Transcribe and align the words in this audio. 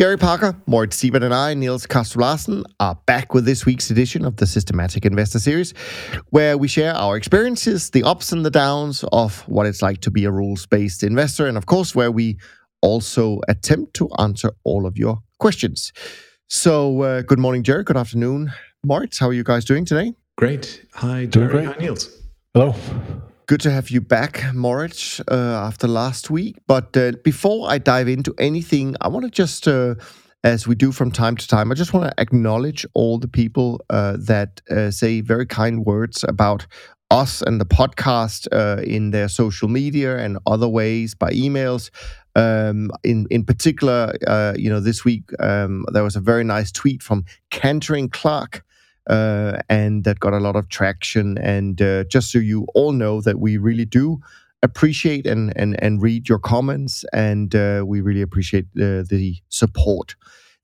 Jerry 0.00 0.16
Parker, 0.16 0.56
Moritz 0.64 0.96
Siebert, 0.96 1.22
and 1.22 1.34
I, 1.34 1.52
Niels 1.52 1.86
Kaastrup 1.86 2.64
are 2.80 2.98
back 3.04 3.34
with 3.34 3.44
this 3.44 3.66
week's 3.66 3.90
edition 3.90 4.24
of 4.24 4.36
the 4.36 4.46
Systematic 4.46 5.04
Investor 5.04 5.38
Series, 5.38 5.74
where 6.30 6.56
we 6.56 6.68
share 6.68 6.94
our 6.94 7.18
experiences, 7.18 7.90
the 7.90 8.02
ups 8.04 8.32
and 8.32 8.42
the 8.42 8.50
downs 8.50 9.04
of 9.12 9.40
what 9.46 9.66
it's 9.66 9.82
like 9.82 10.00
to 10.00 10.10
be 10.10 10.24
a 10.24 10.30
rules 10.30 10.64
based 10.64 11.02
investor, 11.02 11.46
and 11.46 11.58
of 11.58 11.66
course, 11.66 11.94
where 11.94 12.10
we 12.10 12.38
also 12.80 13.42
attempt 13.48 13.92
to 13.96 14.08
answer 14.18 14.52
all 14.64 14.86
of 14.86 14.96
your 14.96 15.18
questions. 15.38 15.92
So, 16.48 17.02
uh, 17.02 17.20
good 17.20 17.38
morning, 17.38 17.62
Jerry. 17.62 17.84
Good 17.84 17.98
afternoon, 17.98 18.54
Moritz. 18.82 19.18
How 19.18 19.28
are 19.28 19.34
you 19.34 19.44
guys 19.44 19.66
doing 19.66 19.84
today? 19.84 20.14
Great. 20.38 20.82
Hi, 20.94 21.26
Jerry. 21.26 21.66
Hi, 21.66 21.76
Niels. 21.78 22.08
Hello. 22.54 22.74
Good 23.50 23.62
to 23.62 23.70
have 23.72 23.90
you 23.90 24.00
back, 24.00 24.44
Moritz, 24.54 25.18
uh, 25.28 25.34
after 25.34 25.88
last 25.88 26.30
week. 26.30 26.54
But 26.68 26.96
uh, 26.96 27.14
before 27.24 27.68
I 27.68 27.78
dive 27.78 28.06
into 28.06 28.32
anything, 28.38 28.94
I 29.00 29.08
want 29.08 29.24
to 29.24 29.30
just, 29.32 29.66
uh, 29.66 29.96
as 30.44 30.68
we 30.68 30.76
do 30.76 30.92
from 30.92 31.10
time 31.10 31.36
to 31.36 31.48
time, 31.48 31.72
I 31.72 31.74
just 31.74 31.92
want 31.92 32.06
to 32.06 32.22
acknowledge 32.22 32.86
all 32.94 33.18
the 33.18 33.26
people 33.26 33.84
uh, 33.90 34.18
that 34.20 34.60
uh, 34.70 34.92
say 34.92 35.20
very 35.20 35.46
kind 35.46 35.84
words 35.84 36.24
about 36.28 36.68
us 37.10 37.42
and 37.42 37.60
the 37.60 37.66
podcast 37.66 38.46
uh, 38.52 38.82
in 38.82 39.10
their 39.10 39.26
social 39.26 39.66
media 39.66 40.18
and 40.18 40.38
other 40.46 40.68
ways 40.68 41.16
by 41.16 41.32
emails. 41.32 41.90
Um, 42.36 42.92
in 43.02 43.26
in 43.30 43.44
particular, 43.44 44.12
you 44.56 44.70
know, 44.70 44.78
this 44.78 45.04
week 45.04 45.24
um, 45.40 45.86
there 45.92 46.04
was 46.04 46.14
a 46.14 46.20
very 46.20 46.44
nice 46.44 46.70
tweet 46.70 47.02
from 47.02 47.24
Cantering 47.50 48.10
Clark 48.10 48.62
and 49.68 50.04
that 50.04 50.20
got 50.20 50.32
a 50.32 50.38
lot 50.40 50.56
of 50.56 50.68
traction. 50.68 51.36
And 51.38 51.80
uh, 51.82 52.04
just 52.04 52.30
so 52.30 52.38
you 52.38 52.66
all 52.74 52.92
know 52.92 53.20
that 53.20 53.38
we 53.40 53.56
really 53.56 53.84
do 53.84 54.20
appreciate 54.62 55.26
and 55.26 55.52
and 55.56 55.82
and 55.82 56.02
read 56.02 56.28
your 56.28 56.38
comments, 56.38 57.04
and 57.12 57.54
uh, 57.54 57.82
we 57.86 58.00
really 58.00 58.22
appreciate 58.22 58.66
uh, 58.76 59.02
the 59.08 59.36
support. 59.48 60.14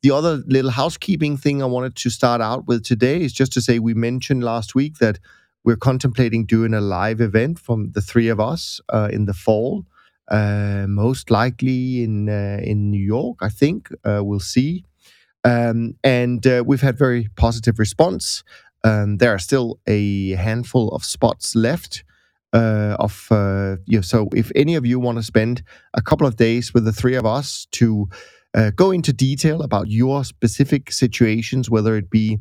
The 0.02 0.10
other 0.12 0.42
little 0.46 0.70
housekeeping 0.70 1.36
thing 1.36 1.62
I 1.62 1.66
wanted 1.66 1.96
to 1.96 2.10
start 2.10 2.40
out 2.40 2.66
with 2.68 2.84
today 2.84 3.22
is 3.22 3.32
just 3.32 3.52
to 3.54 3.60
say 3.60 3.78
we 3.78 3.94
mentioned 3.94 4.44
last 4.44 4.74
week 4.74 4.98
that 4.98 5.18
we're 5.64 5.76
contemplating 5.76 6.46
doing 6.46 6.74
a 6.74 6.80
live 6.80 7.20
event 7.20 7.58
from 7.58 7.90
the 7.92 8.00
three 8.00 8.28
of 8.28 8.38
us 8.38 8.80
uh, 8.92 9.08
in 9.10 9.26
the 9.26 9.34
fall. 9.34 9.84
Uh, 10.28 10.86
most 10.88 11.30
likely 11.30 12.02
in 12.04 12.28
in 12.28 12.90
New 12.90 13.04
York, 13.04 13.38
I 13.42 13.48
think. 13.48 13.88
we'll 14.04 14.40
see. 14.40 14.84
Um, 15.46 15.94
and 16.02 16.44
uh, 16.44 16.64
we've 16.66 16.80
had 16.80 16.98
very 16.98 17.28
positive 17.36 17.78
response. 17.78 18.42
Um, 18.82 19.18
there 19.18 19.32
are 19.32 19.38
still 19.38 19.78
a 19.86 20.30
handful 20.32 20.88
of 20.88 21.04
spots 21.04 21.54
left. 21.54 22.02
Uh, 22.52 22.96
of 22.98 23.28
uh, 23.30 23.76
you 23.86 23.98
know, 23.98 24.02
so 24.02 24.28
if 24.34 24.50
any 24.54 24.74
of 24.74 24.84
you 24.84 24.98
want 24.98 25.18
to 25.18 25.22
spend 25.22 25.62
a 25.94 26.02
couple 26.02 26.26
of 26.26 26.36
days 26.36 26.74
with 26.74 26.84
the 26.84 26.92
three 26.92 27.14
of 27.14 27.26
us 27.26 27.66
to 27.70 28.08
uh, 28.54 28.70
go 28.74 28.90
into 28.90 29.12
detail 29.12 29.62
about 29.62 29.88
your 29.88 30.24
specific 30.24 30.90
situations, 30.90 31.70
whether 31.70 31.96
it 31.96 32.10
be 32.10 32.38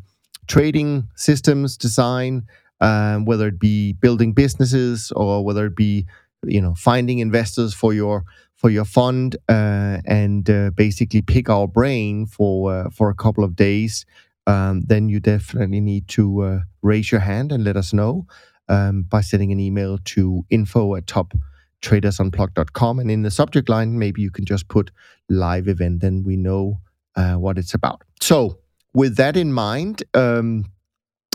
trading 0.48 1.08
systems 1.16 1.78
design, 1.78 2.44
um, 2.82 3.26
whether 3.26 3.48
it 3.48 3.60
be 3.60 3.94
building 3.94 4.34
businesses, 4.34 5.12
or 5.16 5.44
whether 5.44 5.66
it 5.66 5.76
be 5.76 6.06
you 6.48 6.62
know 6.62 6.76
finding 6.76 7.20
investors 7.20 7.74
for 7.74 7.94
your 7.94 8.24
for 8.56 8.70
your 8.70 8.86
fund 8.86 9.36
uh, 9.50 10.00
and 10.06 10.50
uh, 10.50 10.72
basically 10.72 11.22
pick 11.22 11.50
our 11.50 11.68
brain 11.68 12.26
for 12.26 12.74
uh, 12.74 12.90
for 12.90 13.10
a 13.10 13.16
couple 13.16 13.44
of 13.44 13.56
days, 13.56 14.06
um, 14.48 14.82
then 14.82 15.10
you 15.10 15.20
definitely 15.20 15.82
need 15.82 16.08
to 16.08 16.42
uh, 16.42 16.60
raise 16.82 17.12
your 17.12 17.22
hand 17.22 17.52
and 17.52 17.64
let 17.64 17.78
us 17.78 17.94
know 17.94 18.26
um, 18.70 19.04
by 19.04 19.22
sending 19.22 19.52
an 19.52 19.60
email 19.60 19.98
to 20.06 20.46
info 20.50 20.96
at 20.96 21.06
toptradersunplugged.com. 21.06 23.00
And 23.00 23.12
in 23.12 23.22
the 23.24 23.32
subject 23.32 23.70
line, 23.70 24.00
maybe 24.00 24.22
you 24.22 24.32
can 24.32 24.46
just 24.46 24.68
put 24.68 24.92
live 25.30 25.68
event, 25.68 26.02
then 26.02 26.24
we 26.24 26.36
know 26.36 26.80
uh, 27.16 27.34
what 27.34 27.58
it's 27.58 27.74
about. 27.74 28.04
So, 28.22 28.60
with 28.94 29.18
that 29.18 29.36
in 29.36 29.52
mind, 29.52 30.04
um, 30.14 30.66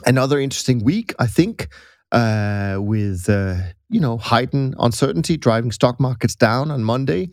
another 0.07 0.41
interesting 0.41 0.83
week, 0.83 1.15
I 1.19 1.27
think 1.27 1.69
uh, 2.13 2.79
with 2.79 3.29
uh, 3.29 3.57
you 3.91 4.01
know 4.01 4.17
heightened 4.17 4.75
uncertainty 4.79 5.37
driving 5.37 5.73
stock 5.73 6.01
markets 6.01 6.35
down 6.35 6.71
on 6.71 6.83
Monday. 6.83 7.31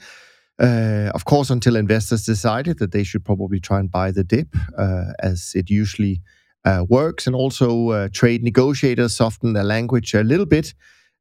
Uh, 0.59 1.11
of 1.13 1.25
course, 1.25 1.51
until 1.51 1.75
investors 1.75 2.25
decided 2.25 2.79
that 2.79 2.91
they 2.91 3.03
should 3.03 3.23
probably 3.23 3.59
try 3.59 3.79
and 3.79 3.91
buy 3.91 4.09
the 4.09 4.23
dip, 4.23 4.55
uh, 4.75 5.11
as 5.19 5.51
it 5.53 5.69
usually 5.69 6.19
uh, 6.65 6.83
works, 6.89 7.27
and 7.27 7.35
also 7.35 7.89
uh, 7.89 8.09
trade 8.11 8.43
negotiators 8.43 9.15
softened 9.15 9.55
their 9.55 9.63
language 9.63 10.15
a 10.15 10.23
little 10.23 10.47
bit, 10.47 10.73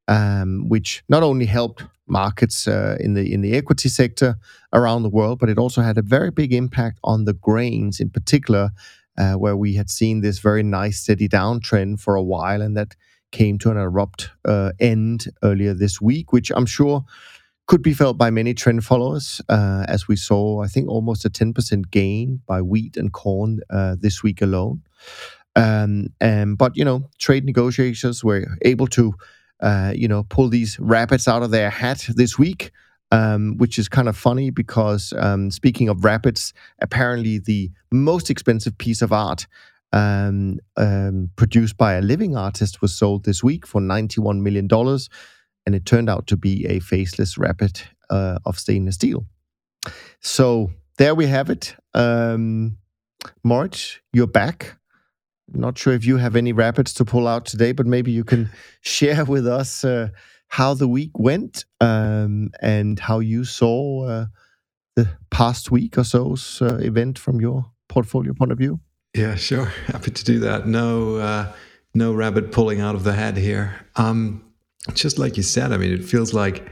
um, 0.08 0.68
which 0.68 1.04
not 1.10 1.22
only 1.22 1.44
helped 1.44 1.84
markets 2.08 2.66
in 2.66 3.14
the 3.14 3.32
in 3.32 3.42
the 3.42 3.54
equity 3.54 3.90
sector 3.90 4.36
around 4.72 5.02
the 5.02 5.10
world, 5.10 5.38
but 5.38 5.50
it 5.50 5.58
also 5.58 5.82
had 5.82 5.98
a 5.98 6.02
very 6.02 6.30
big 6.30 6.54
impact 6.54 6.98
on 7.04 7.24
the 7.26 7.34
grains, 7.34 8.00
in 8.00 8.08
particular, 8.08 8.70
where 9.36 9.56
we 9.56 9.74
had 9.74 9.90
seen 9.90 10.22
this 10.22 10.38
very 10.38 10.62
nice 10.62 11.00
steady 11.00 11.28
downtrend 11.28 12.00
for 12.00 12.14
a 12.14 12.22
while, 12.22 12.62
and 12.62 12.74
that 12.74 12.94
came 13.36 13.58
to 13.58 13.70
an 13.70 13.76
abrupt 13.76 14.30
uh, 14.46 14.72
end 14.80 15.26
earlier 15.42 15.74
this 15.74 16.00
week, 16.00 16.32
which 16.32 16.50
I'm 16.56 16.64
sure 16.64 17.04
could 17.66 17.82
be 17.82 17.92
felt 17.92 18.16
by 18.16 18.30
many 18.30 18.54
trend 18.54 18.82
followers, 18.84 19.42
uh, 19.50 19.84
as 19.88 20.08
we 20.08 20.16
saw, 20.16 20.62
I 20.62 20.68
think, 20.68 20.88
almost 20.88 21.26
a 21.26 21.30
10% 21.30 21.90
gain 21.90 22.40
by 22.46 22.62
wheat 22.62 22.96
and 22.96 23.12
corn 23.12 23.60
uh, 23.68 23.96
this 23.98 24.22
week 24.22 24.40
alone. 24.40 24.80
Um, 25.54 26.08
and, 26.18 26.56
but, 26.56 26.76
you 26.76 26.84
know, 26.84 27.10
trade 27.18 27.44
negotiators 27.44 28.24
were 28.24 28.46
able 28.62 28.86
to, 28.88 29.14
uh, 29.60 29.92
you 29.94 30.08
know, 30.08 30.22
pull 30.22 30.48
these 30.48 30.78
rabbits 30.78 31.28
out 31.28 31.42
of 31.42 31.50
their 31.50 31.70
hat 31.70 32.08
this 32.16 32.38
week. 32.38 32.72
Um, 33.12 33.56
which 33.58 33.78
is 33.78 33.88
kind 33.88 34.08
of 34.08 34.16
funny 34.16 34.50
because 34.50 35.14
um, 35.16 35.52
speaking 35.52 35.88
of 35.88 36.04
rabbits, 36.04 36.52
apparently 36.82 37.38
the 37.38 37.70
most 37.92 38.30
expensive 38.30 38.76
piece 38.78 39.00
of 39.00 39.12
art 39.12 39.46
um, 39.92 40.58
um, 40.76 41.30
produced 41.36 41.76
by 41.76 41.94
a 41.94 42.02
living 42.02 42.36
artist, 42.36 42.82
was 42.82 42.94
sold 42.94 43.24
this 43.24 43.42
week 43.42 43.66
for 43.66 43.80
$91 43.80 44.40
million. 44.40 44.68
And 45.64 45.74
it 45.74 45.84
turned 45.84 46.08
out 46.08 46.26
to 46.28 46.36
be 46.36 46.66
a 46.66 46.80
faceless 46.80 47.36
rabbit 47.38 47.86
uh, 48.10 48.38
of 48.44 48.58
stainless 48.58 48.96
steel. 48.96 49.26
So 50.20 50.70
there 50.98 51.14
we 51.14 51.26
have 51.26 51.50
it. 51.50 51.74
Um, 51.94 52.78
Moritz, 53.42 53.98
you're 54.12 54.26
back. 54.26 54.76
Not 55.48 55.78
sure 55.78 55.92
if 55.92 56.04
you 56.04 56.16
have 56.16 56.36
any 56.36 56.52
rabbits 56.52 56.92
to 56.94 57.04
pull 57.04 57.28
out 57.28 57.46
today, 57.46 57.72
but 57.72 57.86
maybe 57.86 58.10
you 58.10 58.24
can 58.24 58.50
share 58.80 59.24
with 59.24 59.46
us 59.46 59.84
uh, 59.84 60.08
how 60.48 60.74
the 60.74 60.88
week 60.88 61.18
went 61.18 61.64
um, 61.80 62.50
and 62.60 62.98
how 62.98 63.20
you 63.20 63.44
saw 63.44 64.04
uh, 64.04 64.26
the 64.96 65.08
past 65.30 65.70
week 65.70 65.98
or 65.98 66.04
so's 66.04 66.60
uh, 66.62 66.76
event 66.76 67.18
from 67.18 67.40
your 67.40 67.66
portfolio 67.88 68.32
point 68.32 68.52
of 68.52 68.58
view. 68.58 68.80
Yeah, 69.16 69.34
sure. 69.34 69.64
Happy 69.86 70.10
to 70.10 70.24
do 70.24 70.40
that. 70.40 70.66
No, 70.66 71.16
uh, 71.16 71.52
no 71.94 72.12
rabbit 72.12 72.52
pulling 72.52 72.82
out 72.82 72.94
of 72.94 73.02
the 73.02 73.14
head 73.14 73.38
here. 73.38 73.86
Um, 73.96 74.44
just 74.92 75.18
like 75.18 75.38
you 75.38 75.42
said, 75.42 75.72
I 75.72 75.78
mean, 75.78 75.92
it 75.92 76.04
feels 76.04 76.34
like 76.34 76.70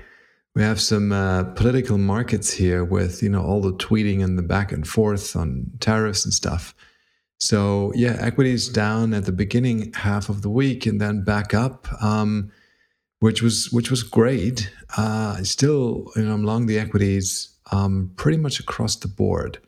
we 0.54 0.62
have 0.62 0.78
some 0.78 1.10
uh, 1.10 1.44
political 1.54 1.96
markets 1.96 2.52
here 2.52 2.84
with 2.84 3.22
you 3.22 3.30
know 3.30 3.42
all 3.42 3.62
the 3.62 3.72
tweeting 3.72 4.22
and 4.22 4.38
the 4.38 4.42
back 4.42 4.72
and 4.72 4.86
forth 4.86 5.34
on 5.34 5.70
tariffs 5.80 6.24
and 6.24 6.34
stuff. 6.34 6.74
So 7.38 7.92
yeah, 7.96 8.16
equities 8.20 8.68
down 8.68 9.14
at 9.14 9.24
the 9.24 9.32
beginning 9.32 9.92
half 9.94 10.28
of 10.28 10.42
the 10.42 10.50
week 10.50 10.84
and 10.84 11.00
then 11.00 11.24
back 11.24 11.54
up, 11.54 11.88
um, 12.02 12.52
which 13.20 13.42
was 13.42 13.72
which 13.72 13.90
was 13.90 14.02
great. 14.02 14.70
Uh, 14.98 15.42
still, 15.42 16.12
you 16.14 16.22
know, 16.22 16.34
I'm 16.34 16.44
long 16.44 16.66
the 16.66 16.78
equities 16.78 17.56
um, 17.72 18.12
pretty 18.16 18.38
much 18.38 18.60
across 18.60 18.96
the 18.96 19.08
board. 19.08 19.58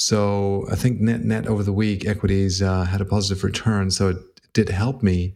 So 0.00 0.64
I 0.70 0.76
think 0.76 1.00
net 1.00 1.24
net 1.24 1.48
over 1.48 1.64
the 1.64 1.72
week, 1.72 2.06
equities 2.06 2.62
uh, 2.62 2.84
had 2.84 3.00
a 3.00 3.04
positive 3.04 3.42
return. 3.42 3.90
So 3.90 4.10
it 4.10 4.16
did 4.52 4.68
help 4.68 5.02
me. 5.02 5.34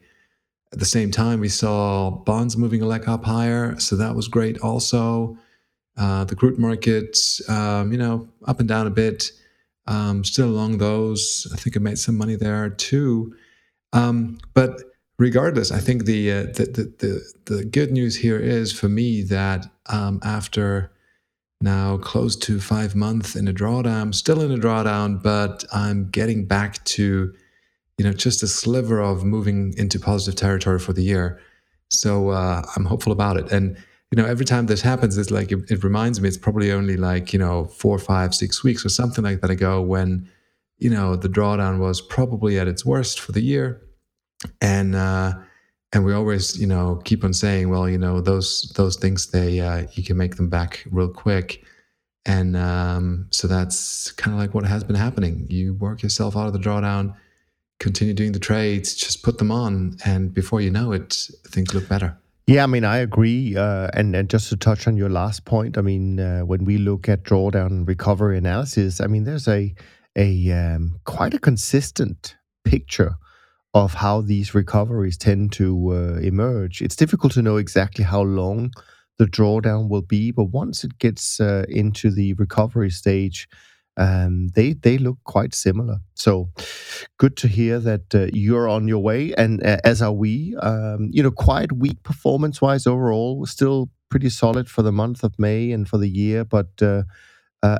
At 0.72 0.78
the 0.78 0.84
same 0.84 1.10
time, 1.10 1.40
we 1.40 1.48
saw 1.48 2.10
bonds 2.10 2.56
moving 2.56 2.80
a 2.80 2.86
leg 2.86 3.08
up 3.08 3.24
higher, 3.24 3.76
so 3.80 3.96
that 3.96 4.14
was 4.14 4.28
great. 4.28 4.60
Also, 4.60 5.36
uh, 5.96 6.22
the 6.24 6.36
crude 6.36 6.60
markets, 6.60 7.42
um, 7.50 7.90
you 7.90 7.98
know, 7.98 8.28
up 8.46 8.60
and 8.60 8.68
down 8.68 8.86
a 8.86 8.90
bit, 8.90 9.32
um, 9.88 10.22
still 10.22 10.48
along 10.48 10.78
those. 10.78 11.48
I 11.52 11.56
think 11.56 11.76
I 11.76 11.80
made 11.80 11.98
some 11.98 12.16
money 12.16 12.36
there 12.36 12.70
too. 12.70 13.34
Um, 13.92 14.38
but 14.54 14.80
regardless, 15.18 15.72
I 15.72 15.80
think 15.80 16.04
the, 16.04 16.30
uh, 16.30 16.42
the, 16.54 16.64
the 16.76 16.94
the 17.02 17.54
the 17.56 17.64
good 17.64 17.90
news 17.90 18.14
here 18.14 18.38
is 18.38 18.72
for 18.72 18.88
me 18.88 19.22
that 19.22 19.66
um, 19.86 20.20
after 20.22 20.91
now 21.62 21.96
close 21.98 22.36
to 22.36 22.60
five 22.60 22.94
months 22.94 23.36
in 23.36 23.48
a 23.48 23.52
drawdown, 23.52 24.14
still 24.14 24.40
in 24.40 24.50
a 24.50 24.56
drawdown, 24.56 25.22
but 25.22 25.64
I'm 25.72 26.10
getting 26.10 26.44
back 26.44 26.84
to, 26.84 27.32
you 27.98 28.04
know, 28.04 28.12
just 28.12 28.42
a 28.42 28.48
sliver 28.48 29.00
of 29.00 29.24
moving 29.24 29.74
into 29.76 29.98
positive 29.98 30.38
territory 30.38 30.78
for 30.78 30.92
the 30.92 31.02
year. 31.02 31.40
So 31.88 32.30
uh, 32.30 32.62
I'm 32.74 32.84
hopeful 32.84 33.12
about 33.12 33.36
it. 33.36 33.52
And 33.52 33.76
you 34.12 34.22
know, 34.22 34.28
every 34.28 34.44
time 34.44 34.66
this 34.66 34.82
happens, 34.82 35.16
it's 35.16 35.30
like 35.30 35.50
it, 35.52 35.70
it, 35.70 35.82
reminds 35.82 36.20
me. 36.20 36.28
It's 36.28 36.36
probably 36.36 36.70
only 36.70 36.98
like 36.98 37.32
you 37.32 37.38
know 37.38 37.64
four, 37.64 37.98
five, 37.98 38.34
six 38.34 38.62
weeks 38.62 38.84
or 38.84 38.90
something 38.90 39.24
like 39.24 39.40
that 39.40 39.50
ago 39.50 39.80
when 39.80 40.28
you 40.76 40.90
know 40.90 41.16
the 41.16 41.30
drawdown 41.30 41.78
was 41.78 42.02
probably 42.02 42.58
at 42.58 42.68
its 42.68 42.84
worst 42.84 43.18
for 43.18 43.32
the 43.32 43.40
year, 43.40 43.80
and 44.60 44.94
uh, 44.94 45.32
and 45.92 46.04
we 46.04 46.12
always 46.12 46.58
you 46.58 46.66
know 46.66 47.00
keep 47.04 47.24
on 47.24 47.32
saying, 47.32 47.68
well, 47.68 47.88
you 47.88 47.98
know, 47.98 48.20
those 48.20 48.72
those 48.76 48.96
things 48.96 49.30
they 49.30 49.60
uh, 49.60 49.86
you 49.92 50.02
can 50.02 50.16
make 50.16 50.36
them 50.36 50.48
back 50.48 50.84
real 50.90 51.08
quick, 51.08 51.62
and 52.24 52.56
um, 52.56 53.26
so 53.30 53.46
that's 53.46 54.10
kind 54.12 54.34
of 54.34 54.40
like 54.40 54.54
what 54.54 54.64
has 54.64 54.84
been 54.84 54.96
happening. 54.96 55.46
You 55.48 55.74
work 55.74 56.02
yourself 56.02 56.36
out 56.36 56.46
of 56.46 56.52
the 56.52 56.58
drawdown, 56.58 57.14
continue 57.78 58.14
doing 58.14 58.32
the 58.32 58.38
trades, 58.38 58.94
just 58.94 59.22
put 59.22 59.38
them 59.38 59.50
on, 59.50 59.96
and 60.04 60.32
before 60.32 60.60
you 60.60 60.70
know 60.70 60.92
it, 60.92 61.28
things 61.48 61.74
look 61.74 61.88
better. 61.88 62.16
Yeah, 62.46 62.64
I 62.64 62.66
mean, 62.66 62.84
I 62.84 62.98
agree. 62.98 63.56
Uh, 63.56 63.88
and, 63.94 64.16
and 64.16 64.28
just 64.28 64.48
to 64.48 64.56
touch 64.56 64.88
on 64.88 64.96
your 64.96 65.08
last 65.08 65.44
point, 65.44 65.78
I 65.78 65.80
mean, 65.80 66.18
uh, 66.18 66.40
when 66.40 66.64
we 66.64 66.76
look 66.76 67.08
at 67.08 67.22
drawdown 67.22 67.86
recovery 67.86 68.36
analysis, 68.36 69.00
I 69.00 69.06
mean, 69.06 69.24
there's 69.24 69.46
a 69.46 69.74
a 70.16 70.50
um, 70.50 71.00
quite 71.04 71.34
a 71.34 71.38
consistent 71.38 72.36
picture 72.64 73.16
of 73.74 73.94
how 73.94 74.20
these 74.20 74.54
recoveries 74.54 75.16
tend 75.16 75.52
to 75.52 75.92
uh, 75.92 76.20
emerge. 76.20 76.82
It's 76.82 76.96
difficult 76.96 77.32
to 77.34 77.42
know 77.42 77.56
exactly 77.56 78.04
how 78.04 78.22
long 78.22 78.72
the 79.18 79.24
drawdown 79.26 79.88
will 79.88 80.02
be, 80.02 80.30
but 80.30 80.44
once 80.44 80.84
it 80.84 80.98
gets 80.98 81.40
uh, 81.40 81.64
into 81.68 82.10
the 82.10 82.34
recovery 82.34 82.90
stage, 82.90 83.48
um, 83.96 84.48
they 84.54 84.72
they 84.72 84.96
look 84.98 85.18
quite 85.24 85.54
similar. 85.54 85.98
So 86.14 86.50
good 87.18 87.36
to 87.38 87.48
hear 87.48 87.78
that 87.78 88.14
uh, 88.14 88.28
you're 88.32 88.68
on 88.68 88.88
your 88.88 89.00
way, 89.00 89.34
and 89.34 89.62
uh, 89.64 89.78
as 89.84 90.00
are 90.02 90.12
we. 90.12 90.56
Um, 90.56 91.10
you 91.12 91.22
know, 91.22 91.30
quite 91.30 91.72
weak 91.72 92.02
performance 92.02 92.60
wise 92.62 92.86
overall. 92.86 93.44
Still 93.46 93.90
pretty 94.08 94.30
solid 94.30 94.68
for 94.68 94.82
the 94.82 94.92
month 94.92 95.22
of 95.24 95.38
May 95.38 95.72
and 95.72 95.88
for 95.88 95.98
the 95.98 96.08
year, 96.08 96.44
but. 96.44 96.82
Uh, 96.82 97.02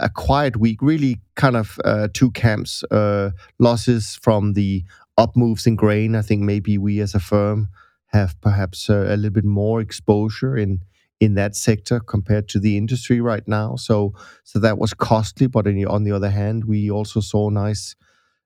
a 0.01 0.09
quiet 0.09 0.57
week, 0.57 0.81
really 0.81 1.21
kind 1.35 1.57
of 1.57 1.77
uh, 1.85 2.07
two 2.15 2.31
camps. 2.31 2.85
Uh, 2.85 3.33
losses 3.59 4.17
from 4.23 4.53
the 4.53 4.85
up 5.19 5.37
moves 5.37 5.67
in 5.67 5.77
grain. 5.77 6.15
I 6.15 6.23
think 6.23 6.43
maybe 6.43 6.79
we 6.79 7.01
as 7.01 7.15
a 7.15 7.21
firm 7.21 7.69
have 8.07 8.41
perhaps 8.41 8.89
a 8.89 9.17
little 9.17 9.31
bit 9.31 9.45
more 9.45 9.81
exposure 9.81 10.57
in 10.57 10.83
in 11.21 11.35
that 11.35 11.55
sector 11.55 12.01
compared 12.01 12.49
to 12.49 12.59
the 12.59 12.77
industry 12.77 13.21
right 13.21 13.47
now. 13.47 13.77
So 13.77 14.15
so 14.45 14.59
that 14.59 14.79
was 14.79 14.93
costly, 14.95 15.47
but 15.47 15.67
on 15.67 16.05
the 16.05 16.13
other 16.13 16.31
hand, 16.31 16.65
we 16.65 16.91
also 16.91 17.21
saw 17.21 17.49
nice 17.49 17.95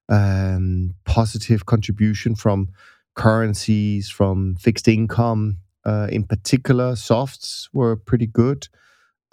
um, 0.08 0.94
positive 1.04 1.66
contribution 1.66 2.34
from 2.34 2.68
currencies, 3.14 4.10
from 4.10 4.56
fixed 4.56 4.88
income. 4.88 5.58
Uh, 5.84 6.08
in 6.10 6.24
particular, 6.24 6.96
softs 6.96 7.68
were 7.72 7.96
pretty 7.96 8.26
good, 8.26 8.68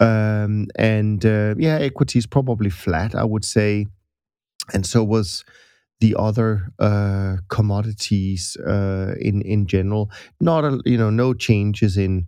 um, 0.00 0.68
and 0.76 1.26
uh, 1.26 1.54
yeah, 1.58 1.76
equities 1.78 2.26
probably 2.26 2.70
flat, 2.70 3.14
I 3.14 3.24
would 3.24 3.44
say, 3.44 3.86
and 4.72 4.86
so 4.86 5.02
was 5.04 5.44
the 6.04 6.14
other 6.18 6.50
uh, 6.78 7.36
commodities 7.48 8.56
uh, 8.58 9.14
in 9.28 9.40
in 9.42 9.66
general. 9.66 10.10
Not 10.38 10.64
a, 10.64 10.72
you 10.84 10.98
know 10.98 11.10
no 11.10 11.32
changes 11.32 11.96
in 11.96 12.26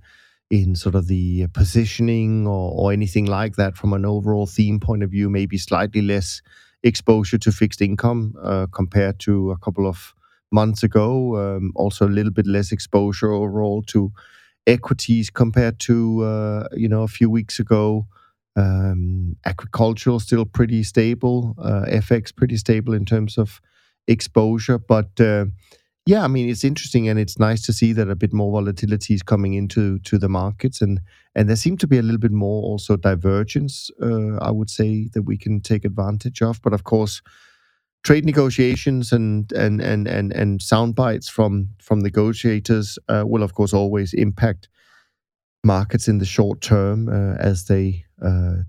in 0.51 0.77
sort 0.77 0.95
of 0.95 1.09
the 1.09 1.47
positioning 1.49 2.47
or, 2.47 2.73
or 2.79 2.93
anything 2.93 3.27
like 3.27 3.57
that 3.57 3.77
from 3.77 3.93
an 3.93 4.05
overall 4.07 4.47
theme 4.47 4.79
point 4.81 5.03
of 5.03 5.11
view, 5.11 5.29
maybe 5.29 5.59
slightly 5.59 6.01
less 6.01 6.41
exposure 6.83 7.39
to 7.39 7.51
fixed 7.53 7.83
income 7.83 8.35
uh, 8.43 8.67
compared 8.73 9.19
to 9.19 9.51
a 9.51 9.59
couple 9.59 9.87
of 9.87 10.15
months 10.51 10.83
ago. 10.83 11.37
Um, 11.37 11.73
also, 11.75 12.07
a 12.07 12.17
little 12.19 12.33
bit 12.33 12.47
less 12.47 12.73
exposure 12.73 13.31
overall 13.33 13.83
to 13.95 14.11
equities 14.67 15.29
compared 15.31 15.79
to 15.81 16.25
uh, 16.25 16.69
you 16.73 16.89
know 16.89 17.03
a 17.03 17.15
few 17.19 17.29
weeks 17.29 17.61
ago. 17.61 18.07
Um, 18.57 19.37
agricultural 19.45 20.19
still 20.19 20.47
pretty 20.47 20.83
stable. 20.83 21.55
Uh, 21.59 21.85
FX 21.89 22.35
pretty 22.35 22.57
stable 22.57 22.95
in 22.95 23.05
terms 23.05 23.37
of 23.37 23.61
exposure, 24.09 24.79
but 24.79 25.21
uh, 25.21 25.47
yeah, 26.07 26.23
I 26.23 26.29
mean 26.29 26.49
it's 26.49 26.65
interesting 26.65 27.09
and 27.09 27.19
it's 27.19 27.39
nice 27.39 27.63
to 27.67 27.73
see 27.73 27.93
that 27.93 28.09
a 28.09 28.15
bit 28.15 28.33
more 28.33 28.53
volatility 28.53 29.13
is 29.15 29.23
coming 29.23 29.55
into 29.55 29.99
to 30.01 30.19
the 30.19 30.29
markets 30.29 30.81
and 30.81 31.01
and 31.35 31.49
there 31.49 31.57
seemed 31.57 31.81
to 31.81 31.89
be 31.89 31.99
a 31.99 32.03
little 32.03 32.21
bit 32.21 32.33
more 32.33 32.63
also 32.63 32.97
divergence. 32.97 33.91
Uh, 34.01 34.37
I 34.37 34.53
would 34.53 34.71
say 34.71 35.11
that 35.13 35.23
we 35.23 35.37
can 35.37 35.61
take 35.61 35.85
advantage 35.85 36.41
of, 36.41 36.63
but 36.63 36.73
of 36.73 36.85
course, 36.85 37.21
trade 38.05 38.25
negotiations 38.25 39.13
and 39.13 39.53
and 39.53 39.81
and 39.81 40.07
and 40.07 40.33
and 40.33 40.63
sound 40.63 40.95
bites 40.95 41.29
from 41.29 41.69
from 41.83 41.99
negotiators 41.99 42.99
uh, 43.09 43.25
will 43.27 43.43
of 43.43 43.55
course 43.55 43.75
always 43.75 44.15
impact 44.15 44.69
markets 45.65 46.07
in 46.07 46.19
the 46.19 46.25
short 46.25 46.61
term 46.61 47.09
uh, 47.09 47.35
as 47.39 47.65
they 47.65 48.06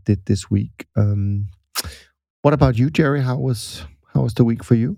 did 0.06 0.26
this 0.26 0.50
week. 0.50 0.88
Um, 0.96 1.48
what 2.42 2.54
about 2.54 2.78
you, 2.78 2.90
Jerry? 2.90 3.22
How 3.22 3.38
was 3.38 3.86
how 4.14 4.22
was 4.22 4.34
the 4.34 4.44
week 4.44 4.64
for 4.64 4.76
you? 4.76 4.98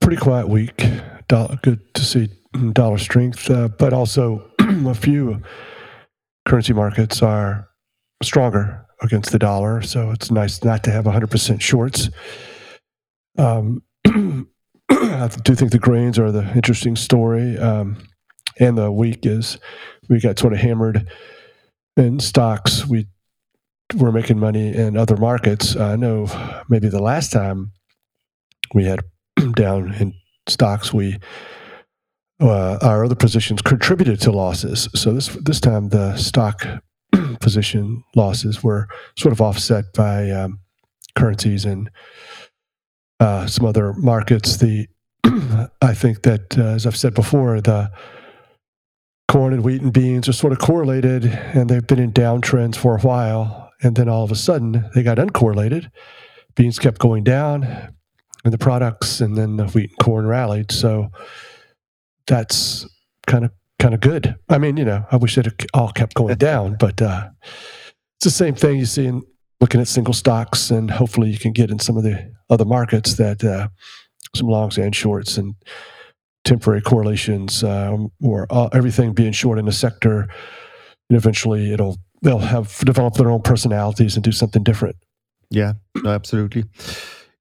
Pretty 0.00 0.16
quiet 0.16 0.48
week 0.48 0.82
dollar, 1.28 1.58
good 1.62 1.94
to 1.94 2.04
see 2.04 2.28
dollar 2.72 2.98
strength, 2.98 3.50
uh, 3.50 3.68
but 3.68 3.92
also 3.92 4.50
a 4.58 4.94
few 4.94 5.40
currency 6.46 6.72
markets 6.72 7.22
are 7.22 7.68
stronger 8.22 8.84
against 9.02 9.30
the 9.30 9.38
dollar. 9.38 9.82
So 9.82 10.10
it's 10.10 10.30
nice 10.30 10.64
not 10.64 10.82
to 10.84 10.90
have 10.90 11.04
100% 11.04 11.60
shorts. 11.60 12.10
Um, 13.36 13.82
I 14.90 15.28
do 15.44 15.54
think 15.54 15.70
the 15.70 15.78
grains 15.78 16.18
are 16.18 16.32
the 16.32 16.50
interesting 16.54 16.96
story. 16.96 17.56
Um, 17.58 17.98
and 18.58 18.76
the 18.76 18.90
week 18.90 19.24
is 19.24 19.58
we 20.08 20.20
got 20.20 20.38
sort 20.38 20.52
of 20.52 20.58
hammered 20.58 21.08
in 21.96 22.18
stocks. 22.18 22.86
We 22.86 23.06
were 23.96 24.12
making 24.12 24.38
money 24.38 24.74
in 24.74 24.96
other 24.96 25.16
markets. 25.16 25.76
I 25.76 25.96
know 25.96 26.26
maybe 26.68 26.88
the 26.88 27.02
last 27.02 27.32
time 27.32 27.72
we 28.74 28.84
had 28.84 29.00
down 29.54 29.94
in 29.94 30.14
stocks 30.46 30.92
we 30.92 31.18
uh, 32.40 32.78
our 32.82 33.04
other 33.04 33.14
positions 33.14 33.60
contributed 33.62 34.20
to 34.20 34.30
losses. 34.30 34.88
So 34.94 35.12
this 35.12 35.28
this 35.42 35.60
time 35.60 35.88
the 35.88 36.16
stock 36.16 36.64
position 37.40 38.04
losses 38.14 38.62
were 38.62 38.88
sort 39.16 39.32
of 39.32 39.40
offset 39.40 39.84
by 39.94 40.30
um, 40.30 40.60
currencies 41.16 41.64
and 41.64 41.90
uh, 43.20 43.46
some 43.46 43.66
other 43.66 43.92
markets. 43.94 44.58
The 44.58 44.86
I 45.82 45.94
think 45.94 46.22
that 46.22 46.56
uh, 46.56 46.62
as 46.62 46.86
I've 46.86 46.96
said 46.96 47.14
before, 47.14 47.60
the 47.60 47.90
corn 49.28 49.52
and 49.52 49.64
wheat 49.64 49.82
and 49.82 49.92
beans 49.92 50.28
are 50.28 50.32
sort 50.32 50.52
of 50.52 50.58
correlated, 50.58 51.24
and 51.24 51.68
they've 51.68 51.86
been 51.86 51.98
in 51.98 52.12
downtrends 52.12 52.76
for 52.76 52.96
a 52.96 53.00
while, 53.00 53.67
and 53.82 53.96
then 53.96 54.08
all 54.08 54.24
of 54.24 54.30
a 54.30 54.36
sudden 54.36 54.88
they 54.94 55.02
got 55.02 55.18
uncorrelated. 55.18 55.90
Beans 56.54 56.78
kept 56.78 56.98
going 56.98 57.24
down, 57.24 57.64
and 58.44 58.52
the 58.52 58.58
products, 58.58 59.20
and 59.20 59.36
then 59.36 59.56
the 59.56 59.66
wheat 59.66 59.90
and 59.90 59.98
corn 59.98 60.26
rallied. 60.26 60.72
So 60.72 61.08
that's 62.26 62.86
kind 63.26 63.44
of 63.44 63.52
kind 63.78 63.94
of 63.94 64.00
good. 64.00 64.34
I 64.48 64.58
mean, 64.58 64.76
you 64.76 64.84
know, 64.84 65.04
I 65.10 65.16
wish 65.16 65.38
it 65.38 65.66
all 65.74 65.92
kept 65.92 66.14
going 66.14 66.34
down, 66.38 66.76
but 66.78 67.00
uh, 67.00 67.28
it's 68.16 68.24
the 68.24 68.30
same 68.30 68.54
thing 68.54 68.78
you 68.78 68.86
see 68.86 69.06
in 69.06 69.22
looking 69.60 69.80
at 69.80 69.88
single 69.88 70.14
stocks, 70.14 70.70
and 70.70 70.90
hopefully 70.90 71.30
you 71.30 71.38
can 71.38 71.52
get 71.52 71.70
in 71.70 71.78
some 71.78 71.96
of 71.96 72.02
the 72.02 72.32
other 72.50 72.64
markets 72.64 73.14
that 73.14 73.44
uh, 73.44 73.68
some 74.34 74.48
longs 74.48 74.78
and 74.78 74.94
shorts 74.94 75.36
and 75.36 75.54
temporary 76.44 76.80
correlations, 76.80 77.62
um, 77.64 78.10
or 78.22 78.46
uh, 78.50 78.68
everything 78.72 79.12
being 79.12 79.32
short 79.32 79.58
in 79.58 79.68
a 79.68 79.72
sector. 79.72 80.28
And 81.10 81.16
eventually, 81.16 81.72
it'll 81.72 81.98
they'll 82.22 82.38
have 82.38 82.78
develop 82.80 83.14
their 83.14 83.30
own 83.30 83.42
personalities 83.42 84.16
and 84.16 84.24
do 84.24 84.32
something 84.32 84.62
different. 84.62 84.96
Yeah, 85.50 85.74
no, 85.96 86.10
absolutely. 86.10 86.64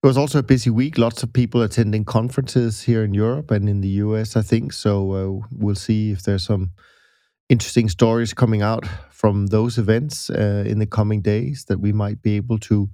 It 0.04 0.06
was 0.06 0.18
also 0.18 0.40
a 0.40 0.44
busy 0.44 0.70
week. 0.70 0.98
Lots 0.98 1.24
of 1.24 1.34
people 1.34 1.62
attending 1.62 2.06
conferences 2.06 2.84
here 2.84 3.04
in 3.04 3.14
Europe 3.14 3.52
and 3.52 3.68
in 3.68 3.82
the 3.82 3.90
US, 4.06 4.36
I 4.36 4.42
think. 4.42 4.72
So 4.72 5.12
uh, 5.12 5.48
we'll 5.52 5.76
see 5.76 6.12
if 6.12 6.24
there's 6.24 6.44
some 6.44 6.72
interesting 7.50 7.90
stories 7.90 8.34
coming 8.34 8.62
out 8.62 8.86
from 9.10 9.48
those 9.48 9.78
events 9.78 10.30
uh, 10.30 10.64
in 10.68 10.80
the 10.80 10.86
coming 10.86 11.22
days 11.22 11.66
that 11.68 11.80
we 11.80 11.92
might 11.92 12.22
be 12.22 12.36
able 12.36 12.60
to 12.60 12.90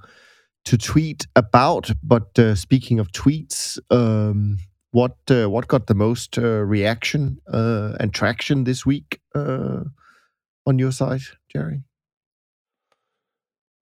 to 0.65 0.77
tweet 0.77 1.27
about. 1.35 1.91
But 2.01 2.39
uh, 2.39 2.55
speaking 2.55 2.99
of 2.99 3.11
tweets, 3.11 3.77
um, 3.91 4.57
what 4.91 5.17
uh, 5.29 5.49
what 5.49 5.67
got 5.67 5.87
the 5.87 5.95
most 5.95 6.37
uh, 6.37 6.63
reaction 6.63 7.39
uh, 7.51 7.97
and 7.99 8.13
traction 8.13 8.63
this 8.63 8.85
week 8.85 9.19
on 10.65 10.79
your 10.79 10.91
side, 10.91 11.21
Jerry? 11.51 11.83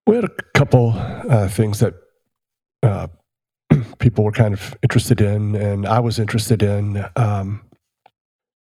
We 0.07 0.15
had 0.15 0.25
a 0.25 0.35
couple 0.55 0.93
things 1.49 1.79
that 1.79 1.93
uh, 2.83 3.07
people 3.99 4.23
were 4.23 4.31
kind 4.31 4.53
of 4.53 4.75
interested 4.83 5.21
in, 5.21 5.55
and 5.55 5.85
I 5.85 5.99
was 5.99 6.19
interested 6.19 6.63
in. 6.63 7.05
Um, 7.15 7.61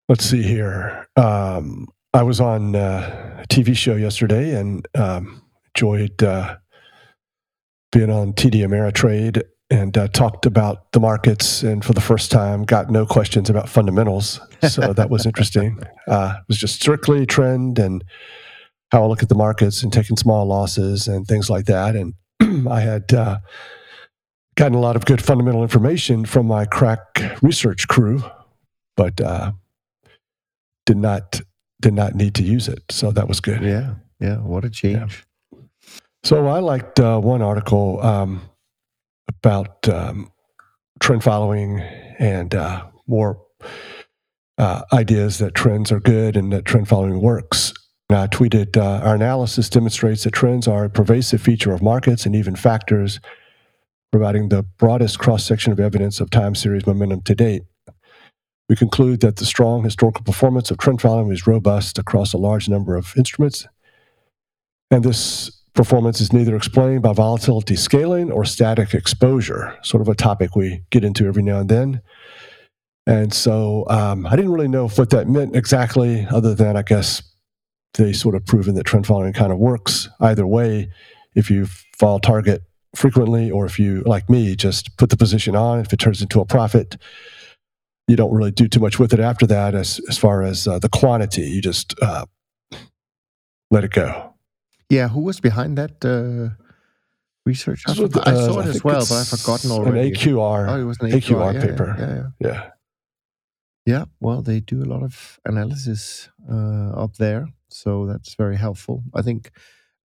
let's 0.08 0.24
see 0.24 0.42
here. 0.42 1.06
Um, 1.16 1.88
I 2.14 2.22
was 2.22 2.40
on 2.40 2.74
uh, 2.74 3.42
a 3.42 3.46
TV 3.48 3.76
show 3.76 3.94
yesterday 3.94 4.58
and 4.58 4.86
um, 4.94 5.42
enjoyed 5.74 6.22
uh, 6.22 6.56
being 7.92 8.10
on 8.10 8.32
TD 8.32 8.66
Ameritrade 8.66 9.42
and 9.70 9.98
uh, 9.98 10.08
talked 10.08 10.46
about 10.46 10.92
the 10.92 11.00
markets 11.00 11.62
and 11.62 11.84
for 11.84 11.92
the 11.92 12.00
first 12.00 12.30
time 12.30 12.64
got 12.64 12.90
no 12.90 13.04
questions 13.04 13.50
about 13.50 13.68
fundamentals. 13.68 14.40
So 14.68 14.92
that 14.92 15.10
was 15.10 15.26
interesting. 15.26 15.78
Uh, 16.08 16.36
it 16.38 16.44
was 16.48 16.56
just 16.56 16.76
strictly 16.76 17.26
trend 17.26 17.78
and 17.78 18.02
how 18.90 19.04
I 19.04 19.06
look 19.06 19.22
at 19.22 19.28
the 19.28 19.34
markets 19.34 19.82
and 19.82 19.92
taking 19.92 20.16
small 20.16 20.46
losses 20.46 21.06
and 21.06 21.26
things 21.26 21.50
like 21.50 21.66
that. 21.66 21.94
And 21.94 22.14
I 22.66 22.80
had 22.80 23.12
uh, 23.12 23.40
gotten 24.56 24.74
a 24.74 24.80
lot 24.80 24.96
of 24.96 25.04
good 25.04 25.22
fundamental 25.22 25.62
information 25.62 26.24
from 26.24 26.46
my 26.46 26.64
crack 26.64 27.00
research 27.42 27.88
crew, 27.88 28.24
but 28.96 29.20
uh, 29.20 29.52
did 30.86 30.96
not 30.96 31.42
did 31.82 31.92
not 31.92 32.14
need 32.14 32.34
to 32.36 32.42
use 32.42 32.68
it. 32.68 32.82
So 32.90 33.12
that 33.12 33.28
was 33.28 33.40
good. 33.40 33.62
Yeah, 33.62 33.96
yeah. 34.18 34.38
What 34.38 34.64
a 34.64 34.70
change. 34.70 35.26
Yeah. 35.52 35.58
So 36.24 36.46
I 36.46 36.60
liked 36.60 36.98
uh, 36.98 37.20
one 37.20 37.42
article 37.42 38.00
um, 38.00 38.48
about 39.28 39.88
um, 39.88 40.30
trend 41.00 41.22
following 41.22 41.80
and 42.18 42.54
uh, 42.54 42.84
more 43.06 43.40
uh, 44.58 44.82
ideas 44.92 45.38
that 45.38 45.54
trends 45.54 45.92
are 45.92 46.00
good 46.00 46.36
and 46.36 46.52
that 46.52 46.64
trend 46.64 46.88
following 46.88 47.20
works. 47.20 47.72
And 48.08 48.18
I 48.18 48.26
tweeted, 48.26 48.76
uh, 48.76 49.04
Our 49.04 49.14
analysis 49.14 49.68
demonstrates 49.68 50.24
that 50.24 50.32
trends 50.32 50.66
are 50.66 50.84
a 50.84 50.90
pervasive 50.90 51.40
feature 51.40 51.72
of 51.72 51.82
markets 51.82 52.26
and 52.26 52.34
even 52.34 52.56
factors, 52.56 53.20
providing 54.10 54.48
the 54.48 54.62
broadest 54.78 55.18
cross 55.18 55.44
section 55.44 55.72
of 55.72 55.78
evidence 55.78 56.20
of 56.20 56.30
time 56.30 56.54
series 56.54 56.86
momentum 56.86 57.22
to 57.22 57.34
date. 57.34 57.62
We 58.68 58.76
conclude 58.76 59.20
that 59.20 59.36
the 59.36 59.46
strong 59.46 59.84
historical 59.84 60.24
performance 60.24 60.70
of 60.70 60.78
trend 60.78 61.00
following 61.00 61.32
is 61.32 61.46
robust 61.46 61.98
across 61.98 62.32
a 62.32 62.38
large 62.38 62.68
number 62.68 62.96
of 62.96 63.14
instruments. 63.16 63.66
And 64.90 65.04
this 65.04 65.57
performance 65.78 66.20
is 66.20 66.32
neither 66.32 66.56
explained 66.56 67.02
by 67.02 67.12
volatility 67.12 67.76
scaling 67.76 68.32
or 68.32 68.44
static 68.44 68.94
exposure, 68.94 69.78
sort 69.84 70.00
of 70.00 70.08
a 70.08 70.14
topic 70.16 70.56
we 70.56 70.82
get 70.90 71.04
into 71.04 71.24
every 71.24 71.40
now 71.40 71.60
and 71.60 71.68
then. 71.68 72.02
And 73.06 73.32
so 73.32 73.86
um, 73.88 74.26
I 74.26 74.34
didn't 74.34 74.50
really 74.50 74.66
know 74.66 74.88
what 74.88 75.10
that 75.10 75.28
meant 75.28 75.54
exactly, 75.54 76.26
other 76.32 76.52
than 76.52 76.76
I 76.76 76.82
guess 76.82 77.22
they 77.94 78.12
sort 78.12 78.34
of 78.34 78.44
proven 78.44 78.74
that 78.74 78.86
trend 78.86 79.06
following 79.06 79.32
kind 79.32 79.52
of 79.52 79.58
works 79.58 80.08
either 80.18 80.44
way. 80.44 80.90
If 81.36 81.48
you 81.48 81.68
vol 82.00 82.18
target 82.18 82.62
frequently, 82.96 83.48
or 83.48 83.64
if 83.64 83.78
you, 83.78 84.02
like 84.04 84.28
me, 84.28 84.56
just 84.56 84.96
put 84.96 85.10
the 85.10 85.16
position 85.16 85.54
on, 85.54 85.78
if 85.78 85.92
it 85.92 86.00
turns 86.00 86.20
into 86.20 86.40
a 86.40 86.44
profit, 86.44 86.96
you 88.08 88.16
don't 88.16 88.34
really 88.34 88.50
do 88.50 88.66
too 88.66 88.80
much 88.80 88.98
with 88.98 89.12
it 89.14 89.20
after 89.20 89.46
that 89.46 89.76
as, 89.76 90.00
as 90.08 90.18
far 90.18 90.42
as 90.42 90.66
uh, 90.66 90.80
the 90.80 90.88
quantity. 90.88 91.42
You 91.42 91.62
just 91.62 91.94
uh, 92.02 92.26
let 93.70 93.84
it 93.84 93.92
go. 93.92 94.27
Yeah, 94.90 95.08
who 95.08 95.20
was 95.20 95.40
behind 95.40 95.76
that 95.76 96.04
uh, 96.04 96.54
research? 97.44 97.82
I, 97.86 97.92
I 97.92 97.94
saw 97.94 98.58
uh, 98.58 98.60
it 98.60 98.66
as 98.68 98.84
well, 98.84 99.00
but 99.00 99.12
I've 99.12 99.28
forgotten 99.28 99.70
already. 99.70 100.08
An 100.08 100.14
AQR. 100.14 100.68
Oh, 100.68 100.80
it 100.80 100.84
was 100.84 100.98
an 101.00 101.10
AQR, 101.10 101.20
AQR 101.20 101.54
yeah, 101.54 101.60
paper. 101.60 101.96
Yeah, 101.98 102.14
yeah, 102.14 102.50
yeah. 102.50 102.70
Yeah, 103.86 104.04
well, 104.20 104.42
they 104.42 104.60
do 104.60 104.82
a 104.82 104.84
lot 104.84 105.02
of 105.02 105.40
analysis 105.46 106.28
uh, 106.50 106.90
up 106.90 107.16
there, 107.16 107.48
so 107.68 108.06
that's 108.06 108.34
very 108.34 108.56
helpful, 108.56 109.02
I 109.14 109.22
think. 109.22 109.50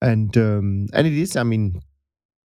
And 0.02 0.36
um, 0.38 0.88
and 0.94 1.06
it 1.06 1.14
is, 1.14 1.36
I 1.36 1.44
mean, 1.44 1.82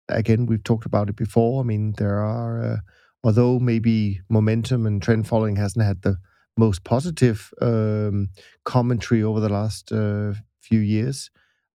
again, 0.07 0.45
we've 0.45 0.63
talked 0.63 0.85
about 0.85 1.09
it 1.09 1.15
before. 1.15 1.61
I 1.61 1.65
mean, 1.65 1.93
there 1.97 2.19
are, 2.19 2.63
uh, 2.63 2.77
although 3.23 3.59
maybe 3.59 4.21
momentum 4.29 4.85
and 4.85 5.01
trend 5.01 5.27
following 5.27 5.55
hasn't 5.55 5.85
had 5.85 6.01
the 6.01 6.17
most 6.57 6.83
positive 6.83 7.53
um, 7.61 8.29
commentary 8.65 9.23
over 9.23 9.39
the 9.39 9.49
last 9.49 9.91
uh, 9.91 10.33
few 10.61 10.79
years, 10.79 11.29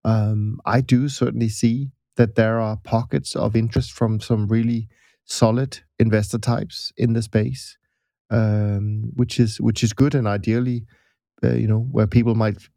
um, 0.05 0.61
I 0.65 0.81
do 0.81 1.09
certainly 1.09 1.49
see 1.49 1.91
that 2.17 2.35
there 2.35 2.61
are 2.61 2.77
pockets 2.77 3.35
of 3.35 3.57
interest 3.57 3.93
from 3.93 4.21
some 4.21 4.47
really 4.47 4.89
solid 5.25 5.81
investor 5.99 6.39
types 6.39 6.93
in 6.97 7.15
the 7.15 7.23
space, 7.23 7.77
um, 8.31 9.11
which 9.15 9.41
is 9.41 9.61
which 9.61 9.83
is 9.83 9.93
good 9.93 10.15
and 10.15 10.29
ideally, 10.29 10.87
uh, 11.43 11.55
you 11.55 11.67
know, 11.67 11.81
where 11.81 12.07
people 12.07 12.35
might 12.35 12.69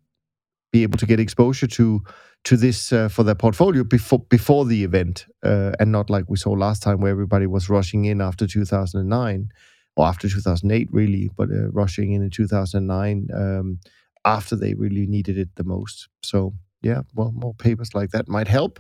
be 0.72 0.84
able 0.84 0.98
to 0.98 1.06
get 1.06 1.20
exposure 1.20 1.68
to 1.68 2.02
to 2.44 2.56
this 2.56 2.94
uh, 2.94 3.10
for 3.10 3.24
their 3.24 3.36
portfolio 3.36 3.84
before 3.84 4.20
before 4.30 4.66
the 4.66 4.84
event, 4.84 5.26
uh, 5.44 5.74
and 5.80 5.92
not 5.92 6.10
like 6.10 6.26
we 6.30 6.38
saw 6.38 6.52
last 6.52 6.82
time 6.82 7.00
where 7.02 7.12
everybody 7.12 7.48
was 7.48 7.70
rushing 7.70 8.06
in 8.06 8.22
after 8.22 8.48
2009 8.48 9.50
or 9.98 10.06
after 10.06 10.30
2008, 10.30 10.88
really, 10.92 11.30
but 11.36 11.50
uh, 11.50 11.70
rushing 11.72 12.14
in 12.14 12.22
in 12.22 12.30
2009 12.30 13.28
um, 13.34 13.80
after 14.26 14.56
they 14.56 14.74
really 14.76 15.08
needed 15.08 15.38
it 15.38 15.50
the 15.56 15.64
most. 15.64 16.08
So 16.22 16.54
yeah, 16.82 17.02
well, 17.16 17.32
more 17.32 17.54
papers 17.54 17.94
like 17.94 18.12
that 18.12 18.28
might 18.28 18.48
help. 18.48 18.80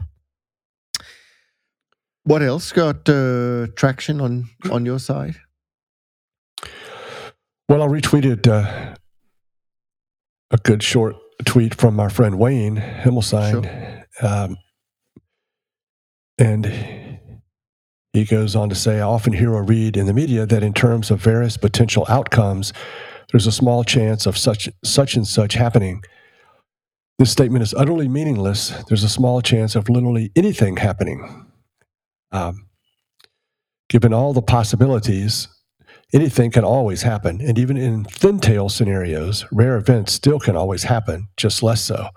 What 2.23 2.43
else 2.43 2.71
got 2.71 3.07
uh, 3.07 3.67
traction 3.75 4.19
on 4.19 4.49
on 4.69 4.85
your 4.85 4.99
side? 4.99 5.35
Well, 7.69 7.81
I 7.81 7.87
retweeted 7.87 8.47
uh, 8.47 8.95
a 10.51 10.57
good 10.57 10.83
short 10.83 11.15
tweet 11.45 11.75
from 11.75 11.99
our 11.99 12.09
friend 12.09 12.37
Wayne 12.37 12.77
Himelsein, 12.77 13.63
sure. 13.63 14.29
um, 14.29 14.57
and 16.37 17.19
he 18.13 18.25
goes 18.25 18.55
on 18.55 18.69
to 18.69 18.75
say, 18.75 18.97
"I 18.99 19.03
often 19.03 19.33
hear 19.33 19.53
or 19.53 19.63
read 19.63 19.95
in 19.95 20.05
the 20.05 20.13
media 20.13 20.45
that 20.45 20.63
in 20.63 20.73
terms 20.73 21.11
of 21.11 21.21
various 21.21 21.55
potential 21.57 22.05
outcomes, 22.09 22.73
there's 23.31 23.47
a 23.47 23.51
small 23.51 23.83
chance 23.83 24.25
of 24.25 24.37
such 24.37 24.69
such 24.83 25.15
and 25.15 25.25
such 25.25 25.53
happening." 25.53 26.03
This 27.19 27.31
statement 27.31 27.63
is 27.63 27.73
utterly 27.73 28.07
meaningless. 28.07 28.69
There's 28.87 29.03
a 29.03 29.09
small 29.09 29.41
chance 29.41 29.75
of 29.75 29.89
literally 29.89 30.31
anything 30.35 30.77
happening. 30.77 31.47
Um, 32.31 32.67
given 33.89 34.13
all 34.13 34.33
the 34.33 34.41
possibilities, 34.43 35.47
anything 36.13 36.51
can 36.51 36.63
always 36.63 37.01
happen. 37.01 37.41
And 37.41 37.57
even 37.57 37.75
in 37.75 38.03
thin 38.05 38.39
tail 38.39 38.69
scenarios, 38.69 39.45
rare 39.51 39.77
events 39.77 40.13
still 40.13 40.39
can 40.39 40.55
always 40.55 40.83
happen, 40.83 41.27
just 41.37 41.63
less 41.63 41.81
so. 41.81 42.09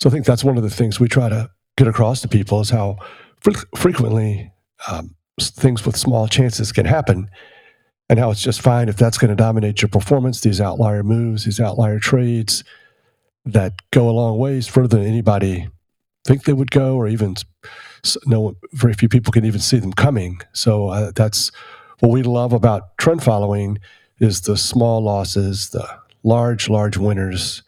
So 0.00 0.10
I 0.10 0.12
think 0.12 0.26
that's 0.26 0.44
one 0.44 0.58
of 0.58 0.62
the 0.62 0.70
things 0.70 1.00
we 1.00 1.08
try 1.08 1.30
to 1.30 1.50
get 1.78 1.88
across 1.88 2.20
to 2.20 2.28
people 2.28 2.60
is 2.60 2.68
how 2.68 2.98
fre- 3.40 3.64
frequently 3.74 4.52
um, 4.88 5.14
things 5.40 5.86
with 5.86 5.96
small 5.96 6.28
chances 6.28 6.70
can 6.70 6.84
happen 6.84 7.30
and 8.10 8.18
how 8.18 8.30
it's 8.30 8.42
just 8.42 8.60
fine 8.60 8.90
if 8.90 8.96
that's 8.98 9.16
going 9.16 9.30
to 9.30 9.34
dominate 9.34 9.80
your 9.80 9.88
performance, 9.88 10.42
these 10.42 10.60
outlier 10.60 11.02
moves, 11.02 11.46
these 11.46 11.60
outlier 11.60 11.98
trades 11.98 12.62
that 13.46 13.74
go 13.92 14.10
a 14.10 14.12
long 14.12 14.38
ways 14.38 14.66
further 14.66 14.98
than 14.98 15.06
anybody 15.06 15.68
think 16.26 16.44
they 16.44 16.52
would 16.52 16.70
go, 16.70 16.96
or 16.96 17.08
even 17.08 17.36
no, 18.26 18.56
very 18.72 18.94
few 18.94 19.08
people 19.08 19.32
can 19.32 19.44
even 19.44 19.60
see 19.60 19.78
them 19.78 19.92
coming. 19.92 20.40
So 20.52 20.88
uh, 20.88 21.12
that's 21.14 21.50
what 22.00 22.10
we 22.10 22.22
love 22.22 22.52
about 22.52 22.98
trend 22.98 23.22
following 23.22 23.78
is 24.18 24.42
the 24.42 24.56
small 24.56 25.02
losses, 25.02 25.70
the 25.70 25.86
large, 26.22 26.68
large 26.68 26.96
winners, 26.96 27.62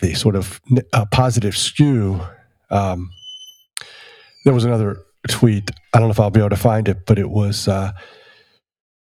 the 0.00 0.14
sort 0.14 0.36
of 0.36 0.60
uh, 0.92 1.06
positive 1.06 1.56
skew. 1.56 2.20
Um, 2.70 3.10
there 4.44 4.54
was 4.54 4.64
another 4.64 4.98
tweet. 5.28 5.70
I 5.92 5.98
don't 5.98 6.08
know 6.08 6.12
if 6.12 6.20
I'll 6.20 6.30
be 6.30 6.40
able 6.40 6.50
to 6.50 6.56
find 6.56 6.88
it, 6.88 7.06
but 7.06 7.18
it 7.18 7.30
was 7.30 7.68
uh, 7.68 7.92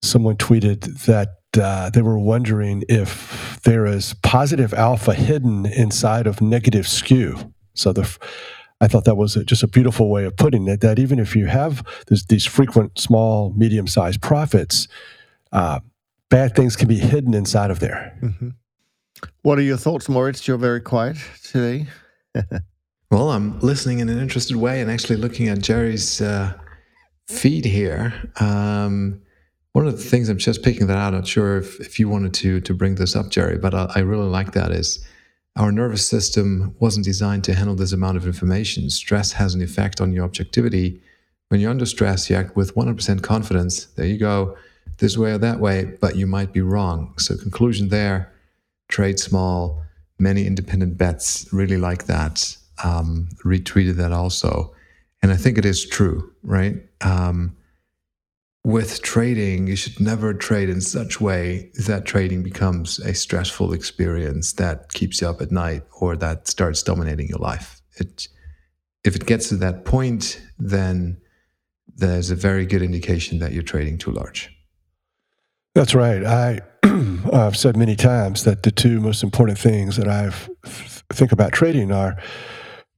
someone 0.02 0.38
tweeted 0.38 1.06
that 1.06 1.41
uh, 1.58 1.90
they 1.90 2.02
were 2.02 2.20
wondering 2.20 2.84
if 2.88 3.60
there 3.64 3.86
is 3.86 4.14
positive 4.22 4.74
alpha 4.74 5.14
hidden 5.14 5.66
inside 5.66 6.28
of 6.28 6.42
negative 6.42 6.88
skew. 6.88 7.54
So 7.74 7.94
the, 7.94 8.18
I 8.80 8.88
thought 8.88 9.06
that 9.06 9.16
was 9.16 9.36
a, 9.36 9.44
just 9.44 9.64
a 9.64 9.68
beautiful 9.68 10.10
way 10.10 10.26
of 10.26 10.36
putting 10.38 10.68
it. 10.68 10.82
That 10.82 11.00
even 11.00 11.20
if 11.20 11.36
you 11.36 11.48
have 11.48 11.84
this, 12.08 12.26
these 12.26 12.46
frequent 12.46 13.00
small, 13.00 13.54
medium-sized 13.56 14.22
profits, 14.22 14.88
uh, 15.52 15.80
bad 16.30 16.56
things 16.56 16.76
can 16.76 16.88
be 16.88 16.98
hidden 16.98 17.34
inside 17.34 17.72
of 17.72 17.80
there. 17.80 18.18
Mm-hmm. 18.22 18.50
What 19.44 19.60
are 19.60 19.64
your 19.64 19.78
thoughts, 19.78 20.10
Moritz? 20.10 20.48
You're 20.48 20.58
very 20.58 20.82
quiet 20.82 21.18
today. 21.44 21.88
well, 23.12 23.30
I'm 23.30 23.60
listening 23.60 24.00
in 24.00 24.10
an 24.10 24.20
interested 24.20 24.56
way 24.56 24.82
and 24.82 24.90
actually 24.90 25.18
looking 25.18 25.48
at 25.48 25.60
Jerry's 25.60 26.22
uh, 26.22 26.58
feed 27.28 27.66
here. 27.66 28.14
Um, 28.40 29.22
one 29.74 29.88
of 29.88 29.98
the 29.98 30.04
things 30.04 30.30
I'm 30.30 30.38
just 30.38 30.64
picking 30.64 30.88
that 30.88 30.98
out, 30.98 31.14
I'm 31.14 31.22
not 31.22 31.28
sure 31.28 31.58
if, 31.58 31.80
if 31.80 32.00
you 32.00 32.10
wanted 32.10 32.34
to 32.36 32.60
to 32.62 32.74
bring 32.74 32.96
this 32.96 33.16
up, 33.16 33.30
Jerry, 33.30 33.58
but 33.58 33.74
I, 33.74 33.92
I 33.96 34.00
really 34.00 34.30
like 34.30 34.54
that 34.54 34.72
is 34.72 35.06
our 35.56 35.72
nervous 35.72 36.08
system 36.08 36.76
wasn't 36.80 37.06
designed 37.06 37.44
to 37.46 37.54
handle 37.54 37.76
this 37.76 37.92
amount 37.92 38.18
of 38.18 38.26
information. 38.26 38.90
Stress 38.90 39.34
has 39.34 39.54
an 39.54 39.62
effect 39.62 40.00
on 40.00 40.14
your 40.14 40.24
objectivity. 40.24 41.02
When 41.50 41.60
you're 41.60 41.72
under 41.72 41.86
stress, 41.86 42.30
you 42.30 42.38
act 42.38 42.56
with 42.56 42.74
100% 42.76 43.22
confidence. 43.22 43.86
There 43.86 44.06
you 44.06 44.18
go, 44.18 44.58
this 45.00 45.18
way 45.18 45.34
or 45.34 45.38
that 45.40 45.60
way, 45.60 45.98
but 46.00 46.16
you 46.16 46.26
might 46.26 46.54
be 46.54 46.62
wrong. 46.62 47.14
So, 47.18 47.36
conclusion 47.36 47.90
there 47.90 48.32
trade 48.88 49.20
small, 49.20 49.82
many 50.20 50.46
independent 50.46 50.98
bets 50.98 51.48
really 51.52 51.78
like 51.78 52.06
that. 52.06 52.56
Um, 52.84 53.30
retweeted 53.44 53.96
that 53.96 54.12
also. 54.12 54.74
And 55.22 55.32
I 55.32 55.38
think 55.38 55.58
it 55.58 55.66
is 55.66 55.86
true, 55.86 56.32
right? 56.44 56.76
Um, 57.02 57.56
with 58.64 59.02
trading, 59.02 59.68
you 59.68 59.76
should 59.76 60.00
never 60.00 60.34
trade 60.34 60.70
in 60.70 60.82
such 60.82 61.20
way 61.20 61.72
that 61.88 62.06
trading 62.06 62.44
becomes 62.44 63.00
a 63.00 63.14
stressful 63.14 63.74
experience 63.74 64.54
that 64.54 64.94
keeps 64.94 65.22
you 65.22 65.28
up 65.28 65.42
at 65.42 65.52
night 65.52 65.84
or 66.00 66.16
that 66.18 66.48
starts 66.48 66.84
dominating 66.84 67.28
your 67.28 67.40
life. 67.40 67.82
It, 67.98 68.28
if 69.04 69.16
it 69.16 69.26
gets 69.26 69.50
to 69.50 69.56
that 69.58 69.84
point, 69.84 70.42
then 70.60 71.18
there's 71.96 72.30
a 72.30 72.36
very 72.36 72.66
good 72.66 72.84
indication 72.84 73.40
that 73.40 73.52
you're 73.52 73.64
trading 73.64 73.98
too 73.98 74.12
large. 74.12 74.56
That's 75.74 75.96
right. 75.96 76.24
I 76.24 76.60
I've 77.34 77.58
said 77.58 77.78
many 77.78 77.96
times 77.96 78.44
that 78.44 78.64
the 78.64 78.72
two 78.72 79.00
most 79.00 79.24
important 79.24 79.58
things 79.58 79.98
that 79.98 80.08
I've 80.08 80.50
think 81.12 81.32
about 81.32 81.54
trading 81.54 81.92
are 81.92 82.22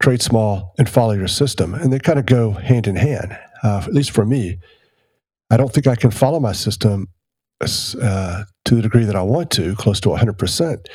trade 0.01 0.21
small 0.21 0.73
and 0.77 0.89
follow 0.89 1.13
your 1.13 1.27
system, 1.27 1.73
and 1.73 1.93
they 1.93 1.99
kind 1.99 2.19
of 2.19 2.25
go 2.25 2.51
hand 2.51 2.87
in 2.87 2.95
hand. 2.95 3.37
Uh, 3.63 3.81
at 3.85 3.93
least 3.93 4.11
for 4.11 4.25
me, 4.25 4.59
I 5.53 5.57
don't 5.57 5.71
think 5.71 5.85
I 5.85 5.95
can 5.95 6.09
follow 6.09 6.39
my 6.39 6.51
system 6.51 7.09
uh, 7.61 8.43
to 8.65 8.75
the 8.75 8.81
degree 8.81 9.05
that 9.05 9.15
I 9.15 9.21
want 9.21 9.51
to, 9.51 9.75
close 9.75 9.99
to 9.99 10.09
100%, 10.09 10.87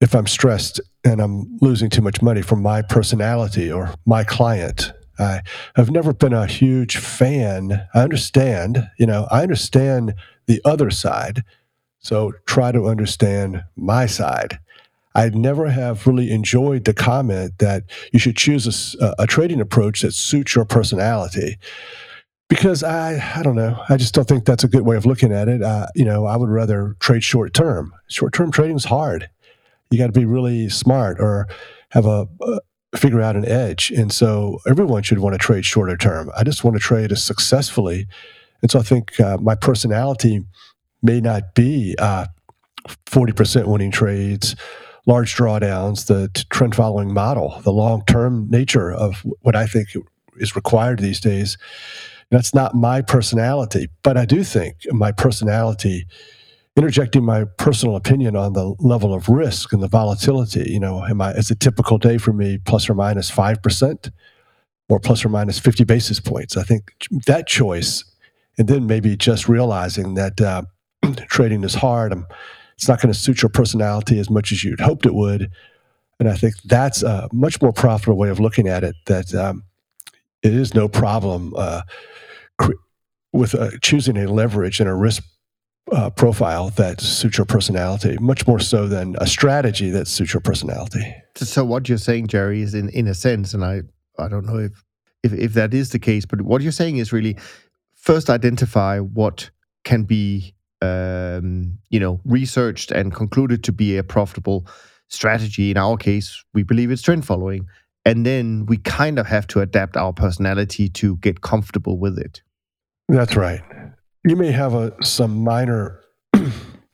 if 0.00 0.14
I'm 0.14 0.28
stressed 0.28 0.80
and 1.02 1.20
I'm 1.20 1.58
losing 1.60 1.90
too 1.90 2.00
much 2.00 2.22
money 2.22 2.40
from 2.40 2.62
my 2.62 2.80
personality 2.80 3.72
or 3.72 3.92
my 4.06 4.22
client. 4.22 4.92
I 5.18 5.40
have 5.74 5.90
never 5.90 6.12
been 6.12 6.32
a 6.32 6.46
huge 6.46 6.96
fan. 6.96 7.88
I 7.92 8.02
understand, 8.02 8.88
you 9.00 9.06
know, 9.06 9.26
I 9.32 9.42
understand 9.42 10.14
the 10.46 10.62
other 10.64 10.90
side. 10.90 11.42
So 11.98 12.34
try 12.46 12.70
to 12.70 12.86
understand 12.86 13.64
my 13.74 14.06
side. 14.06 14.60
I 15.16 15.30
never 15.30 15.70
have 15.70 16.06
really 16.06 16.30
enjoyed 16.30 16.84
the 16.84 16.94
comment 16.94 17.58
that 17.58 17.82
you 18.12 18.20
should 18.20 18.36
choose 18.36 18.94
a, 19.00 19.14
a 19.18 19.26
trading 19.26 19.60
approach 19.60 20.02
that 20.02 20.14
suits 20.14 20.54
your 20.54 20.64
personality 20.64 21.58
because 22.48 22.82
I 22.82 23.32
I 23.36 23.42
don't 23.42 23.56
know 23.56 23.80
I 23.88 23.96
just 23.96 24.14
don't 24.14 24.26
think 24.26 24.44
that's 24.44 24.64
a 24.64 24.68
good 24.68 24.82
way 24.82 24.96
of 24.96 25.06
looking 25.06 25.32
at 25.32 25.48
it. 25.48 25.62
Uh, 25.62 25.86
you 25.94 26.04
know, 26.04 26.26
I 26.26 26.36
would 26.36 26.48
rather 26.48 26.96
trade 27.00 27.22
short 27.22 27.54
term. 27.54 27.94
Short 28.08 28.32
term 28.32 28.50
trading 28.50 28.76
is 28.76 28.84
hard. 28.84 29.28
You 29.90 29.98
got 29.98 30.06
to 30.06 30.12
be 30.12 30.24
really 30.24 30.68
smart 30.68 31.18
or 31.20 31.46
have 31.90 32.06
a 32.06 32.26
uh, 32.42 32.58
figure 32.96 33.20
out 33.20 33.36
an 33.36 33.46
edge. 33.46 33.90
And 33.90 34.12
so 34.12 34.58
everyone 34.66 35.02
should 35.02 35.18
want 35.18 35.34
to 35.34 35.38
trade 35.38 35.64
shorter 35.64 35.96
term. 35.96 36.30
I 36.36 36.44
just 36.44 36.64
want 36.64 36.74
to 36.76 36.80
trade 36.80 37.12
as 37.12 37.22
successfully. 37.22 38.06
And 38.62 38.70
so 38.70 38.78
I 38.78 38.82
think 38.82 39.18
uh, 39.20 39.36
my 39.38 39.54
personality 39.54 40.44
may 41.02 41.20
not 41.20 41.54
be 41.54 41.94
uh, 41.98 42.26
forty 43.06 43.32
percent 43.32 43.68
winning 43.68 43.90
trades. 43.90 44.56
Large 45.06 45.36
drawdowns, 45.36 46.06
the 46.06 46.28
trend 46.50 46.74
following 46.74 47.14
model, 47.14 47.60
the 47.62 47.72
long 47.72 48.04
term 48.04 48.46
nature 48.50 48.92
of 48.92 49.24
what 49.40 49.56
I 49.56 49.66
think 49.66 49.88
is 50.36 50.54
required 50.54 50.98
these 50.98 51.18
days 51.18 51.56
that's 52.30 52.54
not 52.54 52.74
my 52.74 53.00
personality, 53.00 53.88
but 54.02 54.16
I 54.16 54.24
do 54.24 54.44
think 54.44 54.76
my 54.90 55.12
personality, 55.12 56.06
interjecting 56.76 57.24
my 57.24 57.44
personal 57.56 57.96
opinion 57.96 58.36
on 58.36 58.52
the 58.52 58.74
level 58.80 59.14
of 59.14 59.28
risk 59.28 59.72
and 59.72 59.82
the 59.82 59.88
volatility. 59.88 60.70
You 60.70 60.80
know, 60.80 61.04
am 61.04 61.20
I 61.20 61.32
is 61.32 61.50
a 61.50 61.54
typical 61.54 61.96
day 61.98 62.18
for 62.18 62.32
me 62.32 62.58
plus 62.58 62.88
or 62.88 62.94
minus 62.94 63.30
five 63.30 63.62
percent, 63.62 64.10
or 64.88 65.00
plus 65.00 65.24
or 65.24 65.30
minus 65.30 65.58
fifty 65.58 65.84
basis 65.84 66.20
points? 66.20 66.56
I 66.56 66.64
think 66.64 66.92
that 67.26 67.46
choice, 67.46 68.04
and 68.58 68.68
then 68.68 68.86
maybe 68.86 69.16
just 69.16 69.48
realizing 69.48 70.14
that 70.14 70.40
uh, 70.40 70.62
trading 71.28 71.64
is 71.64 71.74
hard. 71.74 72.12
I'm, 72.12 72.26
it's 72.74 72.88
not 72.88 73.00
going 73.00 73.12
to 73.12 73.18
suit 73.18 73.42
your 73.42 73.48
personality 73.48 74.20
as 74.20 74.30
much 74.30 74.52
as 74.52 74.62
you'd 74.62 74.80
hoped 74.80 75.04
it 75.04 75.14
would. 75.14 75.50
And 76.20 76.28
I 76.28 76.34
think 76.34 76.54
that's 76.64 77.02
a 77.02 77.28
much 77.32 77.60
more 77.60 77.72
profitable 77.72 78.16
way 78.16 78.28
of 78.28 78.38
looking 78.38 78.68
at 78.68 78.84
it. 78.84 78.94
That 79.06 79.34
um, 79.34 79.64
it 80.42 80.54
is 80.54 80.74
no 80.74 80.88
problem 80.88 81.54
uh, 81.56 81.82
with 83.32 83.54
uh, 83.54 83.70
choosing 83.82 84.16
a 84.16 84.26
leverage 84.30 84.80
and 84.80 84.88
a 84.88 84.94
risk 84.94 85.22
uh, 85.92 86.10
profile 86.10 86.70
that 86.70 87.00
suits 87.00 87.38
your 87.38 87.44
personality, 87.44 88.16
much 88.20 88.46
more 88.46 88.58
so 88.58 88.86
than 88.86 89.16
a 89.20 89.26
strategy 89.26 89.90
that 89.90 90.06
suits 90.06 90.34
your 90.34 90.40
personality. 90.40 91.14
So 91.36 91.64
what 91.64 91.88
you're 91.88 91.98
saying, 91.98 92.26
Jerry, 92.26 92.62
is 92.62 92.74
in, 92.74 92.88
in 92.90 93.06
a 93.06 93.14
sense, 93.14 93.54
and 93.54 93.64
I, 93.64 93.82
I 94.18 94.28
don't 94.28 94.44
know 94.44 94.58
if, 94.58 94.84
if, 95.22 95.32
if 95.32 95.52
that 95.54 95.72
is 95.72 95.90
the 95.90 95.98
case, 95.98 96.26
but 96.26 96.42
what 96.42 96.62
you're 96.62 96.72
saying 96.72 96.98
is 96.98 97.12
really 97.12 97.36
first 97.94 98.30
identify 98.30 98.98
what 98.98 99.50
can 99.84 100.04
be 100.04 100.54
um, 100.80 101.78
you 101.90 101.98
know 101.98 102.20
researched 102.24 102.92
and 102.92 103.12
concluded 103.12 103.64
to 103.64 103.72
be 103.72 103.96
a 103.96 104.04
profitable 104.04 104.66
strategy. 105.08 105.70
In 105.70 105.76
our 105.76 105.96
case, 105.96 106.44
we 106.54 106.62
believe 106.62 106.90
it's 106.90 107.02
trend 107.02 107.26
following, 107.26 107.66
and 108.04 108.24
then 108.24 108.66
we 108.66 108.76
kind 108.76 109.18
of 109.18 109.26
have 109.26 109.46
to 109.48 109.60
adapt 109.60 109.96
our 109.96 110.12
personality 110.12 110.88
to 110.90 111.16
get 111.16 111.40
comfortable 111.40 111.98
with 111.98 112.18
it. 112.18 112.42
That's 113.08 113.36
right. 113.36 113.62
You 114.24 114.36
may 114.36 114.52
have 114.52 114.74
a, 114.74 114.92
some 115.02 115.42
minor 115.42 116.00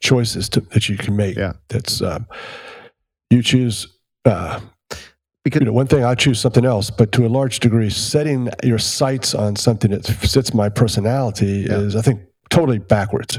choices 0.00 0.48
to, 0.50 0.60
that 0.60 0.88
you 0.88 0.96
can 0.96 1.16
make. 1.16 1.36
Yeah. 1.36 1.54
That's 1.68 2.00
um, 2.02 2.26
you 3.30 3.42
choose. 3.42 3.88
Uh, 4.24 4.60
because 5.42 5.60
you 5.60 5.66
know, 5.66 5.72
one 5.72 5.86
thing 5.86 6.04
I 6.04 6.14
choose 6.14 6.40
something 6.40 6.64
else, 6.64 6.88
but 6.88 7.12
to 7.12 7.26
a 7.26 7.28
large 7.28 7.60
degree, 7.60 7.90
setting 7.90 8.48
your 8.62 8.78
sights 8.78 9.34
on 9.34 9.56
something 9.56 9.90
that 9.90 10.06
fits 10.06 10.54
my 10.54 10.70
personality 10.70 11.66
yeah. 11.68 11.76
is, 11.76 11.96
I 11.96 12.00
think, 12.00 12.22
totally 12.48 12.78
backwards. 12.78 13.38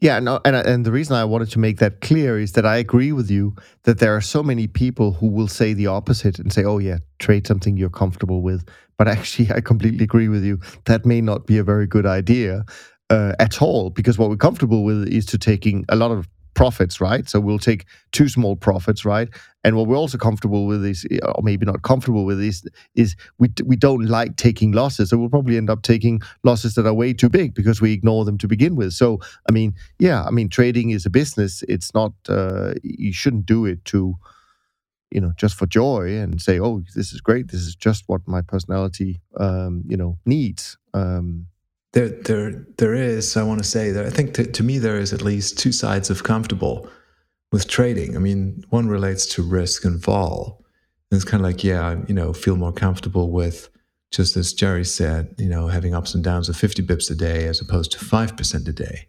Yeah, 0.00 0.18
no, 0.20 0.40
and 0.44 0.54
and 0.54 0.84
the 0.84 0.92
reason 0.92 1.16
I 1.16 1.24
wanted 1.24 1.50
to 1.52 1.58
make 1.58 1.78
that 1.78 2.00
clear 2.02 2.38
is 2.38 2.52
that 2.52 2.66
I 2.66 2.76
agree 2.76 3.12
with 3.12 3.30
you 3.30 3.54
that 3.84 3.98
there 3.98 4.14
are 4.14 4.20
so 4.20 4.42
many 4.42 4.66
people 4.66 5.12
who 5.12 5.26
will 5.26 5.48
say 5.48 5.72
the 5.72 5.86
opposite 5.86 6.38
and 6.38 6.52
say, 6.52 6.64
"Oh 6.64 6.78
yeah, 6.78 6.98
trade 7.18 7.46
something 7.46 7.76
you're 7.78 7.88
comfortable 7.88 8.42
with." 8.42 8.68
But 8.98 9.08
actually, 9.08 9.50
I 9.54 9.60
completely 9.60 10.04
agree 10.04 10.28
with 10.28 10.44
you. 10.44 10.60
That 10.84 11.06
may 11.06 11.20
not 11.20 11.46
be 11.46 11.56
a 11.56 11.64
very 11.64 11.86
good 11.86 12.04
idea 12.04 12.64
uh, 13.08 13.32
at 13.38 13.62
all 13.62 13.90
because 13.90 14.18
what 14.18 14.28
we're 14.28 14.36
comfortable 14.36 14.84
with 14.84 15.08
is 15.08 15.24
to 15.26 15.38
taking 15.38 15.84
a 15.88 15.96
lot 15.96 16.10
of 16.10 16.28
profits, 16.56 17.00
right? 17.00 17.28
So 17.28 17.38
we'll 17.38 17.60
take 17.60 17.84
two 18.10 18.28
small 18.28 18.56
profits, 18.56 19.04
right? 19.04 19.28
And 19.62 19.76
what 19.76 19.86
we're 19.86 19.98
also 19.98 20.18
comfortable 20.18 20.66
with 20.66 20.84
is, 20.84 21.06
or 21.22 21.42
maybe 21.42 21.66
not 21.66 21.82
comfortable 21.82 22.24
with, 22.24 22.40
is 22.40 22.66
is 22.94 23.14
we 23.38 23.48
we 23.64 23.76
don't 23.76 24.06
like 24.06 24.36
taking 24.36 24.72
losses. 24.72 25.10
So 25.10 25.18
we'll 25.18 25.28
probably 25.28 25.56
end 25.56 25.70
up 25.70 25.82
taking 25.82 26.20
losses 26.42 26.74
that 26.74 26.86
are 26.86 26.94
way 26.94 27.12
too 27.12 27.28
big 27.28 27.54
because 27.54 27.80
we 27.80 27.92
ignore 27.92 28.24
them 28.24 28.38
to 28.38 28.48
begin 28.48 28.74
with. 28.74 28.94
So 28.94 29.20
I 29.48 29.52
mean, 29.52 29.74
yeah, 29.98 30.24
I 30.24 30.30
mean, 30.30 30.48
trading 30.48 30.90
is 30.90 31.06
a 31.06 31.10
business. 31.10 31.62
It's 31.68 31.94
not. 31.94 32.12
Uh, 32.28 32.74
you 32.82 33.12
shouldn't 33.12 33.46
do 33.46 33.66
it 33.66 33.84
to, 33.86 34.14
you 35.10 35.20
know, 35.20 35.32
just 35.36 35.56
for 35.56 35.66
joy 35.66 36.16
and 36.16 36.40
say, 36.40 36.58
oh, 36.58 36.82
this 36.94 37.12
is 37.12 37.20
great. 37.20 37.48
This 37.52 37.60
is 37.60 37.76
just 37.76 38.04
what 38.06 38.22
my 38.26 38.40
personality, 38.42 39.20
um, 39.38 39.84
you 39.86 39.96
know, 39.96 40.18
needs. 40.24 40.78
Um, 40.94 41.46
there 41.96 42.08
there 42.08 42.66
there 42.78 42.94
is 42.94 43.36
i 43.36 43.42
want 43.42 43.58
to 43.58 43.68
say 43.68 43.90
that 43.90 44.06
i 44.06 44.10
think 44.10 44.34
to, 44.34 44.44
to 44.44 44.62
me 44.62 44.78
there 44.78 44.98
is 44.98 45.12
at 45.12 45.22
least 45.22 45.58
two 45.58 45.72
sides 45.72 46.10
of 46.10 46.22
comfortable 46.22 46.88
with 47.52 47.68
trading. 47.68 48.16
I 48.16 48.18
mean 48.18 48.64
one 48.70 48.88
relates 48.88 49.26
to 49.34 49.42
risk 49.42 49.84
and 49.84 49.98
vol. 49.98 50.62
And 51.10 51.16
it's 51.16 51.24
kind 51.24 51.40
of 51.40 51.46
like 51.50 51.62
yeah 51.64 51.86
I, 51.88 51.92
you 52.08 52.14
know 52.14 52.32
feel 52.32 52.56
more 52.56 52.72
comfortable 52.72 53.30
with 53.30 53.68
just 54.12 54.36
as 54.36 54.52
jerry 54.52 54.84
said 54.84 55.34
you 55.38 55.48
know 55.48 55.68
having 55.68 55.94
ups 55.94 56.14
and 56.14 56.22
downs 56.22 56.48
of 56.48 56.56
50 56.56 56.82
bips 56.82 57.10
a 57.10 57.14
day 57.14 57.46
as 57.46 57.60
opposed 57.60 57.92
to 57.92 57.98
5% 57.98 58.68
a 58.68 58.72
day. 58.72 59.08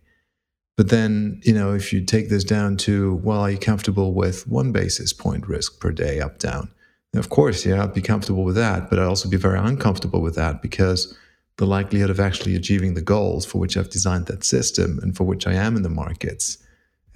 But 0.75 0.89
then 0.89 1.41
you 1.43 1.53
know 1.53 1.73
if 1.73 1.91
you 1.91 2.05
take 2.05 2.29
this 2.29 2.43
down 2.43 2.77
to 2.77 3.15
well 3.23 3.41
are 3.41 3.51
you 3.51 3.57
comfortable 3.57 4.13
with 4.13 4.47
one 4.47 4.71
basis 4.71 5.13
point 5.13 5.47
risk 5.47 5.79
per 5.79 5.91
day 5.91 6.19
up 6.19 6.39
down? 6.39 6.69
And 7.13 7.19
of 7.19 7.29
course 7.29 7.65
yeah 7.65 7.83
i'd 7.83 7.93
be 7.93 8.01
comfortable 8.01 8.43
with 8.43 8.55
that 8.55 8.89
but 8.89 8.99
i'd 8.99 9.05
also 9.05 9.27
be 9.27 9.37
very 9.37 9.57
uncomfortable 9.57 10.21
with 10.21 10.35
that 10.35 10.61
because 10.61 11.17
the 11.57 11.65
likelihood 11.65 12.09
of 12.09 12.19
actually 12.19 12.55
achieving 12.55 12.93
the 12.93 13.01
goals 13.01 13.45
for 13.45 13.57
which 13.57 13.77
I've 13.77 13.89
designed 13.89 14.27
that 14.27 14.43
system 14.43 14.99
and 15.01 15.15
for 15.15 15.23
which 15.23 15.47
I 15.47 15.53
am 15.53 15.75
in 15.75 15.81
the 15.81 15.89
markets 15.89 16.57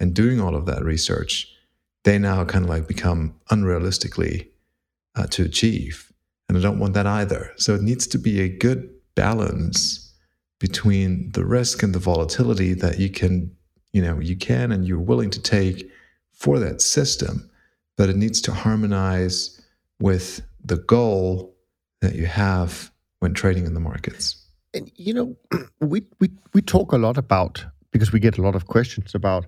and 0.00 0.14
doing 0.14 0.40
all 0.40 0.56
of 0.56 0.66
that 0.66 0.84
research, 0.84 1.48
they 2.04 2.18
now 2.18 2.44
kind 2.44 2.64
of 2.64 2.70
like 2.70 2.88
become 2.88 3.34
unrealistically 3.50 4.48
uh, 5.14 5.26
to 5.28 5.44
achieve. 5.44 6.12
And 6.48 6.58
I 6.58 6.60
don't 6.60 6.78
want 6.78 6.94
that 6.94 7.06
either. 7.06 7.52
So 7.56 7.74
it 7.74 7.82
needs 7.82 8.06
to 8.08 8.18
be 8.18 8.40
a 8.40 8.48
good 8.48 8.90
balance 9.14 10.12
between 10.58 11.30
the 11.32 11.44
risk 11.44 11.82
and 11.82 11.94
the 11.94 11.98
volatility 11.98 12.72
that 12.74 12.98
you 12.98 13.10
can, 13.10 13.54
you 13.92 14.02
know, 14.02 14.20
you 14.20 14.36
can 14.36 14.70
and 14.70 14.86
you're 14.86 14.98
willing 14.98 15.30
to 15.30 15.40
take 15.40 15.90
for 16.32 16.58
that 16.58 16.80
system, 16.80 17.50
but 17.96 18.08
it 18.08 18.16
needs 18.16 18.40
to 18.42 18.52
harmonize 18.52 19.60
with 20.00 20.42
the 20.64 20.76
goal 20.76 21.56
that 22.00 22.14
you 22.14 22.26
have 22.26 22.91
when 23.22 23.34
trading 23.34 23.66
in 23.66 23.74
the 23.74 23.80
markets? 23.80 24.36
And 24.74 24.90
you 24.96 25.14
know, 25.14 25.36
we 25.80 26.02
we 26.20 26.30
we 26.52 26.60
talk 26.60 26.92
a 26.92 26.98
lot 26.98 27.16
about 27.16 27.64
because 27.92 28.12
we 28.12 28.20
get 28.20 28.38
a 28.38 28.42
lot 28.42 28.56
of 28.56 28.66
questions 28.66 29.14
about 29.14 29.46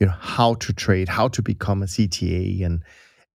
you 0.00 0.06
know 0.06 0.14
how 0.18 0.54
to 0.54 0.72
trade, 0.72 1.08
how 1.08 1.28
to 1.28 1.42
become 1.42 1.82
a 1.82 1.86
CTA, 1.86 2.64
and 2.64 2.82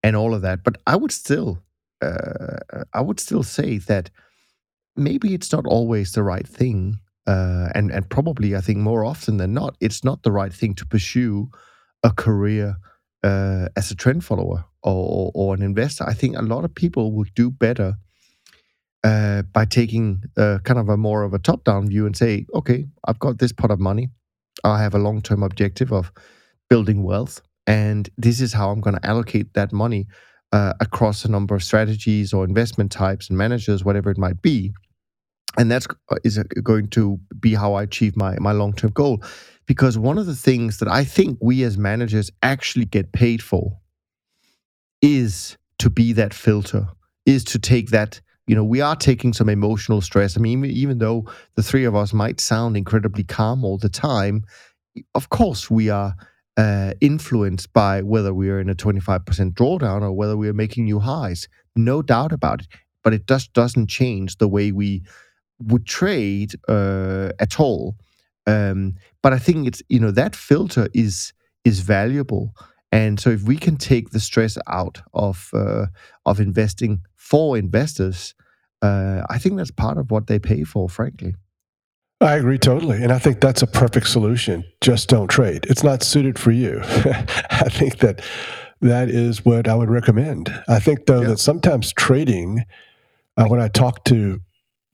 and 0.02 0.16
all 0.16 0.34
of 0.34 0.42
that. 0.42 0.64
But 0.64 0.78
I 0.88 0.96
would 0.96 1.12
still 1.12 1.60
uh, 2.02 2.60
I 2.94 3.02
would 3.02 3.20
still 3.20 3.44
say 3.44 3.80
that 3.80 4.10
maybe 4.96 5.34
it's 5.34 5.52
not 5.52 5.66
always 5.66 6.14
the 6.14 6.24
right 6.24 6.48
thing, 6.48 7.00
uh, 7.28 7.70
and 7.76 7.92
and 7.92 8.10
probably 8.10 8.56
I 8.56 8.62
think 8.62 8.78
more 8.78 9.04
often 9.04 9.38
than 9.38 9.54
not, 9.54 9.76
it's 9.82 10.04
not 10.04 10.24
the 10.24 10.32
right 10.32 10.54
thing 10.54 10.76
to 10.76 10.86
pursue 10.86 11.50
a 12.04 12.12
career 12.12 12.78
uh, 13.24 13.68
as 13.76 13.92
a 13.92 13.96
trend 13.96 14.24
follower 14.24 14.64
or, 14.84 15.32
or 15.36 15.54
an 15.54 15.62
investor. 15.62 16.06
I 16.08 16.14
think 16.14 16.38
a 16.38 16.42
lot 16.42 16.66
of 16.66 16.74
people 16.74 17.12
would 17.12 17.34
do 17.36 17.52
better 17.52 17.98
uh, 19.04 19.42
by 19.54 19.66
taking 19.66 20.24
uh, 20.38 20.60
kind 20.64 20.80
of 20.80 20.90
a 20.90 20.98
more 20.98 21.24
of 21.24 21.34
a 21.34 21.40
top 21.40 21.64
down 21.64 21.88
view 21.88 22.06
and 22.06 22.16
say, 22.16 22.46
okay, 22.54 22.86
I've 23.06 23.20
got 23.20 23.40
this 23.40 23.52
pot 23.52 23.72
of 23.72 23.80
money. 23.80 24.10
I 24.64 24.82
have 24.82 24.94
a 24.94 25.00
long 25.00 25.22
term 25.22 25.44
objective 25.44 25.92
of 25.92 26.12
building 26.70 27.04
wealth. 27.04 27.42
And 27.68 28.10
this 28.18 28.42
is 28.42 28.54
how 28.54 28.70
I'm 28.70 28.82
going 28.82 28.96
to 28.96 29.06
allocate 29.06 29.54
that 29.54 29.72
money 29.72 30.08
uh, 30.52 30.74
across 30.80 31.26
a 31.26 31.32
number 31.32 31.56
of 31.56 31.64
strategies 31.64 32.34
or 32.34 32.44
investment 32.44 32.92
types 32.92 33.30
and 33.30 33.38
managers, 33.38 33.84
whatever 33.84 34.12
it 34.12 34.18
might 34.18 34.42
be. 34.42 34.74
And 35.58 35.72
that's 35.72 35.88
uh, 36.10 36.16
is 36.24 36.38
going 36.64 36.90
to 36.90 37.20
be 37.40 37.54
how 37.54 37.74
I 37.74 37.84
achieve 37.84 38.16
my, 38.16 38.38
my 38.40 38.52
long 38.52 38.74
term 38.74 38.92
goal. 38.92 39.24
Because 39.66 39.98
one 39.98 40.18
of 40.18 40.26
the 40.26 40.36
things 40.36 40.80
that 40.80 40.88
I 40.88 41.04
think 41.04 41.38
we 41.42 41.64
as 41.64 41.78
managers 41.78 42.30
actually 42.42 42.86
get 42.86 43.12
paid 43.14 43.42
for 43.42 43.78
is 45.02 45.58
to 45.80 45.90
be 45.90 46.14
that 46.14 46.34
filter 46.34 46.88
is 47.26 47.44
to 47.46 47.60
take 47.60 47.90
that 47.90 48.22
you 48.48 48.56
know 48.56 48.64
we 48.64 48.82
are 48.82 48.96
taking 48.96 49.34
some 49.34 49.50
emotional 49.50 50.02
stress. 50.02 50.38
I 50.38 50.42
mean 50.42 50.66
even 50.66 51.00
though 51.00 51.26
the 51.56 51.64
three 51.64 51.86
of 51.86 51.96
us 51.96 52.14
might 52.14 52.40
sound 52.40 52.78
incredibly 52.78 53.24
calm 53.24 53.64
all 53.64 53.78
the 53.78 53.90
time 53.90 54.44
of 55.16 55.30
course 55.30 55.70
we 55.70 55.90
are 55.90 56.16
uh, 56.58 56.94
influenced 57.02 57.72
by 57.74 58.02
whether 58.02 58.34
we 58.34 58.50
are 58.50 58.60
in 58.60 58.70
a 58.70 58.76
25% 58.76 59.54
drawdown 59.54 60.02
or 60.02 60.12
whether 60.12 60.36
we 60.36 60.50
are 60.50 60.54
making 60.54 60.86
new 60.86 61.00
highs. 61.00 61.48
No 61.76 62.02
doubt 62.02 62.32
about 62.34 62.62
it. 62.62 62.68
But 63.04 63.14
it 63.14 63.28
just 63.28 63.54
doesn't 63.54 63.88
change 63.88 64.38
the 64.38 64.48
way 64.48 64.72
we 64.72 65.04
would 65.60 65.86
trade 65.86 66.54
uh, 66.68 67.32
at 67.40 67.60
all. 67.60 67.96
Um, 68.48 68.96
but 69.22 69.34
i 69.34 69.40
think 69.40 69.68
it's 69.68 69.84
you 69.88 70.00
know 70.00 70.12
that 70.12 70.36
filter 70.36 70.88
is 70.94 71.32
is 71.64 71.82
valuable 71.82 72.56
and 72.92 73.20
so 73.20 73.30
if 73.30 73.44
we 73.44 73.58
can 73.58 73.78
take 73.78 74.10
the 74.10 74.20
stress 74.20 74.58
out 74.68 75.02
of 75.14 75.50
uh, 75.54 75.88
of 76.26 76.40
investing 76.40 77.02
for 77.16 77.58
investors, 77.58 78.36
uh, 78.82 79.22
I 79.30 79.38
think 79.38 79.58
that's 79.58 79.72
part 79.72 79.98
of 79.98 80.12
what 80.12 80.28
they 80.28 80.40
pay 80.40 80.64
for, 80.64 80.90
frankly. 80.90 81.36
I 82.20 82.36
agree 82.36 82.60
totally. 82.60 83.02
And 83.02 83.12
I 83.12 83.18
think 83.18 83.40
that's 83.40 83.64
a 83.64 83.68
perfect 83.68 84.08
solution. 84.08 84.64
Just 84.80 85.10
don't 85.10 85.28
trade. 85.28 85.66
It's 85.70 85.84
not 85.84 86.04
suited 86.04 86.38
for 86.38 86.52
you. 86.52 86.80
I 86.84 87.68
think 87.70 87.98
that 87.98 88.22
that 88.82 89.10
is 89.10 89.44
what 89.44 89.68
I 89.68 89.74
would 89.74 89.90
recommend. 89.90 90.54
I 90.68 90.80
think, 90.80 91.08
though, 91.08 91.22
yeah. 91.22 91.30
that 91.30 91.40
sometimes 91.40 91.94
trading, 91.94 92.64
uh, 93.38 93.46
when 93.46 93.60
I 93.60 93.70
talk 93.70 94.04
to 94.06 94.40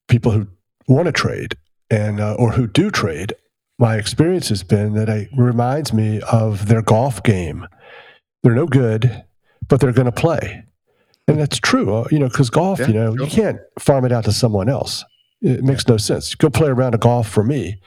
people 0.08 0.32
who 0.32 0.48
want 0.88 1.08
to 1.08 1.12
trade 1.12 1.58
and 1.90 2.22
uh, 2.22 2.36
or 2.36 2.52
who 2.52 2.66
do 2.66 2.90
trade, 2.92 3.34
my 3.78 3.98
experience 3.98 4.50
has 4.50 4.64
been 4.64 4.94
that 4.94 5.10
it 5.10 5.30
reminds 5.36 5.92
me 5.94 6.22
of 6.22 6.68
their 6.68 6.82
golf 6.82 7.22
game. 7.24 7.68
They're 8.48 8.56
no 8.56 8.66
good, 8.66 9.26
but 9.68 9.82
they're 9.82 9.92
going 9.92 10.06
to 10.06 10.12
play. 10.14 10.64
And 11.28 11.38
that's 11.38 11.60
true, 11.60 11.94
uh, 11.94 12.08
you 12.10 12.18
know, 12.18 12.30
because 12.30 12.50
golf, 12.50 12.80
yeah, 12.80 12.88
you 12.88 12.94
know, 12.94 13.14
sure. 13.14 13.26
you 13.26 13.30
can't 13.30 13.60
farm 13.78 14.06
it 14.06 14.14
out 14.14 14.24
to 14.24 14.32
someone 14.32 14.70
else. 14.70 15.04
It 15.42 15.66
makes 15.66 15.86
no 15.86 15.98
sense. 15.98 16.34
Go 16.34 16.50
play 16.50 16.70
around 16.70 16.96
a 16.96 16.98
golf 16.98 17.28
for 17.28 17.44
me. 17.44 17.82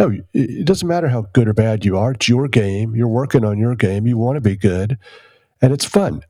No, 0.00 0.10
it 0.34 0.64
doesn't 0.64 0.88
matter 0.88 1.06
how 1.06 1.26
good 1.34 1.46
or 1.46 1.52
bad 1.52 1.84
you 1.84 1.96
are. 1.96 2.10
It's 2.10 2.28
your 2.28 2.48
game. 2.48 2.96
You're 2.96 3.06
working 3.06 3.44
on 3.44 3.58
your 3.58 3.76
game. 3.76 4.04
You 4.04 4.18
want 4.18 4.34
to 4.34 4.40
be 4.40 4.56
good, 4.56 4.98
and 5.60 5.72
it's 5.72 5.84
fun. 5.84 6.22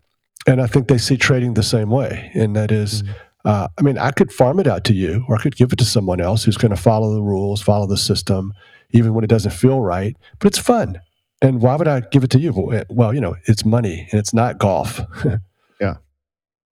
And 0.47 0.61
I 0.61 0.67
think 0.67 0.89
they 0.89 0.99
see 0.99 1.17
trading 1.17 1.55
the 1.55 1.63
same 1.63 1.89
way. 1.89 2.31
And 2.35 2.55
that 2.55 2.71
is, 2.71 3.05
mm-hmm. 3.05 3.13
uh, 3.47 3.69
I 3.79 3.83
mean, 3.83 3.97
I 3.97 4.11
could 4.11 4.31
farm 4.31 4.61
it 4.61 4.67
out 4.67 4.85
to 4.85 4.93
you, 4.93 5.25
or 5.31 5.37
I 5.37 5.41
could 5.41 5.57
give 5.57 5.73
it 5.73 5.79
to 5.79 5.87
someone 5.87 6.21
else 6.21 6.45
who's 6.45 6.59
going 6.59 6.77
to 6.77 6.83
follow 6.83 7.15
the 7.15 7.23
rules, 7.23 7.63
follow 7.63 7.87
the 7.87 7.97
system, 7.97 8.53
even 8.91 9.15
when 9.15 9.25
it 9.25 9.31
doesn't 9.31 9.53
feel 9.53 9.81
right. 9.81 10.15
But 10.41 10.49
it's 10.49 10.59
fun. 10.59 11.01
And 11.43 11.61
why 11.61 11.75
would 11.75 11.89
I 11.89 12.01
give 12.01 12.23
it 12.23 12.31
to 12.31 12.39
you? 12.39 12.85
Well, 12.89 13.13
you 13.13 13.21
know, 13.21 13.37
it's 13.47 13.65
money 13.65 14.07
and 14.11 14.19
it's 14.21 14.33
not 14.33 14.59
golf. 14.59 15.01
yeah. 15.81 15.97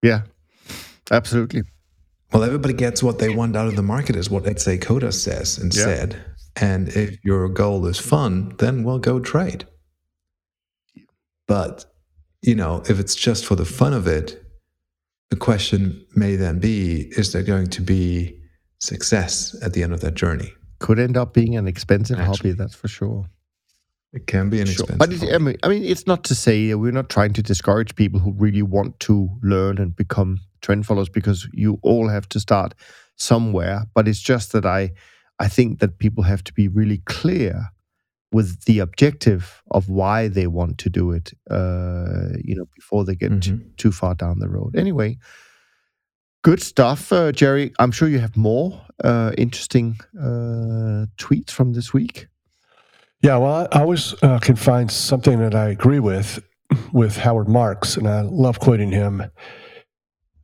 Yeah. 0.01 0.23
Absolutely. 1.11 1.63
Well, 2.33 2.45
everybody 2.45 2.75
gets 2.75 3.03
what 3.03 3.19
they 3.19 3.35
want 3.35 3.57
out 3.57 3.67
of 3.67 3.75
the 3.75 3.83
market, 3.83 4.15
is 4.15 4.31
what 4.31 4.47
Ed 4.47 4.57
Seykota 4.57 5.13
says 5.13 5.59
instead. 5.59 6.13
Yeah. 6.13 6.73
And 6.73 6.89
if 6.91 7.19
your 7.25 7.49
goal 7.49 7.85
is 7.87 7.99
fun, 7.99 8.55
then 8.59 8.85
we'll 8.85 9.01
go 9.01 9.19
trade. 9.19 9.67
But, 11.49 11.85
you 12.43 12.55
know, 12.55 12.85
if 12.89 13.01
it's 13.01 13.17
just 13.17 13.45
for 13.45 13.57
the 13.57 13.65
fun 13.65 13.93
of 13.93 14.07
it, 14.07 14.41
the 15.31 15.37
question 15.37 16.07
may 16.15 16.37
then 16.37 16.61
be 16.61 17.09
is 17.17 17.33
there 17.33 17.43
going 17.43 17.67
to 17.69 17.83
be 17.83 18.41
success 18.79 19.57
at 19.63 19.73
the 19.73 19.83
end 19.83 19.93
of 19.93 20.01
that 20.01 20.15
journey? 20.15 20.53
Could 20.79 21.01
end 21.01 21.17
up 21.17 21.35
being 21.35 21.57
an 21.57 21.67
expensive 21.67 22.21
Actually. 22.21 22.51
hobby, 22.51 22.53
that's 22.53 22.75
for 22.77 22.89
sure. 22.89 23.27
It 24.13 24.27
can 24.27 24.51
be 24.51 24.61
an 24.61 24.67
sure. 24.67 24.87
expensive. 24.87 24.99
But 24.99 25.13
it, 25.13 25.35
I, 25.35 25.39
mean, 25.39 25.57
I 25.63 25.69
mean, 25.69 25.85
it's 25.85 26.07
not 26.07 26.25
to 26.25 26.35
say 26.35 26.75
we're 26.75 26.91
not 26.91 27.09
trying 27.09 27.33
to 27.35 27.43
discourage 27.43 27.95
people 27.95 28.19
who 28.19 28.33
really 28.33 28.63
want 28.63 28.99
to 29.01 29.29
learn 29.43 29.79
and 29.79 29.95
become 29.95 30.41
trend 30.63 30.87
followers 30.87 31.09
because 31.09 31.49
you 31.53 31.79
all 31.83 32.09
have 32.09 32.29
to 32.31 32.41
start 32.41 32.75
somewhere. 33.17 33.85
But 33.95 34.09
it's 34.09 34.21
just 34.21 34.53
that 34.53 34.67
I, 34.67 34.91
I 35.39 35.49
think 35.49 35.79
that 35.79 35.99
people 35.99 36.25
have 36.25 36.43
to 36.45 36.53
be 36.53 36.67
really 36.67 36.99
clear 37.07 37.67
with 38.33 38.65
the 38.65 38.79
objective 38.81 39.63
of 39.71 39.89
why 39.89 40.29
they 40.29 40.47
want 40.47 40.79
to 40.79 40.91
do 40.91 41.13
it. 41.13 41.33
Uh, 41.49 42.37
you 42.43 42.57
know, 42.57 42.67
before 42.75 43.05
they 43.05 43.15
get 43.15 43.31
mm-hmm. 43.31 43.59
too, 43.59 43.65
too 43.77 43.93
far 43.93 44.15
down 44.15 44.41
the 44.41 44.49
road. 44.49 44.77
Anyway, 44.77 45.19
good 46.43 46.63
stuff, 46.63 47.13
uh, 47.13 47.31
Jerry. 47.31 47.73
I'm 47.79 47.93
sure 47.93 48.09
you 48.09 48.19
have 48.19 48.37
more 48.37 48.83
uh, 49.05 49.33
interesting 49.39 49.99
uh, 50.19 51.07
tweets 51.17 51.51
from 51.51 51.75
this 51.75 51.93
week. 51.93 52.27
Yeah, 53.23 53.37
well, 53.37 53.69
I 53.71 53.81
always 53.81 54.15
uh, 54.23 54.39
can 54.39 54.57
find 54.57 54.91
something 54.91 55.39
that 55.41 55.55
I 55.55 55.69
agree 55.69 56.01
with 56.01 56.43
with 56.93 57.19
Howard 57.19 57.49
Marks, 57.49 57.97
and 57.97 58.09
I 58.09 58.23
love 58.23 58.61
quoting 58.61 58.91
him. 58.91 59.25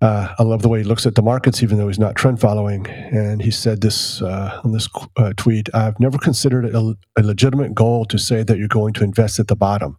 Uh, 0.02 0.34
I 0.38 0.42
love 0.42 0.60
the 0.60 0.68
way 0.68 0.80
he 0.80 0.84
looks 0.84 1.06
at 1.06 1.14
the 1.14 1.22
markets, 1.22 1.62
even 1.62 1.78
though 1.78 1.88
he's 1.88 1.98
not 1.98 2.16
trend 2.16 2.38
following. 2.38 2.86
And 2.86 3.40
he 3.40 3.50
said 3.50 3.80
this 3.80 4.20
uh, 4.20 4.60
on 4.62 4.72
this 4.72 4.88
uh, 5.16 5.32
tweet 5.38 5.70
I've 5.74 5.98
never 5.98 6.18
considered 6.18 6.66
it 6.66 6.74
a, 6.74 6.94
a 7.16 7.22
legitimate 7.22 7.74
goal 7.74 8.04
to 8.06 8.18
say 8.18 8.42
that 8.42 8.58
you're 8.58 8.68
going 8.68 8.92
to 8.94 9.04
invest 9.04 9.38
at 9.38 9.48
the 9.48 9.56
bottom. 9.56 9.96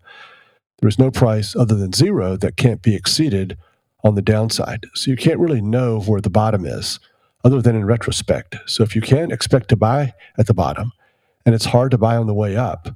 There 0.80 0.88
is 0.88 1.00
no 1.00 1.10
price 1.10 1.56
other 1.56 1.74
than 1.74 1.94
zero 1.94 2.38
that 2.38 2.58
can't 2.58 2.84
be 2.84 2.94
exceeded 2.94 3.58
on 4.04 4.14
the 4.14 4.22
downside. 4.22 4.86
So 4.94 5.10
you 5.10 5.18
can't 5.18 5.40
really 5.40 5.62
know 5.62 6.00
where 6.02 6.22
the 6.22 6.30
bottom 6.30 6.64
is 6.64 7.00
other 7.44 7.60
than 7.60 7.76
in 7.76 7.86
retrospect. 7.86 8.58
So 8.68 8.84
if 8.84 8.96
you 8.96 9.02
can't 9.02 9.32
expect 9.32 9.70
to 9.70 9.76
buy 9.76 10.14
at 10.38 10.46
the 10.46 10.54
bottom, 10.54 10.92
and 11.48 11.56
it's 11.56 11.66
hard 11.66 11.92
to 11.92 11.98
buy 11.98 12.18
on 12.18 12.28
the 12.28 12.34
way 12.34 12.58
up, 12.58 12.90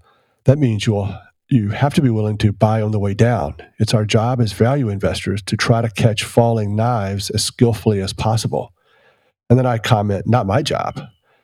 that 0.44 0.60
means 0.60 0.86
you'll 0.86 1.18
you 1.48 1.70
have 1.70 1.94
to 1.94 2.02
be 2.02 2.10
willing 2.10 2.38
to 2.38 2.52
buy 2.52 2.82
on 2.82 2.92
the 2.92 3.00
way 3.00 3.14
down. 3.14 3.56
It's 3.80 3.94
our 3.94 4.06
job 4.06 4.42
as 4.42 4.52
value 4.52 4.90
investors 4.90 5.42
to 5.44 5.56
try 5.56 5.82
to 5.82 5.90
catch 5.90 6.24
falling 6.24 6.76
knives 6.76 7.30
as 7.30 7.44
skillfully 7.44 8.02
as 8.02 8.12
possible. 8.14 8.74
And 9.50 9.58
then 9.58 9.66
I 9.66 9.78
comment, 9.78 10.28
not 10.28 10.48
my 10.48 10.62
job. 10.62 11.02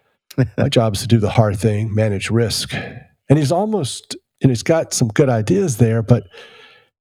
my 0.57 0.69
job 0.69 0.95
is 0.95 1.01
to 1.01 1.07
do 1.07 1.19
the 1.19 1.29
hard 1.29 1.57
thing, 1.57 1.93
manage 1.95 2.29
risk. 2.29 2.73
And 2.73 3.37
he's 3.37 3.51
almost, 3.51 4.15
and 4.41 4.51
he's 4.51 4.63
got 4.63 4.93
some 4.93 5.07
good 5.07 5.29
ideas 5.29 5.77
there, 5.77 6.01
but 6.01 6.27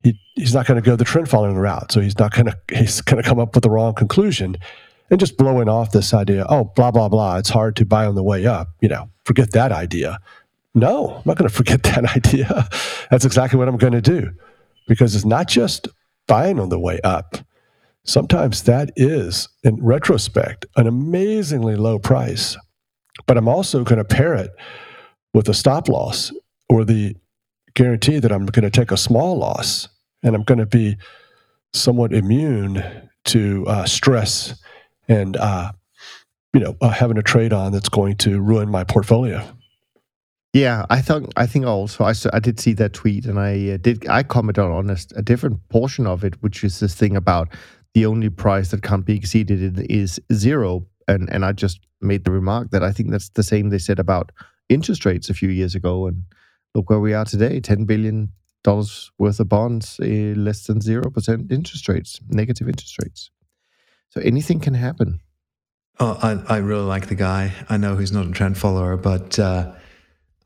he, 0.02 0.18
he's 0.34 0.54
not 0.54 0.66
going 0.66 0.80
to 0.80 0.88
go 0.88 0.96
the 0.96 1.04
trend 1.04 1.28
following 1.28 1.56
route. 1.56 1.90
So 1.90 2.00
he's 2.00 2.18
not 2.18 2.32
going 2.32 2.46
to, 2.46 2.58
he's 2.72 3.00
going 3.00 3.22
to 3.22 3.28
come 3.28 3.40
up 3.40 3.54
with 3.54 3.62
the 3.62 3.70
wrong 3.70 3.94
conclusion 3.94 4.56
and 5.10 5.20
just 5.20 5.36
blowing 5.36 5.68
off 5.68 5.92
this 5.92 6.12
idea, 6.12 6.46
oh, 6.48 6.64
blah, 6.76 6.90
blah, 6.90 7.08
blah. 7.08 7.38
It's 7.38 7.48
hard 7.48 7.76
to 7.76 7.84
buy 7.84 8.06
on 8.06 8.14
the 8.14 8.22
way 8.22 8.46
up. 8.46 8.68
You 8.80 8.88
know, 8.88 9.10
forget 9.24 9.52
that 9.52 9.72
idea. 9.72 10.18
No, 10.74 11.14
I'm 11.16 11.22
not 11.24 11.38
going 11.38 11.48
to 11.48 11.54
forget 11.54 11.82
that 11.84 12.16
idea. 12.16 12.68
That's 13.10 13.24
exactly 13.24 13.58
what 13.58 13.68
I'm 13.68 13.76
going 13.76 13.92
to 13.92 14.02
do 14.02 14.30
because 14.86 15.14
it's 15.14 15.24
not 15.24 15.48
just 15.48 15.88
buying 16.26 16.58
on 16.58 16.68
the 16.68 16.78
way 16.78 17.00
up. 17.02 17.38
Sometimes 18.04 18.62
that 18.64 18.92
is, 18.94 19.48
in 19.64 19.82
retrospect, 19.82 20.66
an 20.76 20.86
amazingly 20.86 21.74
low 21.74 21.98
price. 21.98 22.56
But 23.26 23.36
I'm 23.36 23.48
also 23.48 23.82
going 23.82 23.98
to 23.98 24.04
pair 24.04 24.34
it 24.34 24.50
with 25.34 25.48
a 25.48 25.54
stop 25.54 25.88
loss 25.88 26.32
or 26.68 26.84
the 26.84 27.16
guarantee 27.74 28.18
that 28.18 28.30
I'm 28.32 28.46
going 28.46 28.62
to 28.62 28.70
take 28.70 28.92
a 28.92 28.96
small 28.96 29.36
loss 29.36 29.88
and 30.22 30.34
I'm 30.34 30.44
going 30.44 30.58
to 30.58 30.66
be 30.66 30.96
somewhat 31.72 32.12
immune 32.12 32.82
to 33.26 33.64
uh, 33.66 33.84
stress 33.84 34.54
and 35.08 35.36
uh, 35.36 35.72
you 36.52 36.60
know 36.60 36.76
uh, 36.80 36.90
having 36.90 37.18
a 37.18 37.22
trade 37.22 37.52
on 37.52 37.72
that's 37.72 37.88
going 37.88 38.16
to 38.16 38.40
ruin 38.40 38.70
my 38.70 38.84
portfolio. 38.84 39.46
Yeah, 40.52 40.86
I 40.88 41.02
thought 41.02 41.30
I 41.36 41.46
think 41.46 41.66
also 41.66 42.04
I, 42.04 42.14
I 42.32 42.40
did 42.40 42.58
see 42.58 42.72
that 42.74 42.94
tweet 42.94 43.26
and 43.26 43.38
I 43.38 43.72
uh, 43.72 43.76
did 43.76 44.08
I 44.08 44.22
commented 44.22 44.64
on 44.64 44.88
a, 44.88 44.96
a, 45.14 45.22
different 45.22 45.60
portion 45.68 46.06
of 46.06 46.24
it, 46.24 46.42
which 46.42 46.64
is 46.64 46.80
this 46.80 46.94
thing 46.94 47.14
about 47.14 47.48
the 47.92 48.06
only 48.06 48.30
price 48.30 48.70
that 48.70 48.82
can't 48.82 49.04
be 49.04 49.16
exceeded 49.16 49.86
is 49.90 50.18
zero, 50.32 50.86
and 51.08 51.30
and 51.30 51.44
I 51.44 51.52
just 51.52 51.80
made 52.00 52.24
the 52.24 52.30
remark 52.30 52.70
that 52.70 52.82
I 52.82 52.92
think 52.92 53.10
that's 53.10 53.28
the 53.30 53.42
same 53.42 53.68
they 53.68 53.78
said 53.78 53.98
about 53.98 54.32
interest 54.68 55.04
rates 55.04 55.28
a 55.28 55.34
few 55.34 55.50
years 55.50 55.74
ago, 55.74 56.06
and 56.06 56.22
look 56.74 56.88
where 56.88 57.00
we 57.00 57.12
are 57.12 57.26
today, 57.26 57.60
ten 57.60 57.84
billion 57.84 58.32
dollars 58.64 59.10
worth 59.18 59.40
of 59.40 59.48
bonds, 59.50 60.00
uh, 60.00 60.34
less 60.36 60.66
than 60.66 60.80
zero 60.80 61.10
percent 61.10 61.52
interest 61.52 61.86
rates, 61.86 62.18
negative 62.30 62.66
interest 62.66 62.96
rates. 63.02 63.30
So 64.10 64.20
anything 64.20 64.60
can 64.60 64.74
happen. 64.74 65.20
Oh, 65.98 66.18
I, 66.22 66.56
I 66.56 66.58
really 66.58 66.84
like 66.84 67.08
the 67.08 67.14
guy. 67.14 67.52
I 67.68 67.76
know 67.78 67.96
he's 67.96 68.12
not 68.12 68.26
a 68.26 68.30
trend 68.30 68.58
follower, 68.58 68.96
but 68.96 69.38
uh, 69.38 69.72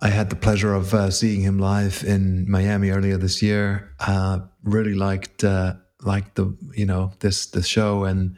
I 0.01 0.09
had 0.09 0.31
the 0.31 0.37
pleasure 0.37 0.73
of 0.75 0.95
uh, 0.95 1.11
seeing 1.11 1.41
him 1.41 1.59
live 1.59 2.05
in 2.05 2.49
Miami 2.49 2.91
earlier 2.91 3.17
this 3.17 3.43
year. 3.43 3.93
Uh, 3.99 4.41
really 4.63 4.95
liked 4.95 5.43
uh, 5.43 5.75
liked 6.03 6.37
the 6.37 6.57
you 6.75 6.87
know 6.87 7.13
this 7.19 7.47
the 7.47 7.63
show 7.63 8.05
and 8.05 8.37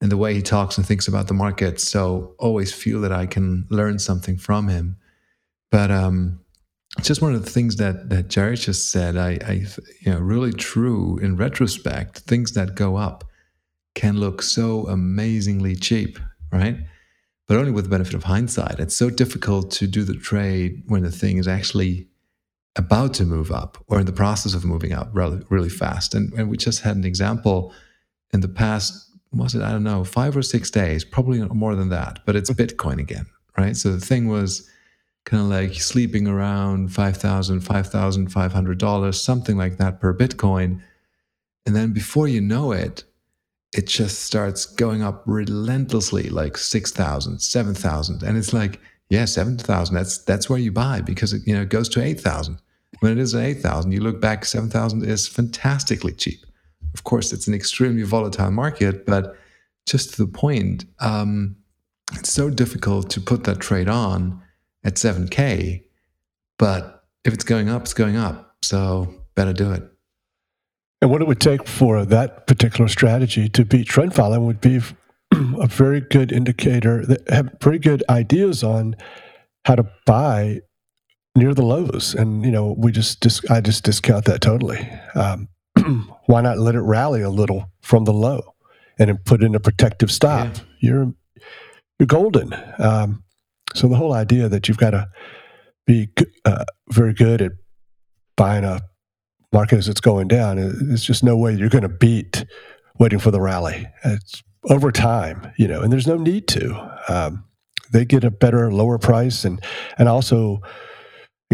and 0.00 0.10
the 0.10 0.16
way 0.16 0.32
he 0.32 0.42
talks 0.42 0.78
and 0.78 0.86
thinks 0.86 1.06
about 1.06 1.28
the 1.28 1.34
market. 1.34 1.80
So 1.80 2.34
always 2.38 2.72
feel 2.72 3.00
that 3.02 3.12
I 3.12 3.26
can 3.26 3.66
learn 3.68 3.98
something 3.98 4.38
from 4.38 4.68
him. 4.68 4.96
But 5.70 5.90
um, 5.90 6.40
just 7.02 7.20
one 7.20 7.34
of 7.34 7.44
the 7.44 7.50
things 7.50 7.76
that 7.76 8.08
that 8.08 8.28
Jerry 8.28 8.56
just 8.56 8.90
said. 8.90 9.18
I, 9.18 9.38
I 9.46 9.52
you 10.00 10.12
know 10.12 10.18
really 10.18 10.52
true 10.52 11.18
in 11.18 11.36
retrospect. 11.36 12.20
Things 12.20 12.52
that 12.52 12.74
go 12.74 12.96
up 12.96 13.24
can 13.94 14.18
look 14.18 14.42
so 14.42 14.86
amazingly 14.86 15.74
cheap, 15.74 16.18
right? 16.52 16.78
But 17.46 17.56
only 17.56 17.70
with 17.70 17.84
the 17.84 17.90
benefit 17.90 18.14
of 18.14 18.24
hindsight. 18.24 18.78
It's 18.78 18.94
so 18.94 19.10
difficult 19.10 19.70
to 19.72 19.86
do 19.86 20.04
the 20.04 20.14
trade 20.14 20.82
when 20.86 21.02
the 21.02 21.10
thing 21.10 21.38
is 21.38 21.48
actually 21.48 22.08
about 22.76 23.12
to 23.14 23.24
move 23.24 23.50
up 23.50 23.76
or 23.88 23.98
in 23.98 24.06
the 24.06 24.12
process 24.12 24.54
of 24.54 24.64
moving 24.64 24.92
up 24.92 25.10
really, 25.12 25.42
really 25.50 25.68
fast. 25.68 26.14
And, 26.14 26.32
and 26.34 26.48
we 26.48 26.56
just 26.56 26.82
had 26.82 26.96
an 26.96 27.04
example 27.04 27.72
in 28.32 28.40
the 28.40 28.48
past, 28.48 29.10
was 29.32 29.54
it, 29.54 29.62
I 29.62 29.72
don't 29.72 29.82
know, 29.82 30.04
five 30.04 30.36
or 30.36 30.42
six 30.42 30.70
days, 30.70 31.04
probably 31.04 31.40
more 31.48 31.74
than 31.74 31.88
that, 31.88 32.20
but 32.24 32.36
it's 32.36 32.50
mm-hmm. 32.50 32.62
Bitcoin 32.62 33.00
again, 33.00 33.26
right? 33.56 33.76
So 33.76 33.90
the 33.90 34.04
thing 34.04 34.28
was 34.28 34.68
kind 35.24 35.42
of 35.42 35.48
like 35.48 35.74
sleeping 35.74 36.26
around 36.26 36.88
$5,000, 36.90 37.60
$5,500, 37.60 39.14
something 39.14 39.56
like 39.56 39.76
that 39.78 40.00
per 40.00 40.14
Bitcoin. 40.14 40.80
And 41.66 41.76
then 41.76 41.92
before 41.92 42.28
you 42.28 42.40
know 42.40 42.72
it, 42.72 43.04
it 43.72 43.86
just 43.86 44.22
starts 44.22 44.64
going 44.64 45.02
up 45.02 45.22
relentlessly, 45.26 46.30
like 46.30 46.56
6,000, 46.56 47.38
7,000. 47.38 48.22
And 48.22 48.36
it's 48.38 48.52
like, 48.52 48.80
yeah, 49.10 49.24
7,000, 49.24 49.94
that's, 49.94 50.18
that's 50.18 50.48
where 50.48 50.58
you 50.58 50.72
buy 50.72 51.00
because 51.00 51.32
it, 51.32 51.42
you 51.46 51.54
know, 51.54 51.62
it 51.62 51.68
goes 51.68 51.88
to 51.90 52.02
8,000. 52.02 52.58
When 53.00 53.12
it 53.12 53.18
is 53.18 53.34
at 53.34 53.44
8,000, 53.44 53.92
you 53.92 54.00
look 54.00 54.20
back, 54.20 54.44
7,000 54.44 55.04
is 55.04 55.28
fantastically 55.28 56.12
cheap. 56.12 56.40
Of 56.94 57.04
course, 57.04 57.32
it's 57.32 57.46
an 57.46 57.54
extremely 57.54 58.02
volatile 58.02 58.50
market, 58.50 59.04
but 59.04 59.36
just 59.86 60.14
to 60.14 60.24
the 60.24 60.30
point, 60.30 60.84
um, 61.00 61.56
it's 62.14 62.32
so 62.32 62.50
difficult 62.50 63.10
to 63.10 63.20
put 63.20 63.44
that 63.44 63.60
trade 63.60 63.88
on 63.88 64.42
at 64.84 64.94
7K. 64.94 65.84
But 66.58 67.04
if 67.24 67.34
it's 67.34 67.44
going 67.44 67.68
up, 67.68 67.82
it's 67.82 67.94
going 67.94 68.16
up. 68.16 68.56
So 68.62 69.14
better 69.34 69.52
do 69.52 69.72
it. 69.72 69.82
And 71.00 71.10
what 71.10 71.22
it 71.22 71.28
would 71.28 71.40
take 71.40 71.66
for 71.66 72.04
that 72.04 72.46
particular 72.46 72.88
strategy 72.88 73.48
to 73.50 73.64
beat 73.64 73.86
trend 73.86 74.14
following 74.14 74.46
would 74.46 74.60
be 74.60 74.80
a 75.32 75.66
very 75.66 76.00
good 76.00 76.32
indicator 76.32 77.06
that 77.06 77.28
have 77.30 77.58
pretty 77.60 77.78
good 77.78 78.02
ideas 78.08 78.64
on 78.64 78.96
how 79.64 79.76
to 79.76 79.86
buy 80.06 80.60
near 81.36 81.54
the 81.54 81.64
lows. 81.64 82.14
And 82.14 82.44
you 82.44 82.50
know, 82.50 82.74
we 82.76 82.90
just, 82.90 83.22
just 83.22 83.48
I 83.50 83.60
just 83.60 83.84
discount 83.84 84.24
that 84.24 84.40
totally. 84.40 84.88
Um, 85.14 85.48
why 86.26 86.40
not 86.40 86.58
let 86.58 86.74
it 86.74 86.80
rally 86.80 87.22
a 87.22 87.30
little 87.30 87.70
from 87.80 88.04
the 88.04 88.12
low 88.12 88.54
and 88.98 89.08
then 89.08 89.18
put 89.18 89.42
in 89.42 89.54
a 89.54 89.60
protective 89.60 90.10
stop? 90.10 90.56
Yeah. 90.56 90.62
You're 90.80 91.14
you're 91.98 92.06
golden. 92.06 92.54
Um, 92.78 93.24
so 93.74 93.88
the 93.88 93.96
whole 93.96 94.12
idea 94.12 94.48
that 94.48 94.68
you've 94.68 94.78
got 94.78 94.90
to 94.90 95.08
be 95.86 96.08
uh, 96.44 96.64
very 96.90 97.12
good 97.12 97.42
at 97.42 97.52
buying 98.36 98.64
a 98.64 98.82
market 99.52 99.76
as 99.76 99.88
it's 99.88 100.00
going 100.00 100.28
down, 100.28 100.56
there's 100.56 101.04
just 101.04 101.24
no 101.24 101.36
way 101.36 101.54
you're 101.54 101.68
going 101.68 101.82
to 101.82 101.88
beat 101.88 102.44
waiting 102.98 103.18
for 103.18 103.30
the 103.30 103.40
rally. 103.40 103.88
It's 104.04 104.42
over 104.64 104.92
time, 104.92 105.52
you 105.56 105.68
know, 105.68 105.80
and 105.80 105.92
there's 105.92 106.06
no 106.06 106.16
need 106.16 106.48
to. 106.48 106.90
Um, 107.08 107.44
they 107.90 108.04
get 108.04 108.24
a 108.24 108.30
better, 108.30 108.70
lower 108.70 108.98
price, 108.98 109.44
and 109.44 109.62
and 109.96 110.08
also 110.08 110.60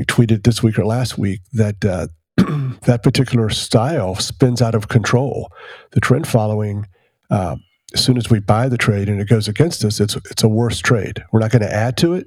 tweeted 0.01 0.43
this 0.43 0.63
week 0.63 0.79
or 0.79 0.85
last 0.85 1.17
week 1.17 1.41
that 1.53 1.85
uh, 1.85 2.09
that 2.83 3.03
particular 3.03 3.51
style 3.51 4.17
spins 4.17 4.61
out 4.61 4.75
of 4.75 4.89
control. 4.89 5.53
The 5.93 6.01
trend 6.01 6.27
following. 6.27 6.87
Uh, 7.31 7.57
as 7.93 8.05
soon 8.05 8.17
as 8.17 8.29
we 8.29 8.41
buy 8.41 8.69
the 8.69 8.77
trade 8.77 9.09
and 9.09 9.21
it 9.21 9.29
goes 9.29 9.47
against 9.47 9.85
us, 9.85 10.01
it's 10.01 10.17
it's 10.31 10.43
a 10.43 10.49
worse 10.49 10.81
trade. 10.81 11.23
We're 11.31 11.41
not 11.41 11.53
going 11.53 11.63
to 11.63 11.73
add 11.73 11.97
to 11.99 12.15
it. 12.15 12.27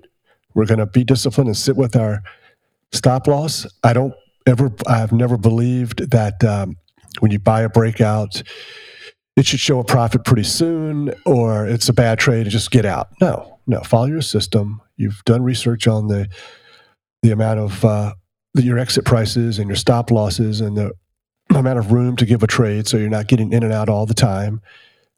We're 0.54 0.66
going 0.66 0.80
to 0.80 0.86
be 0.86 1.04
disciplined 1.04 1.50
and 1.50 1.58
sit 1.58 1.76
with 1.76 1.96
our 1.96 2.24
stop 2.94 3.28
loss. 3.28 3.68
I 3.84 3.92
don't 3.92 4.14
ever. 4.48 4.72
I've 4.88 5.12
never 5.12 5.38
believed 5.38 6.12
that 6.12 6.44
um, 6.44 6.78
when 7.20 7.32
you 7.32 7.40
buy 7.40 7.62
a 7.62 7.70
breakout, 7.70 8.42
it 9.36 9.46
should 9.46 9.60
show 9.60 9.80
a 9.80 9.84
profit 9.84 10.26
pretty 10.26 10.44
soon, 10.44 11.14
or 11.26 11.68
it's 11.68 11.90
a 11.90 11.94
bad 11.94 12.18
trade 12.18 12.42
and 12.42 12.50
just 12.50 12.72
get 12.72 12.86
out. 12.86 13.10
No, 13.22 13.60
no. 13.68 13.82
Follow 13.82 14.08
your 14.08 14.22
system. 14.22 14.82
You've 14.96 15.22
done 15.26 15.44
research 15.44 15.88
on 15.88 16.08
the 16.08 16.28
the 17.24 17.32
amount 17.32 17.60
of 17.60 17.84
uh, 17.84 18.14
your 18.56 18.78
exit 18.80 19.06
prices 19.06 19.60
and 19.60 19.68
your 19.68 19.76
stop 19.76 20.12
losses 20.12 20.62
and 20.62 20.78
the 20.78 20.92
amount 21.50 21.80
of 21.80 21.92
room 21.92 22.16
to 22.16 22.26
give 22.26 22.44
a 22.44 22.48
trade, 22.48 22.88
so 22.88 22.98
you're 22.98 23.10
not 23.10 23.28
getting 23.28 23.54
in 23.54 23.64
and 23.64 23.74
out 23.74 23.90
all 23.90 24.06
the 24.06 24.14
time 24.14 24.62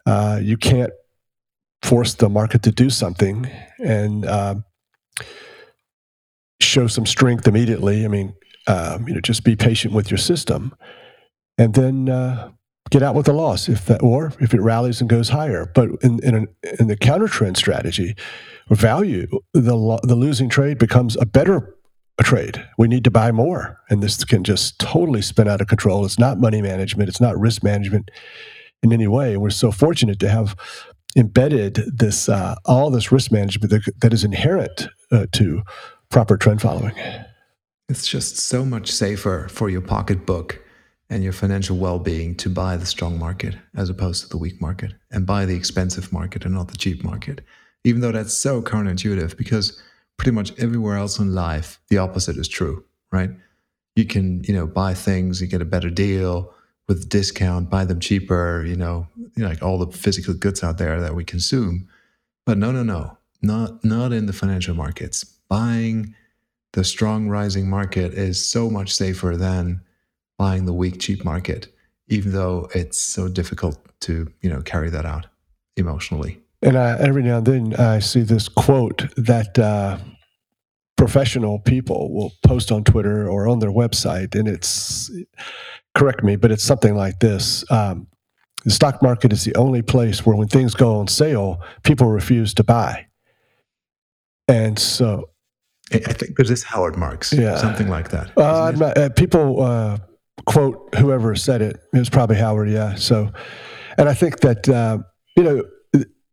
uh, 0.09 0.39
you 0.41 0.57
can't 0.57 0.91
force 1.83 2.15
the 2.15 2.29
market 2.29 2.63
to 2.63 2.71
do 2.71 2.89
something 2.89 3.49
and 3.79 4.25
uh, 4.25 4.55
show 6.59 6.87
some 6.87 7.05
strength 7.05 7.47
immediately. 7.47 8.05
I 8.05 8.07
mean, 8.07 8.33
um, 8.69 9.08
you 9.08 9.13
know, 9.13 9.19
just 9.19 9.43
be 9.43 9.55
patient 9.55 9.93
with 9.93 10.10
your 10.10 10.17
system, 10.17 10.73
and 11.58 11.73
then 11.73 12.08
uh, 12.08 12.51
get 12.89 13.03
out 13.03 13.15
with 13.15 13.27
a 13.27 13.34
loss 13.34 13.67
if 13.67 13.86
that, 13.88 14.01
or 14.01 14.32
if 14.39 14.53
it 14.53 14.62
rallies 14.62 15.01
and 15.01 15.10
goes 15.10 15.29
higher. 15.29 15.69
But 15.73 15.89
in 16.01 16.23
in, 16.23 16.36
an, 16.36 16.47
in 16.79 16.88
the 16.88 16.95
counter 16.95 17.27
trend 17.27 17.58
strategy, 17.58 18.15
value 18.69 19.27
the 19.53 19.99
the 20.03 20.15
losing 20.15 20.49
trade 20.49 20.77
becomes 20.77 21.17
a 21.17 21.25
better 21.25 21.75
a 22.19 22.23
trade. 22.23 22.63
We 22.77 22.88
need 22.88 23.03
to 23.05 23.12
buy 23.12 23.32
more, 23.32 23.79
and 23.89 24.03
this 24.03 24.23
can 24.23 24.43
just 24.43 24.79
totally 24.79 25.21
spin 25.21 25.47
out 25.47 25.62
of 25.62 25.67
control. 25.67 26.05
It's 26.05 26.19
not 26.19 26.39
money 26.39 26.62
management. 26.62 27.10
It's 27.10 27.21
not 27.21 27.39
risk 27.39 27.63
management 27.63 28.12
in 28.84 28.93
any 28.93 29.08
way. 29.08 29.36
We're 29.36 29.49
so 29.49 29.71
fortunate 29.71 30.19
to 30.19 30.29
have 30.29 30.55
embedded 31.15 31.82
this 31.88 32.29
uh, 32.29 32.55
all 32.65 32.91
this 32.91 33.12
risk 33.12 33.32
management 33.32 33.71
that, 33.71 33.93
that 34.01 34.13
is 34.13 34.23
inherent 34.23 34.89
uh, 35.12 35.25
to 35.32 35.63
proper 36.10 36.38
trend 36.38 36.62
following. 36.62 36.93
It's 37.89 38.08
just 38.08 38.38
so 38.38 38.63
much 38.63 38.91
safer 38.91 39.47
for 39.49 39.67
your 39.67 39.82
pocketbook 39.82 40.62
and 41.10 41.23
your 41.23 41.34
financial 41.34 41.75
well-being 41.75 42.36
to 42.36 42.49
buy 42.49 42.78
the 42.78 42.86
strong 42.86 43.17
market 43.17 43.56
as 43.75 43.89
opposed 43.89 44.21
to 44.23 44.30
the 44.30 44.38
weak 44.38 44.62
market 44.62 44.93
and 45.10 45.25
buy 45.25 45.45
the 45.45 45.56
expensive 45.56 46.13
market 46.13 46.45
and 46.45 46.54
not 46.54 46.67
the 46.67 46.78
cheap 46.78 47.04
market. 47.04 47.41
Even 47.84 48.02
though 48.02 48.12
that's 48.12 48.34
so 48.34 48.62
counterintuitive 48.62 49.36
because 49.38 49.82
pretty 50.17 50.32
much 50.32 50.58
everywhere 50.60 50.97
else 50.97 51.17
in 51.17 51.34
life 51.34 51.80
the 51.88 51.97
opposite 51.97 52.38
is 52.38 52.47
true, 52.47 52.84
right? 53.12 53.32
You 53.95 54.06
can, 54.06 54.43
you 54.43 54.54
know, 54.54 54.67
buy 54.67 54.93
things, 54.93 55.41
you 55.41 55.47
get 55.47 55.62
a 55.62 55.65
better 55.65 55.89
deal, 55.89 56.54
with 56.88 57.08
discount, 57.08 57.69
buy 57.69 57.86
them 57.86 57.99
cheaper, 57.99 58.65
you 58.65 58.75
know, 58.75 59.08
you 59.36 59.43
know, 59.43 59.47
like 59.47 59.63
all 59.63 59.78
the 59.78 59.95
physical 59.95 60.34
goods 60.34 60.63
out 60.63 60.78
there 60.78 60.99
that 60.99 61.15
we 61.15 61.23
consume. 61.23 61.88
But 62.45 62.58
no, 62.58 62.71
no, 62.71 62.84
no, 62.84 63.17
not 63.41 63.84
not 63.86 64.12
in 64.12 64.25
the 64.25 64.34
financial 64.34 64.75
markets. 64.75 65.23
Buying 65.23 66.15
the 66.73 66.84
strong 66.84 67.29
rising 67.29 67.69
market 67.69 68.13
is 68.13 68.45
so 68.45 68.69
much 68.69 68.93
safer 68.93 69.36
than 69.36 69.82
buying 70.38 70.65
the 70.65 70.73
weak 70.73 70.99
cheap 70.99 71.25
market, 71.25 71.67
even 72.08 72.32
though 72.32 72.69
it's 72.73 72.99
so 72.99 73.27
difficult 73.27 73.77
to, 74.01 74.32
you 74.41 74.49
know, 74.49 74.62
carry 74.62 74.89
that 74.89 75.05
out 75.05 75.27
emotionally. 75.77 76.39
And 76.62 76.77
uh, 76.77 76.97
every 76.99 77.23
now 77.23 77.38
and 77.38 77.45
then 77.45 77.75
I 77.75 77.99
see 77.99 78.21
this 78.21 78.47
quote 78.47 79.05
that 79.15 79.58
uh, 79.58 79.97
professional 80.95 81.60
people 81.60 82.13
will 82.13 82.32
post 82.45 82.71
on 82.71 82.84
Twitter 82.84 83.27
or 83.27 83.47
on 83.47 83.60
their 83.60 83.71
website, 83.71 84.36
and 84.36 84.47
it's 84.47 85.12
correct 85.95 86.23
me, 86.23 86.36
but 86.36 86.51
it's 86.51 86.63
something 86.63 86.95
like 86.95 87.19
this. 87.19 87.69
Um, 87.71 88.08
the 88.65 88.71
stock 88.71 89.01
market 89.01 89.32
is 89.34 89.45
the 89.45 89.55
only 89.55 89.82
place 89.82 90.25
where 90.25 90.36
when 90.36 90.49
things 90.49 90.75
go 90.75 90.99
on 90.99 91.08
sale, 91.08 91.62
people 91.84 92.08
refuse 92.08 92.53
to 92.55 92.63
buy. 92.63 93.08
And 94.47 94.77
so. 94.77 95.28
I 95.91 96.13
think 96.13 96.38
there's 96.38 96.49
this 96.49 96.60
is 96.60 96.65
Howard 96.65 96.97
Marks, 96.97 97.34
yeah. 97.34 97.58
something 97.58 97.89
like 97.89 98.10
that. 98.10 98.38
Uh, 98.38 98.71
not, 98.75 98.97
uh, 98.97 99.10
people 99.10 99.62
uh, 99.62 99.97
quote 100.45 100.93
whoever 100.95 101.36
said 101.36 101.62
it. 101.62 101.78
It 101.93 101.99
was 101.99 102.10
probably 102.10 102.36
Howard, 102.38 102.69
yeah. 102.69 102.95
So, 102.95 103.32
and 103.97 104.08
I 104.08 104.13
think 104.13 104.41
that, 104.41 104.69
uh, 104.69 104.99
you 105.36 105.43
know, 105.43 105.63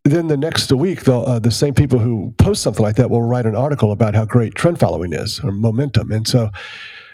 then 0.05 0.29
the 0.29 0.37
next 0.37 0.71
week, 0.73 1.09
uh, 1.09 1.39
the 1.39 1.51
same 1.51 1.75
people 1.75 1.99
who 1.99 2.35
post 2.39 2.63
something 2.63 2.83
like 2.83 2.97
that 2.97 3.11
will 3.11 3.23
write 3.23 3.47
an 3.47 3.57
article 3.57 3.93
about 3.93 4.15
how 4.15 4.25
great 4.25 4.55
trend 4.55 4.79
following 4.79 5.13
is 5.13 5.41
or 5.41 5.53
momentum. 5.53 6.13
And 6.13 6.27
so 6.29 6.51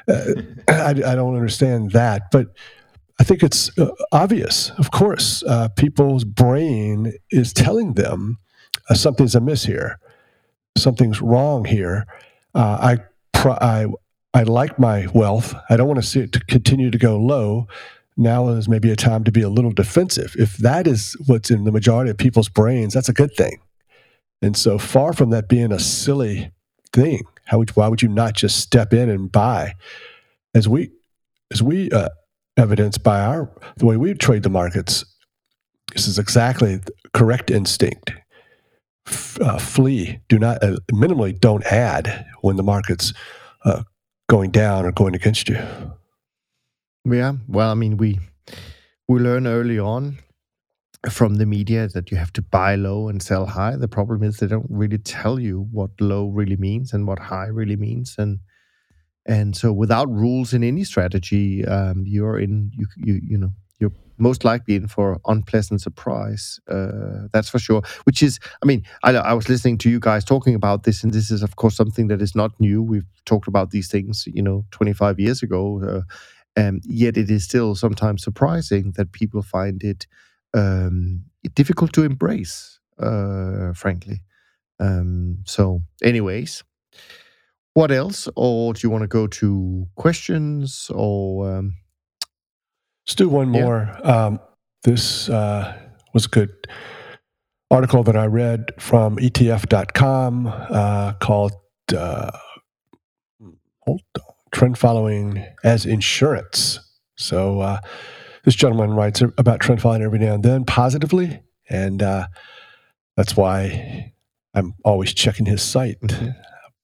uh, 0.09 0.25
I, 0.69 0.91
I, 0.91 1.15
don't 1.15 1.35
understand 1.35 1.93
that, 1.93 2.31
but 2.31 2.49
I 3.21 3.25
think 3.25 3.43
it's 3.43 3.77
uh, 3.79 3.91
obvious. 4.13 4.71
Of 4.79 4.91
course, 4.91 5.43
uh, 5.45 5.69
people's 5.69 6.25
brain 6.25 7.13
is 7.31 7.53
telling 7.53 7.95
them 7.95 8.39
uh, 8.91 8.95
something's 8.95 9.35
amiss 9.35 9.65
here, 9.65 9.99
something's 10.77 11.23
wrong 11.23 11.65
here. 11.65 12.07
Uh, 12.55 12.97
I, 13.35 13.45
I, 13.45 13.87
I 14.35 14.43
like 14.45 14.79
my 14.79 15.07
wealth. 15.15 15.55
I 15.69 15.77
don't 15.77 15.89
want 15.89 16.01
to 16.01 16.07
see 16.07 16.21
it 16.21 16.33
to 16.33 16.41
continue 16.41 16.91
to 16.91 16.99
go 16.99 17.19
low. 17.19 17.67
Now 18.17 18.49
is 18.49 18.69
maybe 18.69 18.91
a 18.91 18.97
time 18.97 19.25
to 19.25 19.33
be 19.33 19.41
a 19.41 19.49
little 19.49 19.73
defensive. 19.73 20.35
If 20.39 20.59
that 20.59 20.87
is 20.87 21.17
what's 21.27 21.51
in 21.51 21.65
the 21.65 21.73
majority 21.73 22.11
of 22.11 22.19
people's 22.19 22.49
brains, 22.49 22.93
that's 22.93 23.09
a 23.09 23.15
good 23.15 23.35
thing. 23.35 23.61
And 24.43 24.57
so 24.57 24.77
far 24.77 25.13
from 25.13 25.31
that 25.31 25.49
being 25.49 25.73
a 25.73 25.79
silly 25.79 26.51
thing, 26.93 27.25
how 27.47 27.59
would, 27.59 27.71
why 27.71 27.89
would 27.89 28.03
you 28.03 28.09
not 28.09 28.35
just 28.35 28.61
step 28.61 28.93
in 28.93 29.09
and 29.09 29.31
buy? 29.31 29.75
As 30.55 30.69
we 30.69 30.91
as 31.51 31.63
we 31.63 31.91
uh, 31.91 32.09
evidence 32.57 32.99
by 32.99 33.21
our 33.21 33.51
the 33.77 33.87
way 33.87 33.97
we 33.97 34.15
trade 34.15 34.43
the 34.43 34.51
markets, 34.51 35.05
this 35.95 36.07
is 36.07 36.19
exactly 36.19 36.81
correct 37.15 37.51
instinct. 37.51 38.13
Uh, 39.41 39.59
flee. 39.59 40.21
Do 40.29 40.39
not 40.39 40.63
uh, 40.63 40.77
minimally 40.93 41.39
don't 41.39 41.65
add 41.65 42.27
when 42.43 42.57
the 42.57 42.63
market's 42.63 43.13
uh, 43.65 43.83
going 44.29 44.51
down 44.51 44.85
or 44.85 44.93
going 44.93 45.15
against 45.15 45.49
you. 45.49 45.59
Yeah. 47.05 47.33
Well, 47.49 47.71
I 47.71 47.75
mean, 47.75 47.97
we 47.97 48.21
we 49.09 49.19
learn 49.19 49.47
early 49.47 49.79
on 49.79 50.19
from 51.11 51.37
the 51.37 51.47
media 51.47 51.89
that 51.89 52.11
you 52.11 52.17
have 52.17 52.33
to 52.35 52.43
buy 52.43 52.77
low 52.77 53.09
and 53.09 53.23
sell 53.23 53.47
high. 53.47 53.75
The 53.75 53.89
problem 53.89 54.23
is 54.23 54.37
they 54.37 54.47
don't 54.47 54.67
really 54.69 54.99
tell 54.99 55.41
you 55.41 55.67
what 55.73 55.91
low 56.01 56.29
really 56.29 56.57
means 56.57 56.93
and 56.93 57.07
what 57.07 57.19
high 57.19 57.47
really 57.47 57.77
means. 57.77 58.15
And 58.19 58.39
and 59.27 59.57
so 59.57 59.73
without 59.73 60.09
rules 60.09 60.53
in 60.53 60.63
any 60.63 60.85
strategy, 60.85 61.65
um, 61.65 62.05
you're 62.07 62.39
in 62.39 62.71
you 62.73 62.87
you 62.97 63.21
you 63.23 63.39
know 63.39 63.51
most 64.23 64.45
likely 64.45 64.77
in 64.77 64.87
for 64.87 65.21
unpleasant 65.27 65.81
surprise. 65.83 66.61
Uh, 66.71 67.27
that's 67.33 67.49
for 67.51 67.59
sure. 67.59 67.83
Which 68.05 68.23
is, 68.23 68.39
I 68.63 68.67
mean, 68.67 68.85
I, 69.03 69.11
I, 69.11 69.33
was 69.33 69.49
listening 69.49 69.79
to 69.79 69.91
you 69.91 69.99
guys 69.99 70.25
talking 70.25 70.55
about 70.55 70.85
this, 70.85 71.03
and 71.03 71.13
this 71.13 71.31
is, 71.31 71.43
of 71.43 71.57
course, 71.57 71.77
something 71.77 72.07
that 72.07 72.23
is 72.23 72.35
not 72.35 72.53
new. 72.61 72.83
We've 72.83 73.11
talked 73.27 73.49
about 73.49 73.73
these 73.73 73.89
things, 73.89 74.25
you 74.33 74.43
know, 74.43 74.65
25 74.71 75.19
years 75.19 75.43
ago. 75.43 75.83
Uh, 75.83 76.03
and 76.55 76.83
yet, 76.85 77.17
it 77.17 77.31
is 77.31 77.45
still 77.45 77.75
sometimes 77.75 78.23
surprising 78.23 78.93
that 78.97 79.11
people 79.13 79.43
find 79.43 79.83
it 79.83 80.07
um, 80.55 81.25
difficult 81.55 81.93
to 81.95 82.05
embrace, 82.05 82.79
uh, 83.01 83.73
frankly. 83.73 84.23
Um, 84.79 85.39
so, 85.45 85.83
anyways, 86.03 86.63
what 87.75 87.91
else? 87.91 88.29
Or 88.37 88.73
do 88.73 88.81
you 88.85 88.91
want 88.91 89.03
to 89.03 89.09
go 89.09 89.27
to 89.27 89.87
questions 89.97 90.91
or? 90.95 91.51
Um, 91.51 91.75
Let's 93.07 93.15
do 93.17 93.29
one 93.29 93.49
more. 93.49 93.91
Yeah. 94.05 94.27
Um, 94.27 94.41
this 94.85 95.29
uh, 95.29 95.77
was 96.15 96.27
a 96.27 96.29
good 96.29 96.51
article 97.71 98.03
that 98.05 98.17
I 98.17 98.27
read 98.27 98.73
from 98.79 99.17
ETF.com 99.17 100.47
uh, 100.47 101.15
called 101.15 101.53
uh, 101.97 102.31
hold 103.81 104.03
on, 104.19 104.35
Trend 104.53 104.79
Following 104.79 105.45
as 105.65 105.87
Insurance. 105.87 106.79
So 107.17 107.61
uh, 107.61 107.81
this 108.45 108.55
gentleman 108.55 108.91
writes 108.91 109.23
about 109.39 109.61
trend 109.61 109.81
following 109.81 110.03
every 110.03 110.19
now 110.19 110.35
and 110.35 110.43
then 110.43 110.65
positively, 110.65 111.43
and 111.69 112.03
uh, 112.03 112.27
that's 113.17 113.37
why 113.37 114.13
I'm 114.55 114.75
always 114.85 115.15
checking 115.15 115.47
his 115.47 115.63
site. 115.63 116.01
Mm-hmm. 116.01 116.31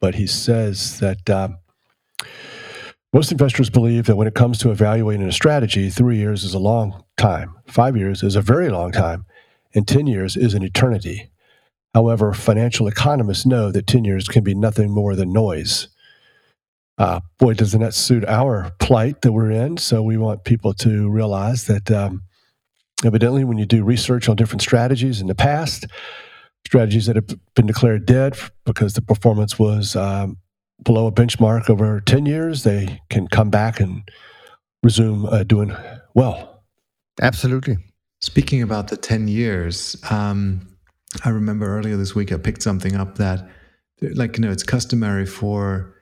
But 0.00 0.14
he 0.14 0.26
says 0.26 1.00
that 1.00 1.28
um, 1.28 1.59
most 3.12 3.33
investors 3.33 3.71
believe 3.71 4.07
that 4.07 4.16
when 4.16 4.29
it 4.29 4.35
comes 4.35 4.59
to 4.59 4.71
evaluating 4.71 5.27
a 5.27 5.33
strategy, 5.33 5.88
three 5.88 6.18
years 6.18 6.44
is 6.44 6.55
a 6.55 6.59
long 6.59 7.05
time, 7.16 7.55
five 7.66 7.97
years 7.97 8.23
is 8.23 8.37
a 8.37 8.42
very 8.42 8.68
long 8.68 8.92
time, 8.92 9.25
and 9.75 9.88
10 9.88 10.07
years 10.07 10.37
is 10.37 10.55
an 10.55 10.62
eternity. 10.62 11.31
However, 11.94 12.35
financial 12.35 12.87
economists 12.87 13.47
know 13.47 13.73
that 13.73 13.87
10 13.87 14.05
years 14.05 14.29
can 14.29 14.44
be 14.44 14.55
nothing 14.55 14.90
more 14.90 15.16
than 15.16 15.33
noise. 15.33 15.88
Uh, 16.99 17.21
boy, 17.38 17.55
doesn't 17.55 17.81
that 17.81 17.94
suit 17.94 18.25
our 18.27 18.73
plight 18.79 19.23
that 19.23 19.33
we're 19.33 19.51
in? 19.51 19.79
So 19.79 20.03
we 20.03 20.18
want 20.18 20.44
people 20.44 20.75
to 20.75 21.09
realize 21.09 21.66
that 21.66 21.90
um, 21.90 22.25
evidently, 23.05 23.44
when 23.44 23.57
you 23.57 23.66
do 23.66 23.85
research 23.85 24.29
on 24.29 24.37
different 24.37 24.62
strategies 24.62 25.21
in 25.21 25.29
the 25.29 25.35
past, 25.35 25.87
strategies 26.66 27.07
that 27.07 27.16
have 27.16 27.29
been 27.55 27.66
declared 27.66 28.05
dead 28.05 28.37
because 28.66 28.92
the 28.92 29.01
performance 29.01 29.59
was 29.59 29.97
um, 29.97 30.37
below 30.83 31.07
a 31.07 31.12
benchmark 31.12 31.69
over 31.69 32.01
10 32.01 32.27
years, 32.27 32.62
they 32.62 33.01
can 33.11 33.29
come 33.29 33.51
back 33.51 33.81
and 33.81 34.09
resume 34.83 35.27
uh, 35.27 35.43
doing 35.43 35.75
well. 36.14 36.62
Absolutely. 37.21 37.77
Speaking 38.21 38.62
about 38.62 38.88
the 38.88 38.97
10 38.97 39.29
years, 39.29 39.97
um, 40.11 40.69
I 41.25 41.31
remember 41.31 41.67
earlier 41.67 41.97
this 41.97 42.14
week 42.14 42.33
I 42.33 42.37
picked 42.37 42.62
something 42.62 42.97
up 42.97 43.17
that, 43.19 43.49
like, 44.01 44.37
you 44.37 44.43
know, 44.43 44.51
it's 44.51 44.62
customary 44.62 45.27
for 45.27 45.95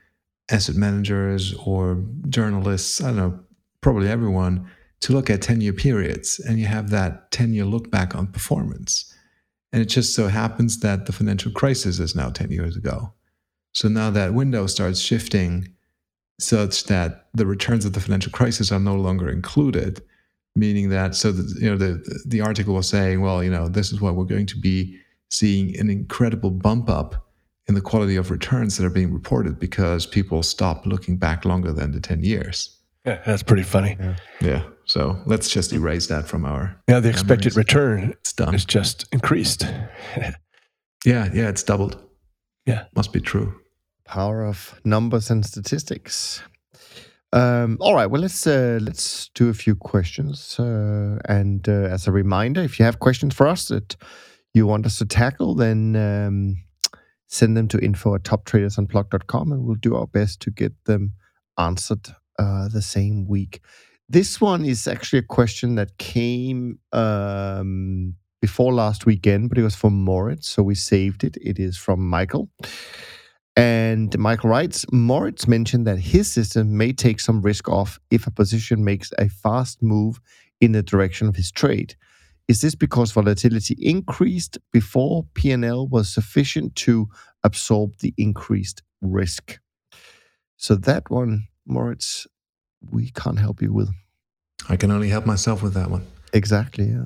asset 0.49 0.75
managers 0.75 1.53
or 1.65 2.03
journalists, 2.29 3.01
I 3.01 3.07
don't 3.07 3.17
know, 3.17 3.39
probably 3.81 4.09
everyone, 4.09 4.69
to 5.01 5.13
look 5.13 5.29
at 5.29 5.41
10 5.41 5.61
year 5.61 5.73
periods 5.73 6.39
and 6.39 6.59
you 6.59 6.65
have 6.65 6.89
that 6.89 7.31
10 7.31 7.53
year 7.53 7.65
look 7.65 7.91
back 7.91 8.15
on 8.15 8.27
performance. 8.27 9.13
And 9.71 9.81
it 9.81 9.85
just 9.85 10.15
so 10.15 10.27
happens 10.27 10.79
that 10.79 11.05
the 11.05 11.13
financial 11.13 11.51
crisis 11.51 11.99
is 11.99 12.15
now 12.15 12.29
10 12.29 12.51
years 12.51 12.77
ago. 12.77 13.13
So 13.77 13.87
now 13.87 14.09
that 14.09 14.33
window 14.33 14.65
starts 14.65 14.99
shifting 14.99 15.67
such 16.39 16.85
that 16.85 17.27
the 17.35 17.45
returns 17.45 17.85
of 17.85 17.93
the 17.93 17.99
financial 17.99 18.31
crisis 18.31 18.71
are 18.71 18.79
no 18.79 18.95
longer 18.95 19.29
included, 19.29 20.01
meaning 20.55 20.89
that 20.89 21.13
so 21.13 21.31
that 21.31 21.61
you 21.61 21.69
know 21.69 21.77
the 21.77 22.23
the 22.25 22.41
article 22.41 22.73
was 22.73 22.89
saying, 22.89 23.21
well, 23.21 23.43
you 23.43 23.51
know, 23.51 23.67
this 23.69 23.91
is 23.91 24.01
what 24.01 24.15
we're 24.15 24.25
going 24.25 24.47
to 24.47 24.57
be 24.59 24.97
seeing 25.29 25.77
an 25.79 25.91
incredible 25.91 26.49
bump 26.49 26.89
up 26.89 27.29
in 27.67 27.75
the 27.75 27.81
quality 27.81 28.15
of 28.15 28.31
returns 28.31 28.77
that 28.77 28.83
are 28.83 28.89
being 28.89 29.13
reported 29.13 29.59
because 29.59 30.07
people 30.07 30.41
stop 30.41 30.87
looking 30.87 31.15
back 31.15 31.45
longer 31.45 31.71
than 31.71 31.91
the 31.91 31.99
10 32.01 32.23
years. 32.23 32.79
Yeah, 33.05 33.21
that's 33.27 33.43
pretty 33.43 33.61
funny. 33.61 33.95
Yeah. 33.99 34.15
yeah. 34.41 34.63
So 34.85 35.21
let's 35.27 35.49
just 35.49 35.71
erase 35.71 36.07
that 36.07 36.27
from 36.27 36.45
our. 36.45 36.81
Yeah, 36.89 36.99
the 36.99 37.09
expected 37.09 37.53
memories. 37.53 37.57
return 37.57 38.09
it's 38.21 38.33
done. 38.33 38.55
is 38.55 38.65
just 38.65 39.05
increased. 39.11 39.61
yeah, 40.17 40.33
yeah, 41.05 41.49
it's 41.49 41.61
doubled. 41.61 42.03
Yeah. 42.65 42.85
Must 42.95 43.13
be 43.13 43.21
true 43.21 43.53
power 44.07 44.45
of 44.45 44.79
numbers 44.83 45.29
and 45.29 45.45
statistics. 45.45 46.41
Um, 47.33 47.77
all 47.81 47.93
right, 47.93 48.05
well 48.05 48.21
let's 48.21 48.47
uh, 48.47 48.79
let's 48.81 49.29
do 49.35 49.49
a 49.49 49.53
few 49.53 49.75
questions. 49.75 50.59
Uh, 50.59 51.19
and 51.25 51.67
uh, 51.67 51.71
as 51.91 52.07
a 52.07 52.11
reminder, 52.11 52.61
if 52.61 52.79
you 52.79 52.85
have 52.85 52.99
questions 52.99 53.35
for 53.35 53.47
us 53.47 53.67
that 53.67 53.95
you 54.53 54.65
want 54.65 54.85
us 54.85 54.97
to 54.99 55.05
tackle, 55.05 55.55
then 55.55 55.95
um, 55.95 56.57
send 57.27 57.57
them 57.57 57.67
to 57.67 57.79
info 57.79 58.15
at 58.15 58.23
toptradersunplugged.com 58.23 59.51
and 59.51 59.63
we'll 59.63 59.75
do 59.75 59.95
our 59.95 60.07
best 60.07 60.39
to 60.41 60.51
get 60.51 60.73
them 60.85 61.13
answered 61.57 62.07
uh, 62.39 62.67
the 62.69 62.81
same 62.81 63.27
week. 63.27 63.61
This 64.09 64.39
one 64.39 64.63
is 64.63 64.87
actually 64.87 65.19
a 65.19 65.23
question 65.23 65.75
that 65.75 65.97
came 65.97 66.79
um, 66.93 68.15
before 68.41 68.73
last 68.73 69.05
weekend, 69.05 69.49
but 69.49 69.57
it 69.57 69.63
was 69.63 69.75
from 69.75 70.01
Moritz, 70.01 70.47
so 70.47 70.63
we 70.63 70.75
saved 70.75 71.25
it. 71.25 71.37
It 71.41 71.59
is 71.59 71.77
from 71.77 72.07
Michael. 72.07 72.49
And 73.57 74.15
Michael 74.19 74.51
writes 74.51 74.85
Moritz 74.91 75.47
mentioned 75.47 75.87
that 75.87 75.97
his 75.97 76.31
system 76.31 76.77
may 76.77 76.93
take 76.93 77.19
some 77.19 77.41
risk 77.41 77.67
off 77.67 77.99
if 78.11 78.27
a 78.27 78.31
position 78.31 78.83
makes 78.83 79.11
a 79.17 79.29
fast 79.29 79.81
move 79.81 80.21
in 80.61 80.73
the 80.73 80.83
direction 80.83 81.27
of 81.27 81.35
his 81.35 81.51
trade. 81.51 81.95
Is 82.47 82.61
this 82.61 82.75
because 82.75 83.11
volatility 83.11 83.75
increased 83.79 84.59
before 84.71 85.25
PNL 85.33 85.89
was 85.89 86.07
sufficient 86.07 86.75
to 86.75 87.09
absorb 87.43 87.97
the 87.97 88.13
increased 88.15 88.83
risk? 89.01 89.59
So 90.55 90.75
that 90.75 91.09
one, 91.09 91.47
Moritz, 91.65 92.27
we 92.91 93.09
can't 93.09 93.39
help 93.39 93.61
you 93.61 93.73
with. 93.73 93.89
I 94.69 94.75
can 94.77 94.91
only 94.91 95.09
help 95.09 95.25
myself 95.25 95.63
with 95.63 95.73
that 95.73 95.89
one. 95.89 96.05
Exactly, 96.31 96.85
yeah. 96.85 97.05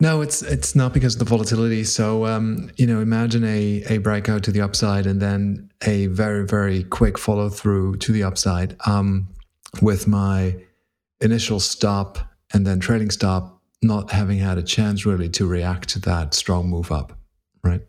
No, 0.00 0.20
it's 0.22 0.42
it's 0.42 0.74
not 0.74 0.92
because 0.92 1.14
of 1.14 1.20
the 1.20 1.24
volatility. 1.24 1.84
So 1.84 2.26
um, 2.26 2.70
you 2.76 2.86
know, 2.86 3.00
imagine 3.00 3.44
a 3.44 3.84
a 3.88 3.98
breakout 3.98 4.42
to 4.44 4.52
the 4.52 4.60
upside 4.60 5.06
and 5.06 5.20
then 5.20 5.70
a 5.86 6.06
very 6.08 6.44
very 6.46 6.84
quick 6.84 7.16
follow 7.18 7.48
through 7.48 7.96
to 7.98 8.12
the 8.12 8.22
upside. 8.22 8.76
Um, 8.86 9.28
with 9.82 10.06
my 10.06 10.56
initial 11.20 11.60
stop 11.60 12.18
and 12.52 12.66
then 12.66 12.80
trading 12.80 13.10
stop 13.10 13.60
not 13.82 14.10
having 14.10 14.38
had 14.38 14.58
a 14.58 14.62
chance 14.62 15.04
really 15.04 15.28
to 15.28 15.46
react 15.46 15.88
to 15.90 15.98
that 16.00 16.34
strong 16.34 16.68
move 16.68 16.90
up, 16.90 17.18
right? 17.62 17.82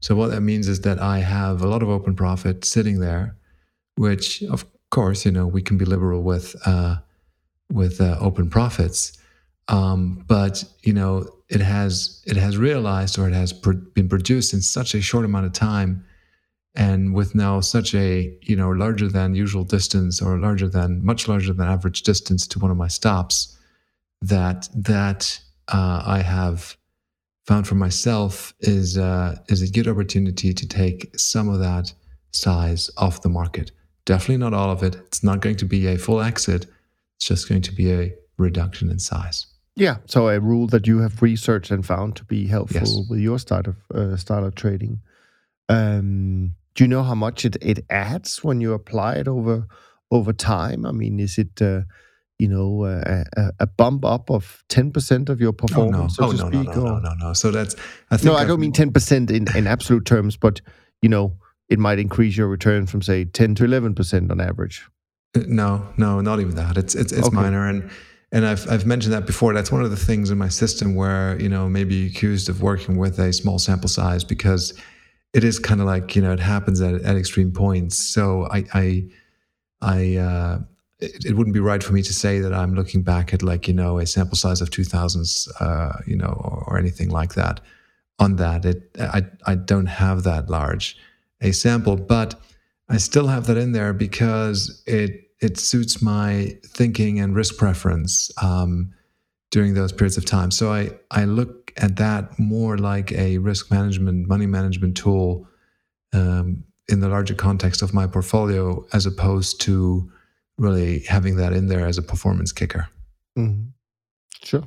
So 0.00 0.14
what 0.14 0.30
that 0.30 0.40
means 0.40 0.68
is 0.68 0.80
that 0.80 1.00
I 1.00 1.20
have 1.20 1.62
a 1.62 1.68
lot 1.68 1.82
of 1.82 1.88
open 1.88 2.14
profit 2.14 2.64
sitting 2.64 3.00
there, 3.00 3.36
which 3.96 4.42
of 4.44 4.66
course 4.90 5.24
you 5.24 5.32
know 5.32 5.46
we 5.46 5.62
can 5.62 5.78
be 5.78 5.84
liberal 5.84 6.22
with 6.22 6.54
uh, 6.66 6.96
with 7.72 8.00
uh, 8.00 8.16
open 8.20 8.50
profits 8.50 9.18
um, 9.68 10.24
but 10.26 10.64
you 10.82 10.92
know, 10.92 11.28
it 11.48 11.60
has 11.60 12.22
it 12.26 12.36
has 12.36 12.56
realized 12.56 13.18
or 13.18 13.28
it 13.28 13.34
has 13.34 13.52
pr- 13.52 13.72
been 13.72 14.08
produced 14.08 14.52
in 14.52 14.60
such 14.60 14.94
a 14.94 15.02
short 15.02 15.24
amount 15.24 15.46
of 15.46 15.52
time, 15.52 16.04
and 16.74 17.14
with 17.14 17.34
now 17.34 17.60
such 17.60 17.94
a 17.94 18.36
you 18.42 18.56
know 18.56 18.70
larger 18.70 19.08
than 19.08 19.34
usual 19.34 19.64
distance 19.64 20.20
or 20.20 20.38
larger 20.38 20.68
than 20.68 21.04
much 21.04 21.28
larger 21.28 21.52
than 21.52 21.68
average 21.68 22.02
distance 22.02 22.46
to 22.48 22.58
one 22.58 22.70
of 22.70 22.76
my 22.76 22.88
stops, 22.88 23.58
that 24.20 24.68
that 24.74 25.40
uh, 25.68 26.02
I 26.04 26.18
have 26.22 26.76
found 27.46 27.66
for 27.66 27.74
myself 27.74 28.54
is 28.60 28.98
uh, 28.98 29.36
is 29.48 29.62
a 29.62 29.70
good 29.70 29.88
opportunity 29.88 30.52
to 30.52 30.66
take 30.66 31.18
some 31.18 31.48
of 31.48 31.60
that 31.60 31.92
size 32.32 32.90
off 32.96 33.22
the 33.22 33.28
market. 33.28 33.72
Definitely 34.04 34.38
not 34.38 34.54
all 34.54 34.70
of 34.70 34.82
it. 34.82 34.96
It's 34.96 35.22
not 35.22 35.40
going 35.40 35.56
to 35.56 35.64
be 35.64 35.86
a 35.86 35.98
full 35.98 36.20
exit. 36.20 36.66
It's 37.16 37.26
just 37.26 37.48
going 37.48 37.62
to 37.62 37.72
be 37.72 37.92
a 37.92 38.14
reduction 38.36 38.90
in 38.90 38.98
size. 38.98 39.46
Yeah, 39.74 39.96
so 40.06 40.28
a 40.28 40.38
rule 40.38 40.66
that 40.68 40.86
you 40.86 40.98
have 40.98 41.22
researched 41.22 41.70
and 41.70 41.84
found 41.84 42.16
to 42.16 42.24
be 42.24 42.46
helpful 42.46 42.80
yes. 42.80 43.08
with 43.08 43.20
your 43.20 43.38
start 43.38 43.66
of 43.66 43.76
uh, 43.94 44.16
start 44.16 44.44
of 44.44 44.54
trading. 44.54 45.00
Um, 45.68 46.54
do 46.74 46.84
you 46.84 46.88
know 46.88 47.02
how 47.02 47.14
much 47.14 47.44
it, 47.44 47.56
it 47.62 47.84
adds 47.88 48.44
when 48.44 48.60
you 48.60 48.74
apply 48.74 49.14
it 49.14 49.28
over 49.28 49.66
over 50.10 50.32
time? 50.32 50.84
I 50.84 50.92
mean, 50.92 51.18
is 51.18 51.38
it 51.38 51.62
uh, 51.62 51.82
you 52.38 52.48
know 52.48 52.84
a, 52.84 53.24
a, 53.60 53.66
bump 53.66 54.04
up 54.04 54.30
of 54.30 54.62
ten 54.68 54.90
percent 54.90 55.28
of 55.28 55.40
your 55.40 55.52
performance, 55.52 56.18
oh, 56.18 56.26
no. 56.26 56.36
so 56.36 56.44
oh, 56.44 56.48
no, 56.48 56.62
no, 56.62 56.72
no, 56.72 56.84
no, 56.84 56.98
no, 56.98 57.14
no. 57.14 57.32
So 57.32 57.50
that's 57.50 57.74
I 58.10 58.16
think 58.16 58.32
no, 58.32 58.36
I 58.36 58.44
don't 58.44 58.60
mean 58.60 58.72
ten 58.72 58.92
percent 58.92 59.30
in, 59.30 59.46
in 59.56 59.66
absolute 59.66 60.04
terms, 60.04 60.36
but 60.36 60.60
you 61.00 61.08
know 61.08 61.36
it 61.68 61.78
might 61.78 61.98
increase 61.98 62.36
your 62.36 62.48
return 62.48 62.86
from 62.86 63.00
say 63.00 63.24
ten 63.24 63.54
to 63.54 63.64
eleven 63.64 63.94
percent 63.94 64.30
on 64.30 64.40
average. 64.40 64.86
Uh, 65.34 65.44
no, 65.46 65.88
no, 65.96 66.20
not 66.20 66.40
even 66.40 66.56
that. 66.56 66.76
It's 66.76 66.94
it's 66.94 67.12
it's 67.12 67.28
okay. 67.28 67.36
minor 67.36 67.66
and 67.66 67.88
and 68.32 68.46
I've, 68.46 68.68
I've 68.70 68.86
mentioned 68.86 69.12
that 69.12 69.26
before. 69.26 69.52
That's 69.52 69.70
one 69.70 69.82
of 69.82 69.90
the 69.90 69.96
things 69.96 70.30
in 70.30 70.38
my 70.38 70.48
system 70.48 70.94
where, 70.94 71.38
you 71.40 71.50
know, 71.50 71.68
maybe 71.68 72.06
accused 72.06 72.48
of 72.48 72.62
working 72.62 72.96
with 72.96 73.18
a 73.18 73.32
small 73.32 73.58
sample 73.58 73.90
size 73.90 74.24
because 74.24 74.72
it 75.34 75.44
is 75.44 75.58
kind 75.58 75.80
of 75.80 75.86
like, 75.86 76.16
you 76.16 76.22
know, 76.22 76.32
it 76.32 76.40
happens 76.40 76.80
at, 76.80 76.94
at 77.02 77.16
extreme 77.16 77.52
points. 77.52 77.98
So 77.98 78.48
I, 78.50 78.64
I, 78.72 79.04
I, 79.82 80.16
uh, 80.16 80.58
it, 80.98 81.26
it, 81.26 81.36
wouldn't 81.36 81.52
be 81.52 81.60
right 81.60 81.82
for 81.82 81.92
me 81.92 82.02
to 82.02 82.12
say 82.12 82.38
that 82.38 82.54
I'm 82.54 82.74
looking 82.74 83.02
back 83.02 83.34
at 83.34 83.42
like 83.42 83.66
you 83.66 83.74
know 83.74 83.98
a 83.98 84.06
sample 84.06 84.36
size 84.36 84.60
of 84.60 84.70
2000s, 84.70 85.48
uh, 85.60 85.98
you 86.06 86.16
know, 86.16 86.28
or, 86.44 86.64
or, 86.68 86.78
anything 86.78 87.10
like 87.10 87.34
that. 87.34 87.60
On 88.20 88.36
that, 88.36 88.64
it 88.64 88.88
I 89.00 89.24
I 89.46 89.56
don't 89.56 89.86
have 89.86 90.22
that 90.22 90.48
large 90.48 90.96
a 91.40 91.50
sample, 91.50 91.96
but 91.96 92.40
I 92.88 92.98
still 92.98 93.26
have 93.26 93.48
that 93.48 93.56
in 93.56 93.72
there 93.72 93.92
because 93.92 94.82
it 94.86 95.31
it 95.42 95.58
suits 95.58 96.00
my 96.00 96.56
thinking 96.64 97.20
and 97.20 97.34
risk 97.34 97.56
preference 97.58 98.30
um, 98.40 98.94
during 99.50 99.74
those 99.74 99.92
periods 99.92 100.16
of 100.16 100.24
time. 100.24 100.50
So 100.50 100.72
I 100.72 100.90
I 101.10 101.24
look 101.24 101.72
at 101.76 101.96
that 101.96 102.38
more 102.38 102.78
like 102.78 103.12
a 103.12 103.38
risk 103.38 103.70
management, 103.70 104.28
money 104.28 104.46
management 104.46 104.96
tool 104.96 105.46
um, 106.12 106.64
in 106.88 107.00
the 107.00 107.08
larger 107.08 107.34
context 107.34 107.82
of 107.82 107.92
my 107.92 108.06
portfolio, 108.06 108.86
as 108.92 109.04
opposed 109.04 109.60
to 109.62 110.10
really 110.58 111.00
having 111.00 111.36
that 111.36 111.52
in 111.52 111.66
there 111.66 111.86
as 111.86 111.98
a 111.98 112.02
performance 112.02 112.52
kicker. 112.52 112.88
Mm-hmm. 113.36 113.68
Sure. 114.42 114.64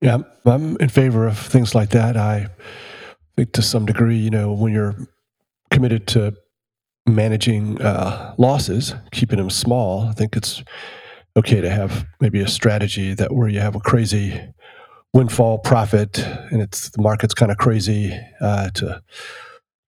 Yeah, 0.00 0.18
I'm 0.44 0.76
in 0.78 0.88
favor 0.88 1.26
of 1.26 1.38
things 1.38 1.74
like 1.74 1.90
that. 1.90 2.16
I 2.16 2.48
think 3.36 3.52
to 3.52 3.62
some 3.62 3.86
degree, 3.86 4.16
you 4.16 4.30
know, 4.30 4.52
when 4.52 4.72
you're 4.72 4.96
committed 5.70 6.06
to 6.08 6.34
managing 7.06 7.80
uh, 7.82 8.34
losses, 8.38 8.94
keeping 9.10 9.38
them 9.38 9.50
small, 9.50 10.08
I 10.08 10.12
think 10.12 10.36
it's 10.36 10.62
okay 11.36 11.60
to 11.60 11.70
have 11.70 12.06
maybe 12.20 12.40
a 12.40 12.48
strategy 12.48 13.14
that 13.14 13.34
where 13.34 13.48
you 13.48 13.60
have 13.60 13.74
a 13.74 13.80
crazy 13.80 14.40
windfall 15.14 15.58
profit 15.58 16.18
and 16.50 16.62
it's 16.62 16.90
the 16.90 17.02
market's 17.02 17.34
kind 17.34 17.50
of 17.50 17.58
crazy 17.58 18.18
uh, 18.40 18.70
to 18.70 19.02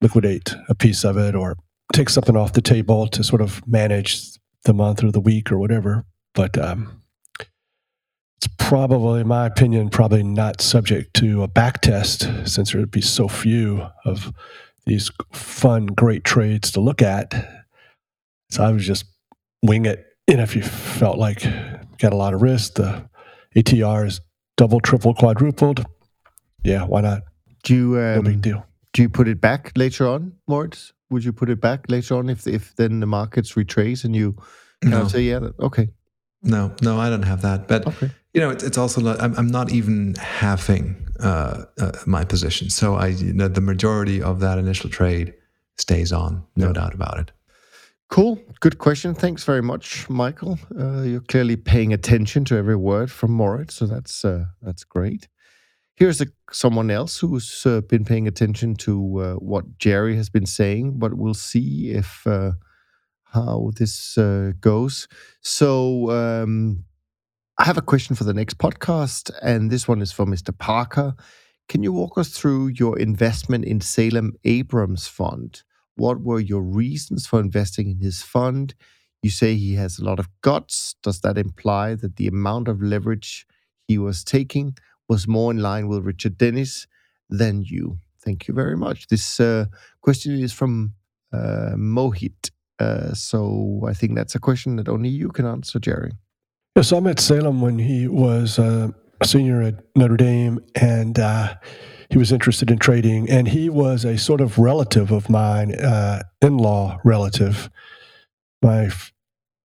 liquidate 0.01 0.55
a 0.69 0.75
piece 0.75 1.05
of 1.05 1.17
it 1.17 1.35
or 1.35 1.57
take 1.93 2.11
something 2.11 2.37
off 2.37 2.53
the 2.53 2.62
table 2.62 3.07
to 3.07 3.23
sort 3.23 3.41
of 3.41 3.67
manage 3.67 4.39
the 4.65 4.75
month 4.75 5.03
or 5.03 5.11
the 5.11 5.21
week 5.21 5.51
or 5.51 5.59
whatever. 5.59 6.05
But 6.35 6.59
um, 6.59 7.03
it's 8.39 8.49
probably, 8.59 9.21
in 9.21 9.29
my 9.29 9.47
opinion, 9.47 9.89
probably 9.89 10.23
not 10.23 10.61
subject 10.61 11.15
to 11.15 11.43
a 11.43 11.49
back 11.49 11.81
test 11.81 12.29
since 12.45 12.73
there 12.73 12.81
would 12.81 12.91
be 12.91 13.01
so 13.01 13.29
few 13.29 13.87
of 14.05 14.33
these 14.87 15.11
fun, 15.32 15.87
great 15.87 16.24
trades 16.24 16.70
to 16.72 16.80
look 16.80 17.03
at. 17.03 17.32
So 18.51 18.62
I 18.62 18.70
was 18.70 18.87
just 18.87 19.05
wing 19.62 19.87
it. 19.87 20.07
And 20.28 20.41
if 20.41 20.57
you 20.57 20.62
felt 20.62 21.18
like 21.18 21.45
you 21.45 21.53
got 21.99 22.12
a 22.12 22.16
lot 22.16 22.35
of 22.35 22.43
risk, 22.43 22.74
the 22.74 23.09
ATR 23.57 24.07
is 24.07 24.20
double, 24.57 24.80
triple, 24.80 25.14
quadrupled. 25.14 25.85
Yeah, 26.62 26.85
why 26.85 27.03
not? 27.03 27.22
Do 27.62 27.74
you, 27.74 27.99
um, 27.99 28.16
no 28.16 28.22
big 28.22 28.43
deal. 28.43 28.66
Do 28.93 29.03
you 29.03 29.09
put 29.09 29.28
it 29.28 29.41
back 29.41 29.72
later 29.76 30.07
on, 30.07 30.32
Moritz? 30.47 30.93
Would 31.11 31.24
you 31.24 31.32
put 31.32 31.51
it 31.51 31.61
back 31.61 31.85
later 31.89 32.16
on 32.16 32.28
if 32.28 32.47
if 32.47 32.74
then 32.76 33.01
the 33.01 33.07
markets 33.07 33.57
retrace 33.57 34.05
and 34.05 34.16
you 34.16 34.32
kind 34.82 34.95
no. 34.95 35.03
of 35.03 35.11
say, 35.11 35.22
yeah, 35.22 35.41
okay? 35.61 35.89
No, 36.43 36.74
no, 36.82 36.99
I 36.99 37.11
don't 37.11 37.22
have 37.22 37.43
that. 37.43 37.68
But 37.68 37.87
okay. 37.87 38.11
you 38.32 38.41
know, 38.41 38.51
it's, 38.51 38.62
it's 38.62 38.78
also 38.78 39.01
not, 39.01 39.20
I'm, 39.20 39.35
I'm 39.37 39.47
not 39.47 39.72
even 39.72 40.14
halving 40.14 41.04
uh, 41.25 41.64
uh, 41.81 41.93
my 42.07 42.25
position. 42.25 42.70
So 42.70 42.95
I, 42.95 43.09
you 43.09 43.33
know, 43.33 43.49
the 43.49 43.61
majority 43.61 44.22
of 44.22 44.41
that 44.41 44.59
initial 44.59 44.91
trade 44.91 45.35
stays 45.77 46.12
on, 46.12 46.45
no 46.55 46.66
yeah. 46.66 46.72
doubt 46.75 46.95
about 46.95 47.18
it. 47.18 47.33
Cool. 48.11 48.39
Good 48.61 48.79
question. 48.79 49.14
Thanks 49.14 49.45
very 49.45 49.62
much, 49.62 50.09
Michael. 50.09 50.59
Uh, 50.79 51.03
you're 51.03 51.20
clearly 51.20 51.57
paying 51.57 51.93
attention 51.93 52.45
to 52.45 52.57
every 52.57 52.77
word 52.77 53.11
from 53.11 53.33
Moritz, 53.33 53.75
so 53.75 53.87
that's 53.87 54.25
uh, 54.25 54.45
that's 54.62 54.85
great. 54.85 55.29
Here's 55.97 56.20
a, 56.20 56.27
someone 56.53 56.91
else 56.91 57.18
who's 57.18 57.64
uh, 57.66 57.81
been 57.81 58.05
paying 58.05 58.29
attention 58.29 58.77
to 58.77 59.20
uh, 59.20 59.35
what 59.35 59.79
Jerry 59.79 60.16
has 60.16 60.29
been 60.29 60.47
saying, 60.47 60.99
but 60.99 61.14
we'll 61.14 61.35
see 61.35 61.91
if 61.91 62.27
uh, 62.27 62.53
how 63.33 63.70
this 63.77 64.18
uh, 64.18 64.53
goes. 64.61 65.09
So 65.41 66.11
um, 66.11 66.85
I 67.57 67.65
have 67.65 67.79
a 67.79 67.83
question 67.83 68.17
for 68.17 68.25
the 68.25 68.35
next 68.35 68.59
podcast, 68.59 69.31
and 69.41 69.71
this 69.71 69.87
one 69.87 70.03
is 70.03 70.11
for 70.11 70.27
Mr. 70.27 70.57
Parker. 70.57 71.15
Can 71.69 71.85
you 71.85 71.93
walk 71.93 72.19
us 72.19 72.31
through 72.31 72.69
your 72.69 72.99
investment 72.99 73.65
in 73.65 73.81
Salem 73.81 74.33
Abraham's 74.43 75.07
Fund? 75.07 75.63
What 75.95 76.21
were 76.21 76.41
your 76.41 76.63
reasons 76.63 77.29
for 77.29 77.39
investing 77.39 77.89
in 77.89 78.01
his 78.01 78.23
fund? 78.23 78.75
You 79.23 79.31
say 79.31 79.55
he 79.55 79.75
has 79.75 80.01
a 80.01 80.05
lot 80.05 80.19
of 80.19 80.29
guts. 80.41 80.97
Does 81.01 81.21
that 81.21 81.39
imply 81.39 81.95
that 81.95 82.17
the 82.17 82.27
amount 82.27 82.67
of 82.67 82.83
leverage 82.83 83.47
he 83.87 83.99
was 83.99 84.25
taking 84.25 84.77
was 85.09 85.29
more 85.29 85.53
in 85.53 85.59
line 85.59 85.87
with 85.87 86.05
Richard 86.05 86.37
Dennis 86.37 86.89
than 87.31 87.63
you. 87.63 87.99
Thank 88.25 88.49
you 88.49 88.55
very 88.55 88.77
much. 88.77 89.07
This 89.07 89.39
uh, 89.39 89.67
question 90.01 90.41
is 90.41 90.53
from 90.53 90.95
uh, 91.33 91.75
Mohit. 91.77 92.51
Uh, 92.81 93.13
so 93.15 93.83
I 93.87 93.95
think 93.95 94.17
that's 94.17 94.35
a 94.35 94.41
question 94.41 94.75
that 94.77 94.89
only 94.89 95.11
you 95.11 95.29
can 95.29 95.47
answer, 95.47 95.79
Jerry. 95.79 96.11
Yes, 96.77 96.93
I 96.93 96.99
met 96.99 97.20
Salem 97.20 97.61
when 97.61 97.79
he 97.79 98.09
was 98.09 98.59
uh, 98.59 98.89
a 99.20 99.27
senior 99.27 99.62
at 99.62 99.75
Notre 99.95 100.16
Dame, 100.16 100.59
and 100.75 101.16
uh, 101.20 101.55
he 102.11 102.18
was 102.18 102.33
interested 102.33 102.68
in 102.68 102.79
trading. 102.79 103.31
And 103.31 103.47
he 103.47 103.68
was 103.68 104.05
a 104.05 104.18
sort 104.18 104.41
of 104.41 104.59
relative 104.59 105.12
of 105.12 105.31
mine, 105.31 105.72
uh, 105.77 106.25
in-law 106.43 106.99
relative, 107.05 107.70
my 108.61 108.87
f- 108.87 109.12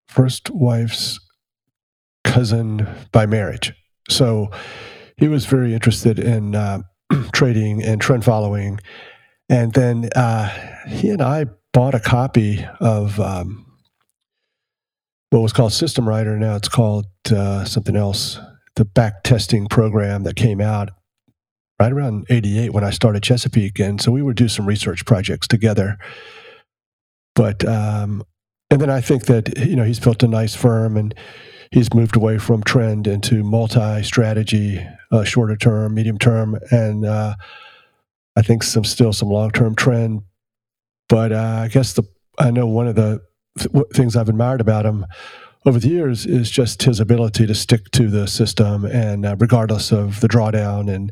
first 0.08 0.52
wife's 0.52 1.20
cousin 2.26 2.88
by 3.12 3.26
marriage. 3.26 3.74
So 4.08 4.52
he 5.18 5.28
was 5.28 5.48
very 5.48 5.74
interested 5.74 6.20
in 6.20 6.54
uh, 6.54 6.84
trading 7.34 7.82
and 7.82 8.00
trend 8.00 8.24
following. 8.24 8.80
And 9.50 9.74
then 9.74 10.10
uh, 10.16 10.50
he 10.88 11.10
and 11.10 11.24
I 11.24 11.46
bought 11.74 11.96
a 11.96 12.00
copy 12.00 12.64
of 12.80 13.20
um, 13.20 13.66
what 15.30 15.42
was 15.42 15.54
called 15.54 15.74
System 15.74 16.08
Writer. 16.08 16.38
Now 16.38 16.56
it's 16.56 16.70
called 16.70 17.06
uh, 17.32 17.64
something 17.66 17.96
else, 17.96 18.40
the 18.76 18.86
back 18.86 19.24
testing 19.24 19.68
program 19.68 20.24
that 20.24 20.36
came 20.36 20.60
out 20.60 20.90
right 21.80 21.92
around 21.92 22.26
88 22.30 22.74
when 22.74 22.84
I 22.84 22.90
started 22.90 23.24
Chesapeake. 23.24 23.80
And 23.80 24.02
so 24.02 24.12
we 24.12 24.22
would 24.22 24.36
do 24.36 24.50
some 24.50 24.66
research 24.66 25.06
projects 25.06 25.48
together. 25.48 25.98
But, 27.36 27.64
um, 27.66 28.24
and 28.70 28.82
then 28.82 28.90
I 28.90 29.02
think 29.02 29.26
that, 29.26 29.58
you 29.66 29.76
know, 29.76 29.84
he's 29.84 30.00
built 30.00 30.24
a 30.24 30.28
nice 30.28 30.56
firm 30.56 30.98
and 30.98 31.14
he's 31.72 31.94
moved 31.94 32.16
away 32.16 32.38
from 32.38 32.64
trend 32.64 33.08
into 33.08 33.44
multi-strategy, 33.44 34.86
uh, 35.12 35.24
shorter 35.24 35.56
term, 35.56 35.94
medium 35.94 36.18
term, 36.18 36.58
and 36.72 37.06
uh, 37.06 37.36
I 38.36 38.42
think 38.42 38.64
some 38.64 38.84
still 38.84 39.14
some 39.14 39.30
long 39.30 39.52
term 39.52 39.76
trend. 39.76 40.22
But 41.08 41.32
uh, 41.32 41.62
I 41.64 41.68
guess 41.68 41.94
the 41.94 42.04
I 42.38 42.52
know 42.52 42.68
one 42.68 42.88
of 42.88 42.96
the 42.96 43.18
th- 43.18 43.29
things 43.94 44.16
I've 44.16 44.30
admired 44.30 44.62
about 44.62 44.86
him 44.86 45.06
over 45.66 45.80
the 45.80 45.90
years 45.90 46.26
is 46.26 46.50
just 46.50 46.84
his 46.84 47.00
ability 47.00 47.46
to 47.48 47.56
stick 47.56 47.92
to 47.92 48.10
the 48.10 48.28
system 48.28 48.86
and 48.86 49.26
uh, 49.26 49.36
regardless 49.38 49.92
of 49.92 50.22
the 50.22 50.28
drawdown 50.28 50.94
and 50.94 51.12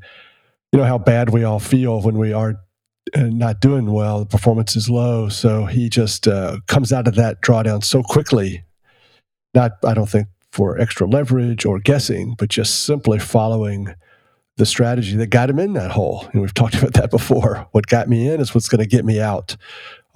you 0.72 0.80
know 0.80 0.86
how 0.86 0.98
bad 0.98 1.30
we 1.30 1.44
all 1.44 1.60
feel 1.60 2.02
when 2.02 2.18
we 2.18 2.32
are 2.32 2.56
uh, 3.16 3.22
not 3.24 3.60
doing 3.60 3.92
well 3.92 4.20
the 4.20 4.26
performance 4.26 4.76
is 4.76 4.90
low 4.90 5.28
so 5.28 5.66
he 5.66 5.90
just 5.90 6.28
uh, 6.28 6.60
comes 6.68 6.94
out 6.94 7.08
of 7.08 7.16
that 7.16 7.42
drawdown 7.42 7.84
so 7.84 8.02
quickly 8.02 8.64
not 9.54 9.74
i 9.84 9.94
don't 9.94 10.10
think 10.10 10.28
for 10.58 10.80
extra 10.80 11.08
leverage 11.08 11.66
or 11.66 11.78
guessing, 11.78 12.34
but 12.38 12.50
just 12.50 12.84
simply 12.84 13.20
following 13.20 13.94
the 14.56 14.66
strategy 14.66 15.16
that 15.16 15.28
got 15.28 15.52
him 15.52 15.60
in 15.60 15.74
that 15.74 15.92
hole. 15.92 16.28
And 16.34 16.42
we've 16.42 16.54
talked 16.54 16.74
about 16.80 16.94
that 16.94 17.12
before. 17.12 17.68
What 17.72 17.86
got 17.86 18.10
me 18.10 18.28
in 18.28 18.42
is 18.42 18.56
what's 18.56 18.68
going 18.68 18.82
to 18.82 18.88
get 18.88 19.06
me 19.06 19.22
out. 19.22 19.56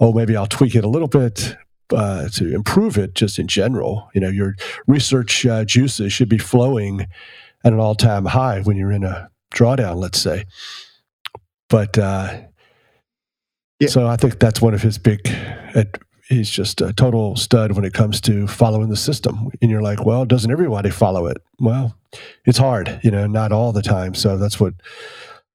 Oh, 0.00 0.12
maybe 0.12 0.36
I'll 0.36 0.48
tweak 0.48 0.74
it 0.74 0.84
a 0.84 0.88
little 0.88 1.06
bit 1.06 1.56
uh, 1.92 2.28
to 2.30 2.54
improve 2.54 2.98
it 2.98 3.14
just 3.14 3.38
in 3.38 3.46
general. 3.46 4.08
You 4.14 4.20
know, 4.20 4.28
your 4.28 4.54
research 4.86 5.46
uh, 5.46 5.64
juices 5.64 6.12
should 6.12 6.28
be 6.28 6.38
flowing 6.38 7.06
at 7.64 7.72
an 7.72 7.78
all 7.78 7.94
time 7.94 8.24
high 8.24 8.60
when 8.62 8.76
you're 8.76 8.92
in 8.92 9.04
a 9.04 9.30
drawdown, 9.54 9.96
let's 9.96 10.20
say. 10.20 10.44
But 11.68 11.96
uh, 11.98 12.40
yeah. 13.80 13.88
so 13.88 14.06
I 14.06 14.16
think 14.16 14.38
that's 14.38 14.60
one 14.60 14.74
of 14.74 14.82
his 14.82 14.98
big 14.98 15.28
he's 16.32 16.50
just 16.50 16.80
a 16.80 16.92
total 16.92 17.36
stud 17.36 17.72
when 17.72 17.84
it 17.84 17.92
comes 17.92 18.20
to 18.22 18.46
following 18.46 18.88
the 18.88 18.96
system. 18.96 19.50
And 19.60 19.70
you're 19.70 19.82
like, 19.82 20.04
well, 20.04 20.24
doesn't 20.24 20.50
everybody 20.50 20.90
follow 20.90 21.26
it? 21.26 21.38
Well, 21.58 21.96
it's 22.44 22.58
hard, 22.58 23.00
you 23.02 23.10
know, 23.10 23.26
not 23.26 23.52
all 23.52 23.72
the 23.72 23.82
time. 23.82 24.14
So 24.14 24.36
that's 24.36 24.58
what 24.58 24.74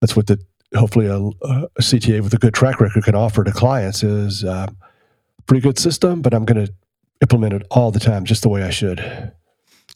that's 0.01 0.15
what 0.15 0.27
the 0.27 0.39
hopefully 0.75 1.07
a, 1.07 1.17
a 1.17 1.81
CTA 1.81 2.21
with 2.21 2.33
a 2.33 2.37
good 2.37 2.53
track 2.53 2.79
record 2.79 3.03
can 3.03 3.15
offer 3.15 3.43
to 3.43 3.51
clients 3.51 4.03
is 4.03 4.43
uh, 4.43 4.67
pretty 5.47 5.61
good 5.61 5.79
system, 5.79 6.21
but 6.21 6.33
I'm 6.33 6.45
going 6.45 6.65
to 6.65 6.73
implement 7.21 7.53
it 7.53 7.63
all 7.71 7.91
the 7.91 7.99
time, 7.99 8.25
just 8.25 8.43
the 8.43 8.49
way 8.49 8.63
I 8.63 8.69
should. 8.69 9.31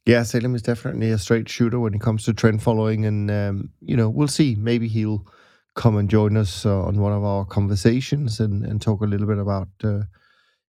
Yeah, 0.06 0.24
Salem 0.24 0.56
is 0.56 0.64
definitely 0.64 1.12
a 1.12 1.18
straight 1.20 1.47
shooter 1.47 1.80
when 1.80 1.93
it 1.93 2.02
comes 2.02 2.24
to 2.26 2.34
trend 2.34 2.64
following, 2.64 3.06
and 3.06 3.30
um, 3.30 3.70
you 3.82 3.95
know, 3.95 4.10
we'll 4.10 4.28
see. 4.28 4.56
Maybe 4.56 4.88
he'll 4.88 5.28
come 5.76 5.95
and 5.95 6.10
join 6.10 6.36
us 6.38 6.66
uh, 6.66 6.82
on 6.82 6.99
one 6.99 7.14
of 7.14 7.24
our 7.24 7.45
conversations 7.45 8.39
and, 8.39 8.66
and 8.66 8.82
talk 8.82 9.02
a 9.02 9.06
little 9.06 9.28
bit 9.28 9.38
about 9.38 9.70
uh, 9.84 10.02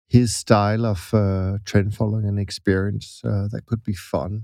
his 0.08 0.36
style 0.36 0.84
of 0.84 1.14
uh, 1.14 1.58
trend 1.64 1.94
following 1.94 2.26
and 2.26 2.38
experience. 2.38 3.22
Uh, 3.24 3.48
that 3.50 3.64
could 3.66 3.82
be 3.82 3.94
fun. 3.94 4.42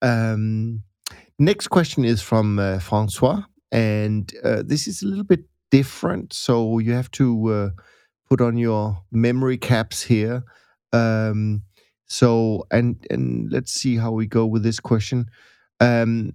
Um, 0.00 0.84
next 1.38 1.68
question 1.68 2.04
is 2.04 2.22
from 2.22 2.60
uh, 2.60 2.78
Francois, 2.78 3.42
and 3.72 4.32
uh, 4.44 4.62
this 4.64 4.86
is 4.86 5.02
a 5.02 5.06
little 5.06 5.24
bit 5.24 5.44
different. 5.72 6.32
So 6.32 6.78
you 6.78 6.92
have 6.92 7.10
to 7.12 7.72
put 8.30 8.40
on 8.40 8.56
your 8.56 9.02
memory 9.10 9.58
caps 9.58 10.02
here. 10.02 10.44
Um, 10.92 11.62
So, 12.12 12.66
and 12.72 12.96
and 13.10 13.52
let's 13.52 13.70
see 13.72 13.96
how 13.96 14.10
we 14.10 14.26
go 14.26 14.44
with 14.44 14.64
this 14.64 14.80
question. 14.80 15.26
Um, 15.78 16.32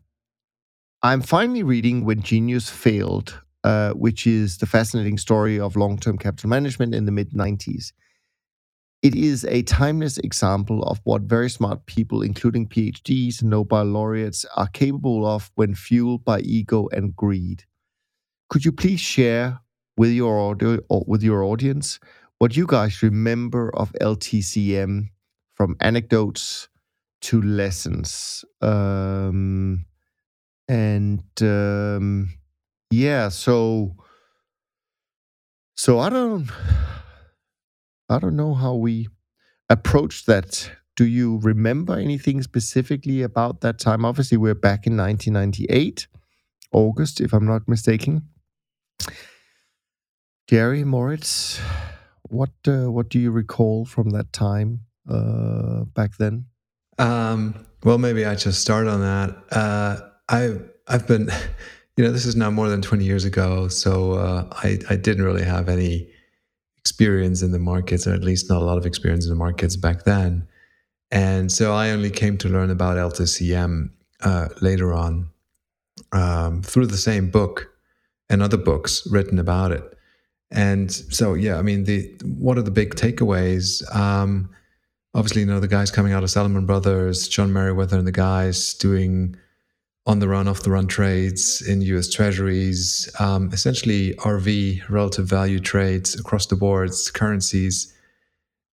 I'm 1.04 1.22
finally 1.22 1.64
reading 1.64 2.06
When 2.06 2.22
Genius 2.22 2.70
Failed, 2.70 3.42
uh, 3.66 3.92
which 3.92 4.26
is 4.26 4.58
the 4.58 4.66
fascinating 4.66 5.18
story 5.18 5.60
of 5.60 5.76
long-term 5.76 6.18
capital 6.18 6.50
management 6.50 6.96
in 6.96 7.06
the 7.06 7.12
mid 7.12 7.34
90s. 7.34 7.92
It 9.02 9.16
is 9.16 9.44
a 9.46 9.62
timeless 9.64 10.18
example 10.18 10.82
of 10.84 11.00
what 11.04 11.24
very 11.24 11.50
smart 11.50 11.86
people, 11.86 12.22
including 12.24 12.68
PhDs 12.68 13.42
and 13.42 13.52
Nobel 13.52 13.84
laureates, 13.86 14.46
are 14.56 14.68
capable 14.68 15.26
of 15.26 15.52
when 15.56 15.76
fueled 15.76 16.24
by 16.26 16.40
ego 16.40 16.88
and 16.92 17.16
greed. 17.16 17.66
Could 18.50 18.66
you 18.66 18.72
please 18.72 19.02
share 19.02 19.60
with 19.98 20.12
your 20.12 20.40
audio 20.40 20.80
or 20.90 21.04
with 21.08 21.24
your 21.24 21.44
audience 21.44 22.00
what 22.40 22.56
you 22.56 22.66
guys 22.68 23.02
remember 23.02 23.74
of 23.76 23.92
LTCM 24.02 25.10
from 25.54 25.76
anecdotes 25.80 26.68
to 27.22 27.42
lessons. 27.42 28.44
Um, 28.62 29.86
and 30.68 31.24
um, 31.42 32.34
yeah, 32.92 33.30
so 33.30 33.96
so 35.76 36.00
I 36.00 36.10
don't 36.10 36.50
I 38.10 38.20
don't 38.20 38.36
know 38.36 38.54
how 38.54 38.76
we 38.76 39.08
approach 39.70 40.26
that. 40.26 40.72
Do 40.96 41.06
you 41.06 41.40
remember 41.42 41.98
anything 41.98 42.42
specifically 42.42 43.22
about 43.22 43.62
that 43.62 43.80
time? 43.80 44.06
Obviously, 44.06 44.38
we're 44.38 44.56
back 44.56 44.88
in 44.88 44.96
1998, 44.96 46.08
August, 46.72 47.20
if 47.20 47.34
I'm 47.34 47.46
not 47.46 47.68
mistaken. 47.68 48.30
Jerry 50.48 50.84
Moritz, 50.84 51.60
what 52.30 52.52
uh, 52.68 52.92
what 52.92 53.10
do 53.10 53.18
you 53.18 53.32
recall 53.32 53.84
from 53.84 54.12
that 54.12 54.32
time 54.32 54.82
uh, 55.10 55.86
back 55.86 56.18
then? 56.18 56.46
Um, 57.00 57.66
well, 57.84 57.98
maybe 57.98 58.26
I 58.26 58.36
just 58.36 58.62
start 58.62 58.88
on 58.88 59.02
that. 59.02 59.36
Uh, 59.52 59.98
I 60.30 60.58
I've 60.88 61.08
been, 61.08 61.32
you 61.98 62.04
know, 62.04 62.12
this 62.12 62.28
is 62.28 62.36
now 62.36 62.52
more 62.52 62.70
than 62.70 62.84
twenty 62.84 63.06
years 63.06 63.26
ago, 63.26 63.68
so 63.70 64.14
uh, 64.14 64.48
I 64.52 64.78
I 64.88 64.98
didn't 64.98 65.24
really 65.24 65.44
have 65.44 65.68
any 65.68 66.10
experience 66.78 67.42
in 67.42 67.52
the 67.52 67.60
markets, 67.60 68.06
or 68.06 68.14
at 68.14 68.24
least 68.24 68.48
not 68.48 68.62
a 68.62 68.66
lot 68.66 68.78
of 68.78 68.86
experience 68.86 69.26
in 69.26 69.32
the 69.32 69.36
markets 69.38 69.76
back 69.76 70.04
then, 70.04 70.48
and 71.10 71.52
so 71.52 71.74
I 71.74 71.90
only 71.90 72.12
came 72.12 72.38
to 72.38 72.50
learn 72.50 72.70
about 72.70 72.98
LTCM 72.98 73.90
uh, 74.22 74.50
later 74.62 74.94
on 74.94 75.32
um, 76.12 76.62
through 76.62 76.86
the 76.86 76.98
same 76.98 77.32
book 77.32 77.72
and 78.30 78.44
other 78.44 78.58
books 78.58 79.08
written 79.10 79.40
about 79.40 79.72
it. 79.72 79.95
And 80.52 80.92
so, 80.92 81.34
yeah, 81.34 81.58
I 81.58 81.62
mean, 81.62 81.86
the 81.86 82.14
what 82.24 82.58
are 82.58 82.62
the 82.62 82.72
big 82.72 82.96
takeaways? 82.96 83.84
Um, 83.96 84.50
obviously, 85.14 85.42
you 85.42 85.48
know, 85.48 85.60
the 85.60 85.68
guys 85.68 85.92
coming 85.92 86.14
out 86.14 86.24
of 86.24 86.30
Salomon 86.30 86.66
Brothers, 86.66 87.28
John 87.28 87.52
Meriwether, 87.52 87.98
and 87.98 88.08
the 88.08 88.12
guys 88.12 88.74
doing 88.76 89.36
on 90.08 90.20
the 90.20 90.28
run, 90.28 90.48
off 90.48 90.62
the 90.62 90.70
run 90.70 90.88
trades 90.88 91.62
in 91.68 91.82
US 91.82 92.10
Treasuries, 92.14 93.10
um, 93.20 93.50
essentially 93.52 94.14
RV 94.20 94.88
relative 94.88 95.26
value 95.26 95.60
trades 95.60 96.14
across 96.20 96.46
the 96.46 96.56
boards, 96.56 97.10
currencies, 97.10 97.92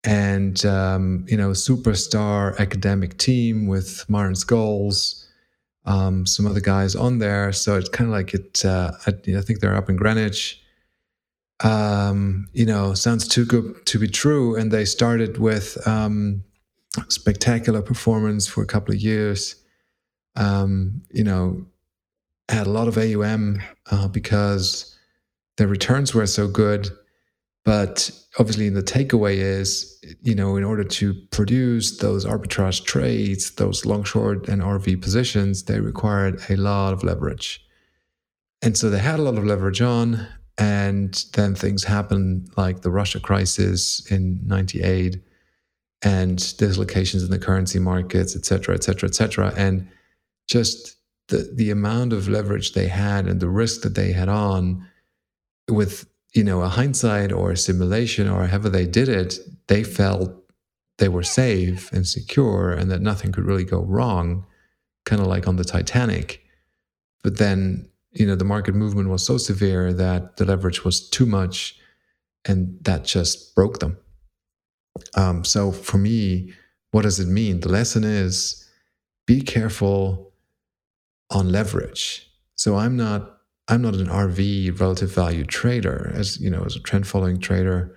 and 0.03 0.64
um, 0.66 1.25
you 1.29 1.37
know, 1.37 1.51
superstar 1.51 2.59
academic 2.59 3.16
team 3.16 3.68
with 3.68 4.05
Myron 4.09 4.35
Scholes, 4.35 5.27
um, 5.85 6.27
some 6.27 6.47
other 6.47 6.61
guys 6.61 6.97
on 6.97 7.18
there. 7.18 7.53
So 7.53 7.77
it's 7.77 7.89
kind 7.89 8.11
of 8.11 8.12
like 8.12 8.35
it. 8.35 8.64
Uh, 8.64 8.91
I, 9.07 9.11
I 9.39 9.41
think 9.41 9.61
they're 9.61 9.77
up 9.77 9.89
in 9.89 9.97
Greenwich 9.97 10.61
um, 11.62 12.48
you 12.52 12.64
know, 12.64 12.94
sounds 12.94 13.28
too 13.28 13.44
good 13.44 13.84
to 13.86 13.98
be 13.98 14.08
true. 14.08 14.56
And 14.56 14.70
they 14.70 14.84
started 14.84 15.38
with 15.38 15.86
um, 15.86 16.42
spectacular 17.08 17.82
performance 17.82 18.46
for 18.46 18.62
a 18.62 18.66
couple 18.66 18.94
of 18.94 19.00
years. 19.00 19.56
Um, 20.36 21.02
you 21.11 21.24
know, 21.24 21.66
had 22.48 22.66
a 22.66 22.70
lot 22.70 22.88
of 22.88 22.96
AUM 22.96 23.61
uh, 23.90 24.08
because 24.08 24.96
their 25.56 25.68
returns 25.68 26.14
were 26.14 26.26
so 26.26 26.48
good. 26.48 26.88
But 27.64 28.11
obviously, 28.38 28.70
the 28.70 28.82
takeaway 28.82 29.36
is, 29.36 30.02
you 30.22 30.34
know, 30.34 30.56
in 30.56 30.64
order 30.64 30.82
to 30.82 31.14
produce 31.30 31.98
those 31.98 32.24
arbitrage 32.24 32.84
trades, 32.84 33.50
those 33.52 33.84
long, 33.84 34.02
short, 34.02 34.48
and 34.48 34.62
RV 34.62 35.02
positions, 35.02 35.64
they 35.64 35.78
required 35.78 36.40
a 36.48 36.56
lot 36.56 36.94
of 36.94 37.04
leverage. 37.04 37.62
And 38.62 38.76
so 38.76 38.88
they 38.88 38.98
had 38.98 39.18
a 39.18 39.22
lot 39.22 39.36
of 39.36 39.44
leverage 39.44 39.82
on. 39.82 40.26
And 40.61 41.24
then 41.32 41.54
things 41.54 41.84
happen 41.84 42.46
like 42.54 42.82
the 42.82 42.90
Russia 42.90 43.18
crisis 43.18 44.06
in 44.11 44.40
98 44.46 45.18
and 46.02 46.36
dislocations 46.58 47.24
in 47.24 47.30
the 47.30 47.38
currency 47.38 47.78
markets, 47.78 48.36
et 48.36 48.44
cetera, 48.44 48.74
et 48.74 48.84
cetera, 48.84 49.08
et 49.08 49.14
cetera. 49.14 49.54
And 49.56 49.88
just 50.46 50.96
the, 51.28 51.50
the 51.54 51.70
amount 51.70 52.12
of 52.12 52.28
leverage 52.28 52.74
they 52.74 52.88
had 52.88 53.26
and 53.26 53.40
the 53.40 53.48
risk 53.48 53.80
that 53.82 53.94
they 53.94 54.12
had 54.12 54.28
on 54.28 54.86
with, 55.66 56.06
you 56.34 56.44
know, 56.44 56.61
a 56.61 56.68
hindsight 56.68 57.32
or 57.32 57.52
a 57.52 57.56
simulation 57.56 58.28
or 58.28 58.46
however 58.46 58.68
they 58.68 58.86
did 58.86 59.08
it, 59.08 59.38
they 59.68 59.82
felt 59.82 60.30
they 60.98 61.08
were 61.08 61.22
safe 61.22 61.90
and 61.90 62.06
secure 62.06 62.70
and 62.70 62.90
that 62.90 63.00
nothing 63.00 63.32
could 63.32 63.44
really 63.44 63.64
go 63.64 63.80
wrong, 63.80 64.44
kind 65.06 65.22
of 65.22 65.26
like 65.26 65.48
on 65.48 65.56
the 65.56 65.64
Titanic. 65.64 66.44
But 67.22 67.38
then 67.38 67.89
you 68.12 68.26
know 68.26 68.34
the 68.34 68.44
market 68.44 68.74
movement 68.74 69.08
was 69.08 69.24
so 69.24 69.36
severe 69.36 69.92
that 69.92 70.36
the 70.36 70.44
leverage 70.44 70.84
was 70.84 71.08
too 71.08 71.26
much 71.26 71.78
and 72.44 72.76
that 72.82 73.04
just 73.04 73.54
broke 73.54 73.78
them. 73.78 73.96
Um, 75.14 75.44
so 75.44 75.72
for 75.72 75.98
me 75.98 76.52
what 76.92 77.02
does 77.02 77.20
it 77.20 77.28
mean? 77.28 77.61
The 77.61 77.68
lesson 77.68 78.02
is 78.02 78.68
be 79.26 79.40
careful 79.40 80.32
on 81.30 81.52
leverage. 81.52 82.28
So 82.56 82.76
i'm 82.76 82.96
not 82.96 83.38
i'm 83.68 83.82
not 83.82 83.94
an 83.94 84.08
rv 84.08 84.80
relative 84.80 85.14
value 85.14 85.44
trader. 85.44 86.11
As 86.14 86.40
you 86.40 86.50
know 86.50 86.62
as 86.64 86.76
a 86.76 86.80
trend 86.80 87.06
following 87.06 87.38
trader 87.38 87.96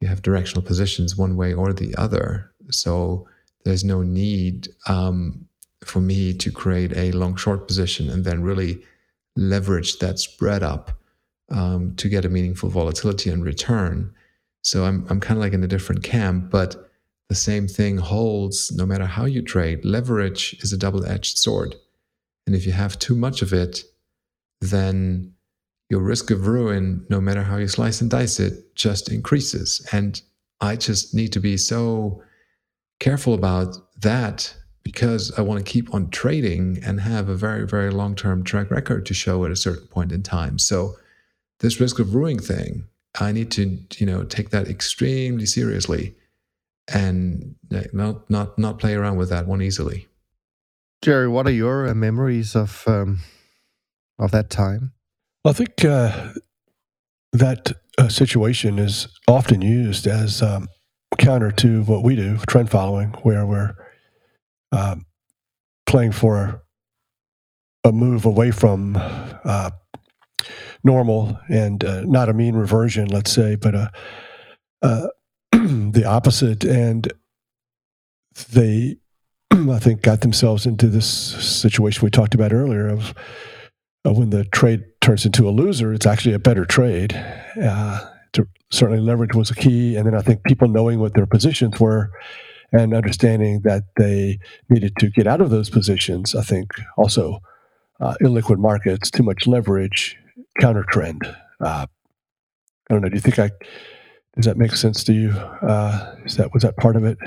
you 0.00 0.08
have 0.08 0.22
directional 0.22 0.62
positions 0.62 1.16
one 1.16 1.36
way 1.36 1.52
or 1.52 1.72
the 1.72 1.94
other. 1.96 2.50
So 2.70 3.28
there's 3.64 3.84
no 3.84 4.02
need 4.02 4.68
um, 4.88 5.46
for 5.84 6.00
me 6.00 6.32
to 6.34 6.50
create 6.50 6.96
a 6.96 7.12
long 7.12 7.36
short 7.36 7.66
position 7.66 8.08
and 8.08 8.24
then 8.24 8.42
really 8.42 8.82
leverage 9.40 9.98
that 9.98 10.18
spread 10.18 10.62
up 10.62 10.92
um, 11.50 11.96
to 11.96 12.08
get 12.08 12.24
a 12.24 12.28
meaningful 12.28 12.68
volatility 12.68 13.30
and 13.30 13.44
return. 13.44 14.12
So 14.62 14.84
I'm 14.84 15.06
I'm 15.08 15.20
kind 15.20 15.38
of 15.38 15.42
like 15.42 15.54
in 15.54 15.64
a 15.64 15.68
different 15.68 16.02
camp, 16.02 16.50
but 16.50 16.90
the 17.28 17.34
same 17.34 17.66
thing 17.66 17.96
holds 17.96 18.70
no 18.72 18.84
matter 18.84 19.06
how 19.06 19.24
you 19.24 19.42
trade. 19.42 19.84
Leverage 19.84 20.56
is 20.60 20.72
a 20.72 20.76
double-edged 20.76 21.38
sword. 21.38 21.74
And 22.46 22.56
if 22.56 22.66
you 22.66 22.72
have 22.72 22.98
too 22.98 23.14
much 23.14 23.40
of 23.40 23.52
it, 23.52 23.84
then 24.60 25.32
your 25.88 26.00
risk 26.00 26.30
of 26.30 26.46
ruin, 26.46 27.06
no 27.08 27.20
matter 27.20 27.42
how 27.42 27.56
you 27.56 27.68
slice 27.68 28.00
and 28.00 28.10
dice 28.10 28.40
it, 28.40 28.74
just 28.74 29.10
increases. 29.10 29.86
And 29.92 30.20
I 30.60 30.76
just 30.76 31.14
need 31.14 31.32
to 31.32 31.40
be 31.40 31.56
so 31.56 32.22
careful 32.98 33.34
about 33.34 33.76
that 34.00 34.54
because 34.82 35.32
I 35.38 35.42
want 35.42 35.64
to 35.64 35.70
keep 35.70 35.92
on 35.94 36.10
trading 36.10 36.80
and 36.84 37.00
have 37.00 37.28
a 37.28 37.34
very, 37.34 37.66
very 37.66 37.90
long 37.90 38.14
term 38.14 38.42
track 38.42 38.70
record 38.70 39.06
to 39.06 39.14
show 39.14 39.44
at 39.44 39.50
a 39.50 39.56
certain 39.56 39.86
point 39.86 40.12
in 40.12 40.22
time. 40.22 40.58
So, 40.58 40.96
this 41.60 41.80
risk 41.80 41.98
of 41.98 42.14
ruining 42.14 42.38
thing, 42.38 42.86
I 43.20 43.32
need 43.32 43.50
to, 43.52 43.78
you 43.98 44.06
know, 44.06 44.24
take 44.24 44.50
that 44.50 44.68
extremely 44.68 45.46
seriously 45.46 46.14
and 46.92 47.54
not 47.92 48.28
not 48.30 48.58
not 48.58 48.78
play 48.78 48.94
around 48.94 49.16
with 49.16 49.28
that 49.30 49.46
one 49.46 49.62
easily. 49.62 50.08
Jerry, 51.02 51.28
what 51.28 51.46
are 51.46 51.52
your 51.52 51.88
uh, 51.88 51.94
memories 51.94 52.54
of 52.54 52.84
um, 52.86 53.20
of 54.18 54.30
that 54.32 54.50
time? 54.50 54.92
Well, 55.44 55.52
I 55.52 55.56
think 55.56 55.84
uh, 55.84 56.32
that 57.32 57.72
uh, 57.98 58.08
situation 58.08 58.78
is 58.78 59.08
often 59.26 59.62
used 59.62 60.06
as 60.06 60.42
um, 60.42 60.68
counter 61.18 61.50
to 61.52 61.82
what 61.84 62.02
we 62.02 62.16
do, 62.16 62.38
trend 62.48 62.70
following, 62.70 63.10
where 63.22 63.46
we're 63.46 63.74
um, 64.72 65.06
playing 65.86 66.12
for 66.12 66.62
a 67.84 67.92
move 67.92 68.24
away 68.26 68.50
from 68.50 68.96
uh, 68.96 69.70
normal 70.84 71.38
and 71.48 71.84
uh, 71.84 72.02
not 72.02 72.28
a 72.28 72.32
mean 72.32 72.54
reversion, 72.54 73.08
let's 73.08 73.32
say, 73.32 73.56
but 73.56 73.74
a, 73.74 73.90
uh, 74.82 75.06
the 75.52 76.04
opposite. 76.06 76.64
And 76.64 77.12
they, 78.50 78.96
I 79.50 79.78
think, 79.78 80.02
got 80.02 80.20
themselves 80.20 80.66
into 80.66 80.88
this 80.88 81.06
situation 81.08 82.04
we 82.04 82.10
talked 82.10 82.34
about 82.34 82.52
earlier 82.52 82.88
of 82.88 83.14
when 84.04 84.30
the 84.30 84.44
trade 84.44 84.84
turns 85.00 85.26
into 85.26 85.48
a 85.48 85.50
loser, 85.50 85.92
it's 85.92 86.06
actually 86.06 86.34
a 86.34 86.38
better 86.38 86.64
trade. 86.64 87.12
Uh, 87.60 88.00
to, 88.32 88.46
certainly, 88.70 89.00
leverage 89.00 89.34
was 89.34 89.50
a 89.50 89.54
key. 89.54 89.96
And 89.96 90.06
then 90.06 90.14
I 90.14 90.22
think 90.22 90.44
people 90.44 90.68
knowing 90.68 91.00
what 91.00 91.14
their 91.14 91.26
positions 91.26 91.78
were 91.78 92.10
and 92.72 92.94
understanding 92.94 93.62
that 93.64 93.84
they 93.96 94.38
needed 94.68 94.94
to 94.98 95.08
get 95.10 95.26
out 95.26 95.40
of 95.40 95.50
those 95.50 95.70
positions. 95.70 96.34
I 96.34 96.42
think 96.42 96.70
also 96.96 97.40
uh, 98.00 98.14
illiquid 98.22 98.58
markets, 98.58 99.10
too 99.10 99.22
much 99.22 99.46
leverage, 99.46 100.16
counter 100.60 100.84
trend. 100.90 101.22
Uh, 101.60 101.86
I 102.88 102.94
don't 102.94 103.02
know. 103.02 103.08
Do 103.08 103.14
you 103.14 103.20
think 103.20 103.38
I 103.38 103.50
does 104.36 104.46
that 104.46 104.56
make 104.56 104.72
sense 104.72 105.04
to 105.04 105.12
you? 105.12 105.30
Uh, 105.30 106.14
is 106.24 106.36
that 106.36 106.52
was 106.52 106.62
that 106.62 106.76
part 106.76 106.96
of 106.96 107.04
it? 107.04 107.18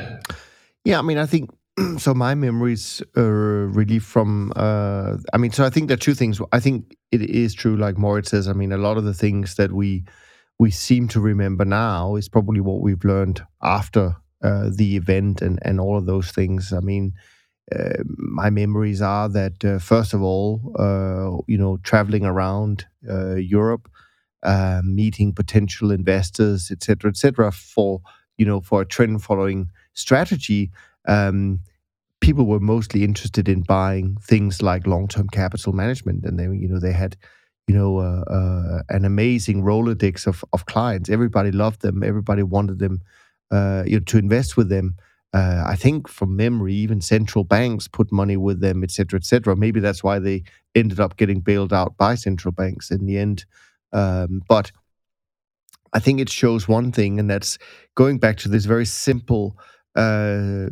Yeah, 0.86 1.00
I 1.00 1.02
mean, 1.02 1.18
I 1.18 1.26
think 1.26 1.50
so. 1.98 2.14
My 2.14 2.36
memories 2.36 3.02
are 3.18 3.68
really 3.68 4.00
from. 4.00 4.52
Uh, 4.56 5.18
I 5.34 5.38
mean, 5.38 5.52
so 5.52 5.66
I 5.66 5.70
think 5.70 5.88
there 5.88 5.96
are 5.96 5.98
two 5.98 6.14
things. 6.16 6.40
I 6.52 6.60
think 6.60 6.96
it 7.12 7.22
is 7.22 7.54
true, 7.54 7.78
like 7.78 7.98
Moritz 7.98 8.32
says. 8.32 8.48
I 8.48 8.54
mean, 8.54 8.72
a 8.72 8.78
lot 8.78 8.98
of 8.98 9.04
the 9.04 9.14
things 9.14 9.56
that 9.56 9.72
we 9.72 10.06
we 10.60 10.72
seem 10.72 11.08
to 11.10 11.20
remember 11.20 11.66
now 11.66 12.16
is 12.16 12.30
probably 12.30 12.62
what 12.62 12.82
we've 12.82 13.04
learned 13.04 13.44
after 13.62 14.16
uh, 14.44 14.70
the 14.76 14.96
event 14.98 15.42
and 15.42 15.60
and 15.64 15.80
all 15.80 15.98
of 15.98 16.06
those 16.06 16.32
things. 16.32 16.74
I 16.74 16.80
mean. 16.82 17.14
Uh, 17.74 18.04
my 18.18 18.50
memories 18.50 19.02
are 19.02 19.30
that 19.30 19.64
uh, 19.66 19.80
first 19.80 20.14
of 20.14 20.22
all, 20.22 20.60
uh, 20.78 21.42
you 21.48 21.58
know, 21.58 21.78
traveling 21.84 22.26
around 22.26 22.86
uh, 23.10 23.36
Europe, 23.36 23.90
uh, 24.44 24.82
meeting 24.84 25.34
potential 25.34 25.90
investors, 25.92 26.70
etc., 26.70 27.10
etc., 27.10 27.52
for 27.52 28.02
you 28.38 28.46
know, 28.46 28.60
for 28.62 28.82
a 28.82 28.86
trend 28.86 29.24
following 29.24 29.70
strategy, 29.94 30.72
um, 31.08 31.60
people 32.20 32.46
were 32.46 32.60
mostly 32.60 33.04
interested 33.04 33.48
in 33.48 33.62
buying 33.62 34.18
things 34.22 34.62
like 34.62 34.86
long 34.86 35.08
term 35.08 35.30
capital 35.30 35.74
management, 35.74 36.26
and 36.26 36.38
they 36.38 36.44
you 36.44 36.68
know 36.68 36.80
they 36.80 36.92
had 36.94 37.16
you 37.68 37.76
know 37.76 38.00
an 38.90 39.06
amazing 39.06 39.64
rolodex 39.64 40.28
of 40.28 40.44
of 40.52 40.66
clients. 40.66 41.10
Everybody 41.10 41.52
loved 41.52 41.82
them. 41.82 42.04
Everybody 42.04 42.44
wanted 42.44 42.80
them 42.80 43.02
uh, 43.54 43.84
you 43.86 43.98
know, 43.98 44.04
to 44.06 44.18
invest 44.18 44.58
with 44.58 44.70
them. 44.70 44.96
Uh, 45.34 45.64
I 45.74 45.76
think 45.76 46.08
from 46.08 46.36
memory, 46.36 46.74
even 46.74 47.02
central 47.02 47.44
banks 47.44 47.88
put 47.88 48.12
money 48.12 48.38
with 48.38 48.60
them, 48.62 48.84
et 48.84 48.92
cetera, 48.92 49.20
et 49.20 49.26
cetera. 49.26 49.56
Maybe 49.56 49.80
that's 49.80 50.04
why 50.04 50.20
they 50.20 50.44
ended 50.76 51.00
up 51.00 51.18
getting 51.18 51.42
bailed 51.42 51.74
out 51.74 51.98
by 51.98 52.16
central 52.16 52.52
banks 52.52 52.92
in 52.92 53.06
the 53.06 53.18
end. 53.18 53.46
Um, 53.92 54.42
but 54.48 54.72
I 55.94 56.00
think 56.00 56.20
it 56.20 56.30
shows 56.30 56.68
one 56.68 56.92
thing, 56.92 57.20
and 57.20 57.30
that's 57.30 57.58
going 57.96 58.20
back 58.20 58.38
to 58.38 58.50
this 58.50 58.66
very 58.66 58.86
simple, 58.86 59.56
uh, 59.96 60.70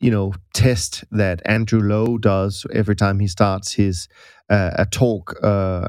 you 0.00 0.10
know, 0.10 0.32
test 0.54 1.04
that 1.10 1.42
Andrew 1.44 1.80
Lo 1.80 2.18
does 2.18 2.66
every 2.72 2.96
time 2.96 3.20
he 3.20 3.28
starts 3.28 3.72
his 3.72 4.08
uh, 4.48 4.70
a 4.74 4.86
talk. 4.86 5.34
Uh, 5.42 5.86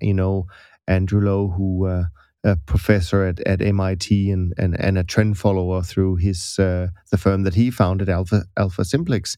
you 0.00 0.14
know, 0.14 0.46
Andrew 0.86 1.20
Lo, 1.20 1.48
who 1.48 1.86
uh, 1.86 2.04
a 2.44 2.56
professor 2.56 3.24
at, 3.24 3.40
at 3.40 3.62
MIT 3.62 4.30
and, 4.30 4.52
and 4.58 4.78
and 4.78 4.98
a 4.98 5.04
trend 5.04 5.38
follower 5.38 5.82
through 5.82 6.16
his 6.16 6.58
uh, 6.58 6.88
the 7.10 7.18
firm 7.18 7.42
that 7.44 7.54
he 7.54 7.70
founded, 7.70 8.08
Alpha 8.08 8.44
Alpha 8.56 8.84
Simplex. 8.84 9.36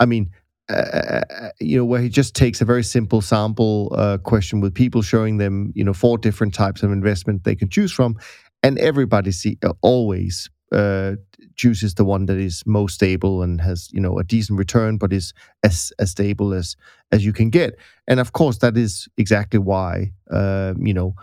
I 0.00 0.06
mean, 0.06 0.30
uh, 0.68 1.20
you 1.60 1.76
know, 1.76 1.84
where 1.84 2.00
he 2.00 2.08
just 2.08 2.34
takes 2.34 2.60
a 2.60 2.64
very 2.64 2.82
simple 2.82 3.20
sample 3.20 3.94
uh, 3.96 4.18
question 4.18 4.60
with 4.60 4.74
people, 4.74 5.02
showing 5.02 5.36
them, 5.36 5.72
you 5.74 5.84
know, 5.84 5.92
four 5.92 6.18
different 6.18 6.54
types 6.54 6.82
of 6.82 6.90
investment 6.90 7.44
they 7.44 7.54
can 7.54 7.68
choose 7.68 7.92
from, 7.92 8.16
and 8.62 8.78
everybody 8.78 9.32
see, 9.32 9.58
uh, 9.62 9.72
always 9.82 10.50
uh, 10.72 11.12
chooses 11.56 11.94
the 11.94 12.04
one 12.04 12.26
that 12.26 12.38
is 12.38 12.62
most 12.66 12.94
stable 12.94 13.42
and 13.42 13.60
has, 13.60 13.88
you 13.92 14.00
know, 14.00 14.18
a 14.18 14.24
decent 14.24 14.58
return, 14.58 14.96
but 14.96 15.12
is 15.12 15.34
as 15.62 15.92
as 15.98 16.10
stable 16.10 16.54
as 16.54 16.74
as 17.12 17.24
you 17.24 17.32
can 17.34 17.50
get. 17.50 17.74
And 18.08 18.18
of 18.18 18.32
course, 18.32 18.58
that 18.58 18.76
is 18.78 19.08
exactly 19.18 19.58
why, 19.58 20.12
uh, 20.30 20.72
you 20.78 20.94
know 20.94 21.14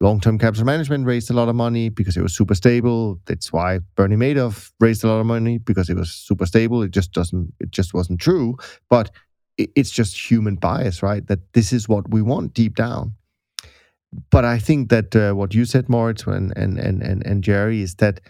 long-term 0.00 0.38
capital 0.38 0.64
management 0.64 1.06
raised 1.06 1.30
a 1.30 1.32
lot 1.32 1.48
of 1.48 1.54
money 1.54 1.88
because 1.88 2.16
it 2.16 2.22
was 2.22 2.36
super 2.36 2.54
stable. 2.54 3.18
That's 3.26 3.52
why 3.52 3.80
Bernie 3.94 4.16
Madoff 4.16 4.70
raised 4.80 5.04
a 5.04 5.08
lot 5.08 5.20
of 5.20 5.26
money 5.26 5.58
because 5.58 5.88
it 5.88 5.96
was 5.96 6.10
super 6.10 6.46
stable. 6.46 6.82
It 6.82 6.90
just 6.90 7.12
doesn't. 7.12 7.52
It 7.60 7.70
just 7.70 7.94
wasn't 7.94 8.20
true. 8.20 8.56
But 8.90 9.10
it's 9.58 9.90
just 9.90 10.30
human 10.30 10.56
bias, 10.56 11.02
right? 11.02 11.26
That 11.26 11.52
this 11.54 11.72
is 11.72 11.88
what 11.88 12.10
we 12.10 12.22
want 12.22 12.54
deep 12.54 12.76
down. 12.76 13.14
But 14.30 14.44
I 14.44 14.58
think 14.58 14.90
that 14.90 15.16
uh, 15.16 15.32
what 15.32 15.54
you 15.54 15.64
said, 15.64 15.88
Moritz, 15.88 16.26
and 16.26 16.52
and 16.56 16.78
and 16.78 17.02
and, 17.02 17.26
and 17.26 17.42
Jerry, 17.42 17.82
is 17.82 17.96
that 17.96 18.20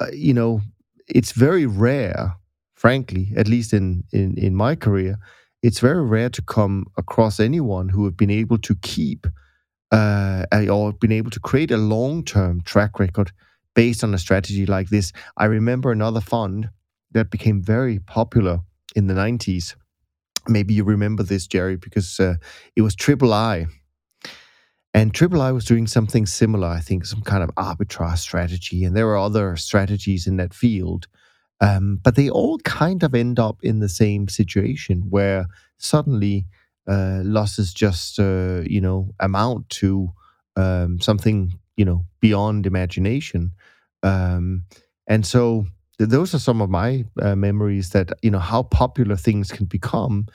uh, 0.00 0.06
you 0.12 0.34
know 0.34 0.60
it's 1.08 1.32
very 1.32 1.66
rare, 1.66 2.34
frankly, 2.74 3.32
at 3.36 3.48
least 3.48 3.72
in 3.72 4.04
in 4.12 4.36
in 4.36 4.54
my 4.54 4.74
career, 4.74 5.18
it's 5.62 5.80
very 5.80 6.02
rare 6.04 6.30
to 6.30 6.42
come 6.42 6.86
across 6.96 7.38
anyone 7.38 7.88
who 7.88 8.04
have 8.04 8.16
been 8.16 8.30
able 8.30 8.58
to 8.58 8.74
keep 8.82 9.26
uh, 9.92 10.46
or 10.70 10.92
been 10.94 11.12
able 11.12 11.30
to 11.30 11.40
create 11.40 11.70
a 11.70 11.76
long 11.76 12.24
term 12.24 12.62
track 12.62 12.98
record 12.98 13.30
based 13.74 14.02
on 14.02 14.14
a 14.14 14.18
strategy 14.18 14.66
like 14.66 14.88
this. 14.88 15.12
I 15.36 15.44
remember 15.44 15.92
another 15.92 16.20
fund 16.20 16.70
that 17.12 17.30
became 17.30 17.62
very 17.62 17.98
popular 17.98 18.60
in 18.96 19.06
the 19.06 19.14
90s. 19.14 19.74
Maybe 20.48 20.74
you 20.74 20.82
remember 20.82 21.22
this, 21.22 21.46
Jerry, 21.46 21.76
because 21.76 22.18
uh, 22.18 22.34
it 22.74 22.82
was 22.82 22.94
Triple 22.94 23.32
I. 23.32 23.66
And 24.94 25.14
Triple 25.14 25.40
I 25.40 25.52
was 25.52 25.64
doing 25.64 25.86
something 25.86 26.26
similar, 26.26 26.68
I 26.68 26.80
think, 26.80 27.06
some 27.06 27.22
kind 27.22 27.42
of 27.42 27.50
arbitrage 27.54 28.18
strategy. 28.18 28.84
And 28.84 28.96
there 28.96 29.06
were 29.06 29.16
other 29.16 29.56
strategies 29.56 30.26
in 30.26 30.36
that 30.36 30.52
field. 30.52 31.06
Um, 31.60 32.00
but 32.02 32.16
they 32.16 32.28
all 32.28 32.58
kind 32.60 33.02
of 33.02 33.14
end 33.14 33.38
up 33.38 33.58
in 33.62 33.78
the 33.78 33.88
same 33.88 34.28
situation 34.28 35.04
where 35.08 35.46
suddenly 35.78 36.46
uh, 36.88 37.20
losses 37.24 37.72
just 37.72 38.18
uh, 38.18 38.62
you 38.64 38.80
know 38.80 39.10
amount 39.20 39.68
to 39.70 40.10
um, 40.56 41.00
something 41.00 41.52
you 41.76 41.84
know 41.84 42.04
beyond 42.20 42.66
imagination. 42.66 43.52
Um, 44.02 44.64
and 45.06 45.24
so 45.26 45.66
th- 45.98 46.10
those 46.10 46.34
are 46.34 46.38
some 46.38 46.60
of 46.60 46.70
my 46.70 47.04
uh, 47.20 47.36
memories 47.36 47.90
that 47.90 48.12
you 48.22 48.30
know 48.30 48.38
how 48.40 48.62
popular 48.64 49.16
things 49.16 49.50
can 49.50 49.66
become 49.66 50.26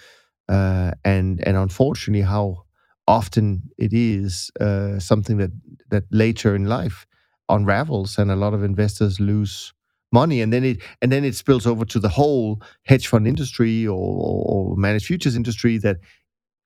uh, 0.50 0.92
and 1.04 1.46
and 1.46 1.58
unfortunately 1.58 2.22
how 2.26 2.64
often 3.08 3.64
it 3.78 3.94
is 3.94 4.52
uh, 4.60 5.00
something 5.00 5.38
that 5.38 5.52
that 5.90 6.04
later 6.12 6.56
in 6.56 6.66
life 6.66 7.06
unravels 7.50 8.18
and 8.18 8.30
a 8.30 8.36
lot 8.36 8.54
of 8.54 8.64
investors 8.64 9.20
lose 9.20 9.74
money. 10.12 10.42
And 10.42 10.52
then 10.52 10.64
it 10.64 10.82
and 11.02 11.12
then 11.12 11.24
it 11.24 11.36
spills 11.36 11.66
over 11.66 11.86
to 11.86 12.00
the 12.00 12.10
whole 12.10 12.62
hedge 12.84 13.08
fund 13.08 13.28
industry 13.28 13.88
or, 13.88 13.96
or 13.98 14.76
managed 14.78 15.06
futures 15.06 15.36
industry 15.36 15.78
that 15.80 15.98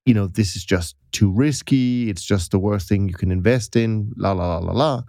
you 0.06 0.14
know, 0.14 0.28
this 0.28 0.56
is 0.56 0.66
just 0.66 0.96
too 1.12 1.32
risky. 1.32 2.10
It's 2.10 2.24
just 2.24 2.52
the 2.52 2.60
worst 2.60 2.88
thing 2.90 3.08
you 3.08 3.14
can 3.14 3.32
invest 3.32 3.76
in. 3.76 4.12
La 4.18 4.32
la 4.32 4.58
la 4.58 4.60
la 4.60 4.74
la. 4.74 5.02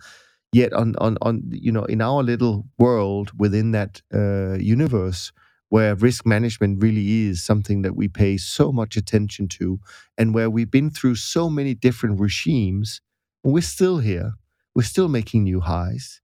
Yet 0.52 0.72
on 0.74 0.94
on 0.98 1.16
on 1.22 1.42
you 1.50 1.72
know, 1.72 1.84
in 1.84 2.00
our 2.02 2.22
little 2.22 2.66
world 2.78 3.32
within 3.38 3.72
that 3.72 4.02
uh, 4.12 4.58
universe, 4.58 5.32
where 5.70 5.94
risk 5.94 6.26
management 6.26 6.82
really 6.82 7.28
is 7.28 7.42
something 7.42 7.80
that 7.82 7.96
we 7.96 8.08
pay 8.08 8.36
so 8.36 8.70
much 8.70 8.96
attention 8.96 9.48
to, 9.48 9.80
and 10.18 10.34
where 10.34 10.50
we've 10.50 10.70
been 10.70 10.90
through 10.90 11.14
so 11.14 11.48
many 11.48 11.72
different 11.74 12.20
regimes, 12.20 13.00
we're 13.42 13.62
still 13.62 13.98
here. 13.98 14.34
We're 14.74 14.82
still 14.82 15.08
making 15.08 15.44
new 15.44 15.60
highs. 15.60 16.20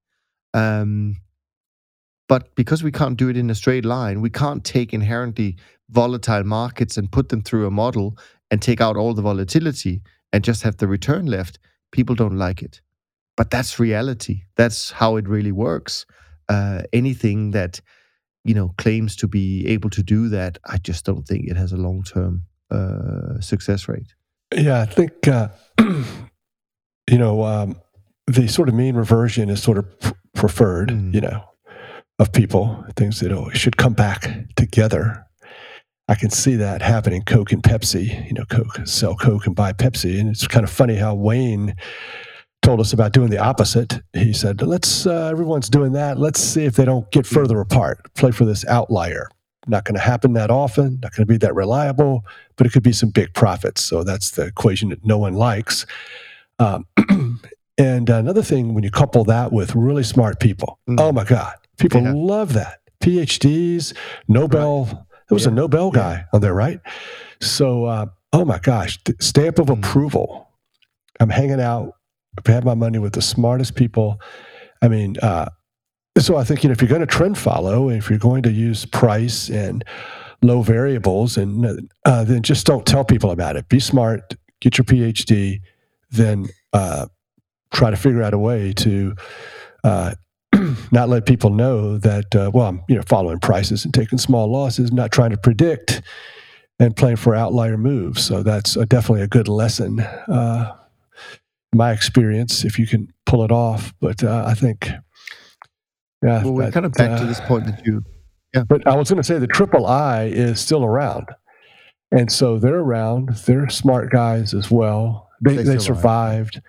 Um, 0.52 1.16
but 2.28 2.54
because 2.54 2.82
we 2.82 2.92
can't 2.92 3.16
do 3.16 3.30
it 3.30 3.36
in 3.38 3.48
a 3.48 3.54
straight 3.54 3.86
line, 3.86 4.20
we 4.20 4.30
can't 4.30 4.62
take 4.62 4.92
inherently 4.92 5.56
volatile 5.88 6.44
markets 6.44 6.98
and 6.98 7.10
put 7.10 7.30
them 7.30 7.42
through 7.42 7.66
a 7.66 7.70
model 7.70 8.18
and 8.50 8.62
take 8.62 8.80
out 8.80 8.96
all 8.96 9.14
the 9.14 9.22
volatility 9.22 10.02
and 10.32 10.44
just 10.44 10.62
have 10.62 10.76
the 10.76 10.88
return 10.88 11.26
left, 11.26 11.58
people 11.92 12.14
don't 12.14 12.36
like 12.36 12.62
it. 12.62 12.80
But 13.36 13.50
that's 13.50 13.78
reality. 13.78 14.42
That's 14.56 14.90
how 14.90 15.16
it 15.16 15.28
really 15.28 15.52
works. 15.52 16.06
Uh, 16.48 16.82
anything 16.92 17.52
that 17.52 17.80
you 18.44 18.54
know 18.54 18.74
claims 18.78 19.14
to 19.16 19.28
be 19.28 19.66
able 19.66 19.90
to 19.90 20.02
do 20.02 20.28
that, 20.30 20.58
I 20.66 20.78
just 20.78 21.04
don't 21.04 21.26
think 21.26 21.46
it 21.46 21.56
has 21.56 21.72
a 21.72 21.76
long 21.76 22.02
term 22.02 22.42
uh, 22.70 23.40
success 23.40 23.88
rate. 23.88 24.14
Yeah, 24.56 24.80
I 24.80 24.86
think 24.86 25.28
uh, 25.28 25.48
you 25.78 27.18
know 27.18 27.44
um, 27.44 27.76
the 28.26 28.48
sort 28.48 28.68
of 28.68 28.74
mean 28.74 28.96
reversion 28.96 29.50
is 29.50 29.62
sort 29.62 29.78
of 29.78 30.14
preferred. 30.34 30.88
Mm. 30.88 31.14
You 31.14 31.20
know, 31.20 31.44
of 32.18 32.32
people, 32.32 32.84
things 32.96 33.20
that 33.20 33.30
oh, 33.30 33.50
should 33.50 33.76
come 33.76 33.92
back 33.92 34.26
together 34.56 35.27
I 36.08 36.14
can 36.14 36.30
see 36.30 36.56
that 36.56 36.80
happening. 36.80 37.22
Coke 37.22 37.52
and 37.52 37.62
Pepsi, 37.62 38.26
you 38.26 38.32
know, 38.32 38.44
Coke 38.46 38.80
sell 38.86 39.14
Coke 39.14 39.46
and 39.46 39.54
buy 39.54 39.74
Pepsi, 39.74 40.18
and 40.18 40.30
it's 40.30 40.46
kind 40.48 40.64
of 40.64 40.70
funny 40.70 40.96
how 40.96 41.14
Wayne 41.14 41.76
told 42.62 42.80
us 42.80 42.94
about 42.94 43.12
doing 43.12 43.28
the 43.28 43.38
opposite. 43.38 44.00
He 44.14 44.32
said, 44.32 44.62
"Let's 44.62 45.06
uh, 45.06 45.28
everyone's 45.30 45.68
doing 45.68 45.92
that. 45.92 46.18
Let's 46.18 46.40
see 46.40 46.64
if 46.64 46.76
they 46.76 46.86
don't 46.86 47.10
get 47.10 47.26
further 47.26 47.60
apart. 47.60 48.12
Play 48.14 48.30
for 48.30 48.46
this 48.46 48.64
outlier. 48.66 49.28
Not 49.66 49.84
going 49.84 49.96
to 49.96 50.00
happen 50.00 50.32
that 50.32 50.50
often. 50.50 50.98
Not 51.02 51.14
going 51.14 51.26
to 51.26 51.30
be 51.30 51.36
that 51.38 51.54
reliable, 51.54 52.24
but 52.56 52.66
it 52.66 52.72
could 52.72 52.82
be 52.82 52.92
some 52.92 53.10
big 53.10 53.34
profits. 53.34 53.82
So 53.82 54.02
that's 54.02 54.30
the 54.30 54.46
equation 54.46 54.88
that 54.88 55.04
no 55.04 55.18
one 55.18 55.34
likes." 55.34 55.84
Um, 56.58 56.86
and 57.78 58.08
another 58.08 58.42
thing, 58.42 58.72
when 58.72 58.82
you 58.82 58.90
couple 58.90 59.24
that 59.24 59.52
with 59.52 59.74
really 59.74 60.04
smart 60.04 60.40
people, 60.40 60.78
mm. 60.88 60.98
oh 60.98 61.12
my 61.12 61.24
God, 61.24 61.54
people 61.76 62.00
yeah. 62.00 62.12
love 62.14 62.54
that. 62.54 62.80
PhDs, 63.02 63.94
Nobel. 64.26 64.84
Right 64.86 65.04
there 65.28 65.36
was 65.36 65.44
yeah. 65.44 65.52
a 65.52 65.54
Nobel 65.54 65.90
guy 65.90 66.14
yeah. 66.14 66.24
on 66.32 66.40
there, 66.40 66.54
right? 66.54 66.80
So, 67.40 67.84
uh, 67.84 68.06
oh 68.32 68.44
my 68.44 68.58
gosh, 68.58 68.98
stamp 69.20 69.58
of 69.58 69.66
mm. 69.66 69.78
approval. 69.78 70.50
I'm 71.20 71.30
hanging 71.30 71.60
out, 71.60 71.94
I 72.36 72.42
have 72.46 72.54
had 72.54 72.64
my 72.64 72.74
money 72.74 72.98
with 72.98 73.14
the 73.14 73.22
smartest 73.22 73.74
people. 73.74 74.20
I 74.82 74.88
mean, 74.88 75.16
uh, 75.20 75.48
so 76.18 76.36
I 76.36 76.44
think 76.44 76.62
you 76.62 76.68
know 76.68 76.72
if 76.72 76.80
you're 76.80 76.88
going 76.88 77.00
to 77.00 77.06
trend 77.06 77.38
follow, 77.38 77.90
if 77.90 78.10
you're 78.10 78.18
going 78.18 78.42
to 78.42 78.50
use 78.50 78.84
price 78.84 79.48
and 79.48 79.84
low 80.42 80.62
variables, 80.62 81.36
and 81.36 81.90
uh, 82.04 82.24
then 82.24 82.42
just 82.42 82.66
don't 82.66 82.86
tell 82.86 83.04
people 83.04 83.30
about 83.30 83.56
it. 83.56 83.68
Be 83.68 83.80
smart, 83.80 84.34
get 84.60 84.78
your 84.78 84.84
PhD, 84.84 85.60
then 86.10 86.46
uh, 86.72 87.06
try 87.72 87.90
to 87.90 87.96
figure 87.96 88.22
out 88.22 88.34
a 88.34 88.38
way 88.38 88.72
to 88.74 89.14
uh, 89.84 90.14
not 90.92 91.08
let 91.08 91.26
people 91.26 91.50
know 91.50 91.98
that 91.98 92.34
uh, 92.34 92.50
well 92.52 92.66
I'm 92.66 92.82
you 92.88 92.96
know 92.96 93.02
following 93.02 93.38
prices 93.38 93.84
and 93.84 93.94
taking 93.94 94.18
small 94.18 94.50
losses, 94.50 94.92
not 94.92 95.12
trying 95.12 95.30
to 95.30 95.38
predict 95.38 96.02
and 96.78 96.94
playing 96.96 97.16
for 97.16 97.34
outlier 97.34 97.76
moves. 97.76 98.24
So 98.24 98.42
that's 98.42 98.76
a, 98.76 98.86
definitely 98.86 99.22
a 99.22 99.28
good 99.28 99.48
lesson. 99.48 100.00
Uh, 100.00 100.76
my 101.74 101.92
experience, 101.92 102.64
if 102.64 102.78
you 102.78 102.86
can 102.86 103.12
pull 103.26 103.44
it 103.44 103.50
off, 103.50 103.92
but 104.00 104.22
uh, 104.22 104.44
I 104.46 104.54
think 104.54 104.90
yeah. 106.22 106.42
Well, 106.42 106.54
we're 106.54 106.64
that, 106.64 106.72
kind 106.72 106.86
of 106.86 106.92
back 106.92 107.18
to 107.18 107.26
this 107.26 107.40
point 107.40 107.66
that 107.66 107.84
you. 107.84 108.02
Yeah. 108.54 108.64
But 108.64 108.86
I 108.86 108.96
was 108.96 109.10
going 109.10 109.18
to 109.18 109.24
say 109.24 109.38
the 109.38 109.46
triple 109.46 109.86
I 109.86 110.24
is 110.24 110.60
still 110.60 110.84
around, 110.84 111.28
and 112.10 112.32
so 112.32 112.58
they're 112.58 112.78
around. 112.78 113.30
They're 113.46 113.68
smart 113.68 114.10
guys 114.10 114.54
as 114.54 114.70
well. 114.70 115.28
They 115.42 115.56
they, 115.56 115.62
they 115.62 115.78
survived. 115.78 116.60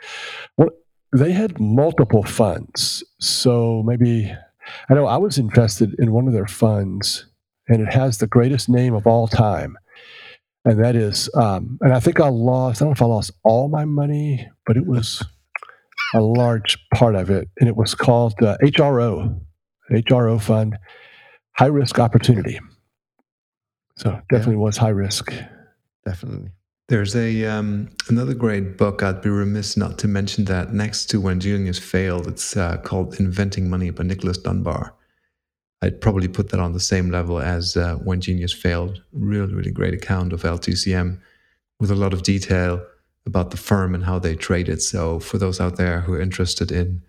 Well, 0.58 0.70
they 1.12 1.32
had 1.32 1.60
multiple 1.60 2.24
funds, 2.24 3.04
so 3.20 3.84
maybe 3.84 4.34
I 4.90 4.94
know 4.94 5.06
I 5.06 5.18
was 5.18 5.38
invested 5.38 5.96
in 6.00 6.12
one 6.12 6.28
of 6.28 6.34
their 6.34 6.48
funds, 6.48 7.26
and 7.68 7.82
it 7.82 7.94
has 7.94 8.18
the 8.18 8.28
greatest 8.28 8.70
name 8.70 8.94
of 8.94 9.08
all 9.08 9.28
time, 9.28 9.78
and 10.66 10.84
that 10.84 10.96
is, 10.96 11.30
um, 11.36 11.80
and 11.82 11.94
I 11.94 12.00
think 12.00 12.20
I 12.20 12.30
lost. 12.30 12.82
I 12.82 12.86
don't 12.86 12.90
know 12.90 12.94
if 12.94 13.02
I 13.02 13.06
lost 13.06 13.32
all 13.44 13.70
my 13.70 13.86
money, 13.86 14.50
but 14.66 14.78
it 14.78 14.86
was 14.86 15.24
a 16.14 16.22
large 16.22 16.78
part 16.94 17.16
of 17.16 17.30
it, 17.30 17.50
and 17.60 17.68
it 17.68 17.76
was 17.76 17.96
called 17.96 18.34
uh, 18.42 18.58
HRO, 18.62 19.40
HRO 19.92 20.42
fund, 20.42 20.78
high 21.54 21.66
risk 21.68 22.00
opportunity. 22.00 22.60
So 23.98 24.22
definitely 24.30 24.56
yeah. 24.56 24.60
was 24.60 24.78
high 24.78 24.90
risk. 24.90 25.34
Definitely. 26.06 26.52
There's 26.90 27.16
a 27.16 27.46
um, 27.46 27.92
another 28.08 28.34
great 28.34 28.76
book. 28.76 29.04
I'd 29.04 29.22
be 29.22 29.30
remiss 29.30 29.78
not 29.78 30.00
to 30.00 30.08
mention 30.08 30.46
that 30.46 30.74
next 30.74 31.06
to 31.12 31.22
When 31.22 31.40
Genius 31.40 31.78
Failed. 31.78 32.26
It's 32.26 32.58
uh, 32.58 32.78
called 32.78 33.20
Inventing 33.20 33.70
Money 33.70 33.92
by 33.92 34.06
Nicholas 34.06 34.40
Dunbar. 34.40 34.96
I'd 35.84 36.02
probably 36.02 36.28
put 36.28 36.50
that 36.50 36.60
on 36.60 36.74
the 36.74 36.80
same 36.80 37.12
level 37.12 37.40
as 37.40 37.78
uh, 37.78 37.98
When 37.98 38.22
Genius 38.22 38.54
Failed. 38.54 39.04
Really, 39.14 39.54
really 39.54 39.70
great 39.70 39.94
account 39.94 40.34
of 40.34 40.42
LTCM 40.42 41.20
with 41.80 41.92
a 41.92 41.96
lot 41.96 42.12
of 42.12 42.24
detail 42.24 42.84
about 43.28 43.52
the 43.52 43.58
firm 43.58 43.94
and 43.94 44.06
how 44.06 44.18
they 44.18 44.34
traded. 44.34 44.82
So 44.82 45.20
for 45.20 45.38
those 45.38 45.62
out 45.62 45.76
there 45.76 46.02
who 46.02 46.14
are 46.14 46.22
interested 46.22 46.72
in 46.72 47.04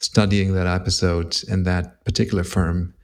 studying 0.00 0.54
that 0.54 0.66
episode 0.66 1.36
and 1.50 1.66
that 1.66 2.02
particular 2.06 2.42
firm 2.42 2.94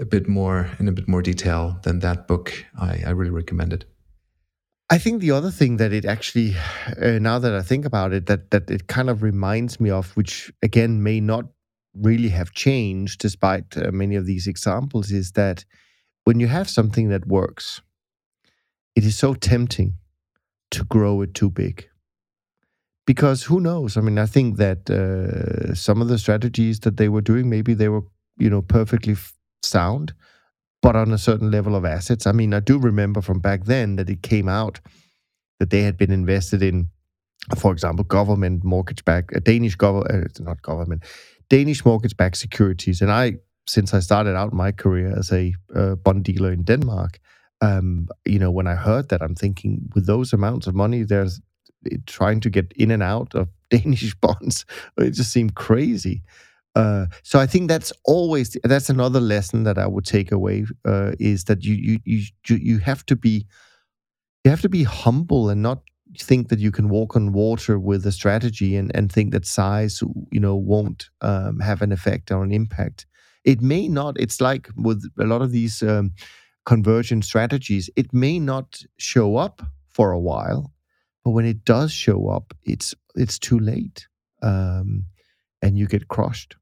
a 0.00 0.06
bit 0.06 0.26
more 0.26 0.70
in 0.78 0.88
a 0.88 0.92
bit 0.92 1.06
more 1.06 1.20
detail 1.20 1.78
than 1.82 1.98
that 1.98 2.26
book, 2.26 2.64
I, 2.80 3.02
I 3.06 3.10
really 3.10 3.30
recommend 3.30 3.74
it. 3.74 3.84
I 4.88 4.98
think 4.98 5.20
the 5.20 5.32
other 5.32 5.50
thing 5.50 5.78
that 5.78 5.92
it 5.92 6.04
actually, 6.04 6.54
uh, 7.02 7.18
now 7.18 7.40
that 7.40 7.52
I 7.52 7.62
think 7.62 7.84
about 7.84 8.12
it, 8.12 8.26
that 8.26 8.50
that 8.52 8.70
it 8.70 8.86
kind 8.86 9.10
of 9.10 9.22
reminds 9.22 9.80
me 9.80 9.90
of, 9.90 10.16
which 10.16 10.52
again 10.62 11.02
may 11.02 11.20
not 11.20 11.46
really 11.94 12.28
have 12.28 12.52
changed 12.52 13.20
despite 13.20 13.76
uh, 13.76 13.90
many 13.90 14.14
of 14.14 14.26
these 14.26 14.46
examples, 14.46 15.10
is 15.10 15.32
that 15.32 15.64
when 16.24 16.38
you 16.38 16.46
have 16.46 16.68
something 16.68 17.08
that 17.08 17.26
works, 17.26 17.80
it 18.94 19.04
is 19.04 19.18
so 19.18 19.34
tempting 19.34 19.94
to 20.70 20.84
grow 20.84 21.20
it 21.22 21.34
too 21.34 21.50
big. 21.50 21.88
Because 23.06 23.44
who 23.44 23.60
knows? 23.60 23.96
I 23.96 24.00
mean, 24.00 24.18
I 24.18 24.26
think 24.26 24.56
that 24.56 24.90
uh, 24.90 25.74
some 25.74 26.02
of 26.02 26.08
the 26.08 26.18
strategies 26.18 26.80
that 26.80 26.96
they 26.96 27.08
were 27.08 27.20
doing, 27.20 27.48
maybe 27.48 27.74
they 27.74 27.88
were, 27.88 28.02
you 28.36 28.50
know, 28.50 28.62
perfectly 28.62 29.12
f- 29.12 29.34
sound 29.62 30.12
but 30.82 30.96
on 30.96 31.12
a 31.12 31.18
certain 31.18 31.50
level 31.50 31.74
of 31.74 31.84
assets. 31.84 32.26
I 32.26 32.32
mean, 32.32 32.54
I 32.54 32.60
do 32.60 32.78
remember 32.78 33.20
from 33.20 33.40
back 33.40 33.64
then 33.64 33.96
that 33.96 34.10
it 34.10 34.22
came 34.22 34.48
out 34.48 34.80
that 35.58 35.70
they 35.70 35.82
had 35.82 35.96
been 35.96 36.12
invested 36.12 36.62
in, 36.62 36.88
for 37.56 37.72
example, 37.72 38.04
government 38.04 38.64
mortgage 38.64 39.04
back, 39.04 39.30
a 39.32 39.40
Danish 39.40 39.74
government, 39.74 40.38
uh, 40.38 40.42
not 40.42 40.62
government, 40.62 41.04
Danish 41.48 41.84
mortgage 41.84 42.16
backed 42.16 42.36
securities. 42.36 43.00
And 43.00 43.10
I, 43.10 43.36
since 43.66 43.94
I 43.94 44.00
started 44.00 44.36
out 44.36 44.52
my 44.52 44.72
career 44.72 45.14
as 45.16 45.32
a 45.32 45.54
uh, 45.74 45.94
bond 45.96 46.24
dealer 46.24 46.52
in 46.52 46.62
Denmark, 46.62 47.18
um, 47.60 48.08
you 48.24 48.38
know, 48.38 48.50
when 48.50 48.66
I 48.66 48.74
heard 48.74 49.08
that, 49.08 49.22
I'm 49.22 49.34
thinking 49.34 49.88
with 49.94 50.06
those 50.06 50.32
amounts 50.32 50.66
of 50.66 50.74
money, 50.74 51.02
there's 51.02 51.40
trying 52.06 52.40
to 52.40 52.50
get 52.50 52.72
in 52.76 52.90
and 52.90 53.02
out 53.02 53.34
of 53.34 53.48
Danish 53.70 54.14
bonds. 54.16 54.64
It 54.98 55.12
just 55.12 55.32
seemed 55.32 55.54
crazy. 55.54 56.22
Uh, 56.76 57.06
so 57.22 57.40
I 57.40 57.46
think 57.46 57.68
that's 57.68 57.90
always 58.04 58.54
that's 58.62 58.90
another 58.90 59.20
lesson 59.20 59.64
that 59.64 59.78
I 59.78 59.86
would 59.86 60.04
take 60.04 60.30
away 60.30 60.66
uh, 60.84 61.12
is 61.18 61.44
that 61.44 61.64
you 61.64 61.74
you 61.74 61.98
you 62.04 62.56
you 62.56 62.78
have 62.80 63.04
to 63.06 63.16
be 63.16 63.46
you 64.44 64.50
have 64.50 64.60
to 64.60 64.68
be 64.68 64.84
humble 64.84 65.48
and 65.48 65.62
not 65.62 65.80
think 66.18 66.48
that 66.50 66.58
you 66.58 66.70
can 66.70 66.90
walk 66.90 67.16
on 67.16 67.32
water 67.32 67.78
with 67.78 68.04
a 68.06 68.12
strategy 68.12 68.76
and 68.76 68.94
and 68.94 69.10
think 69.10 69.32
that 69.32 69.46
size 69.46 70.02
you 70.30 70.38
know 70.38 70.54
won't 70.54 71.08
um, 71.22 71.60
have 71.60 71.80
an 71.80 71.92
effect 71.92 72.30
or 72.30 72.44
an 72.44 72.52
impact. 72.52 73.06
It 73.44 73.62
may 73.62 73.88
not. 73.88 74.20
It's 74.20 74.40
like 74.42 74.68
with 74.76 75.02
a 75.18 75.24
lot 75.24 75.40
of 75.40 75.52
these 75.52 75.82
um, 75.82 76.12
conversion 76.66 77.22
strategies, 77.22 77.88
it 77.96 78.12
may 78.12 78.38
not 78.38 78.82
show 78.98 79.36
up 79.36 79.62
for 79.88 80.12
a 80.12 80.20
while, 80.20 80.74
but 81.24 81.30
when 81.30 81.46
it 81.46 81.64
does 81.64 81.90
show 81.90 82.28
up, 82.28 82.52
it's 82.64 82.94
it's 83.14 83.38
too 83.38 83.58
late, 83.58 84.08
um, 84.42 85.06
and 85.62 85.78
you 85.78 85.86
get 85.86 86.08
crushed. 86.08 86.54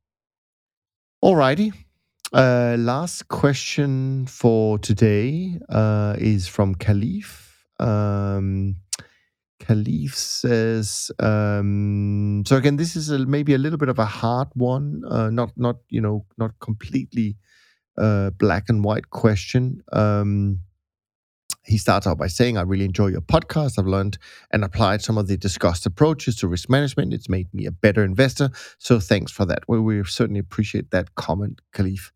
Alrighty. 1.24 1.72
Uh, 2.34 2.76
last 2.78 3.28
question 3.28 4.26
for 4.26 4.78
today 4.78 5.58
uh, 5.70 6.16
is 6.18 6.46
from 6.46 6.74
Khalif. 6.74 7.48
Um, 7.80 8.76
Khalif 9.58 10.12
says, 10.12 11.10
um, 11.20 12.42
so 12.46 12.56
again, 12.56 12.76
this 12.76 12.94
is 12.94 13.08
a, 13.08 13.20
maybe 13.20 13.54
a 13.54 13.58
little 13.58 13.78
bit 13.78 13.88
of 13.88 13.98
a 13.98 14.04
hard 14.04 14.48
one, 14.52 15.00
uh, 15.10 15.30
not 15.30 15.52
not 15.56 15.76
you 15.88 16.02
know 16.02 16.26
not 16.36 16.50
completely 16.60 17.38
uh, 17.96 18.28
black 18.28 18.64
and 18.68 18.84
white 18.84 19.08
question. 19.08 19.80
Um, 19.94 20.60
he 21.66 21.78
starts 21.78 22.06
out 22.06 22.18
by 22.18 22.26
saying, 22.26 22.58
I 22.58 22.62
really 22.62 22.84
enjoy 22.84 23.08
your 23.08 23.20
podcast. 23.20 23.78
I've 23.78 23.86
learned 23.86 24.18
and 24.52 24.64
applied 24.64 25.02
some 25.02 25.16
of 25.18 25.28
the 25.28 25.36
discussed 25.36 25.86
approaches 25.86 26.36
to 26.36 26.48
risk 26.48 26.68
management. 26.68 27.14
It's 27.14 27.28
made 27.28 27.52
me 27.54 27.66
a 27.66 27.72
better 27.72 28.04
investor. 28.04 28.50
So 28.78 29.00
thanks 29.00 29.32
for 29.32 29.44
that. 29.46 29.62
Well, 29.66 29.80
we 29.80 30.02
certainly 30.04 30.40
appreciate 30.40 30.90
that 30.90 31.14
comment, 31.14 31.60
Khalif. 31.72 32.10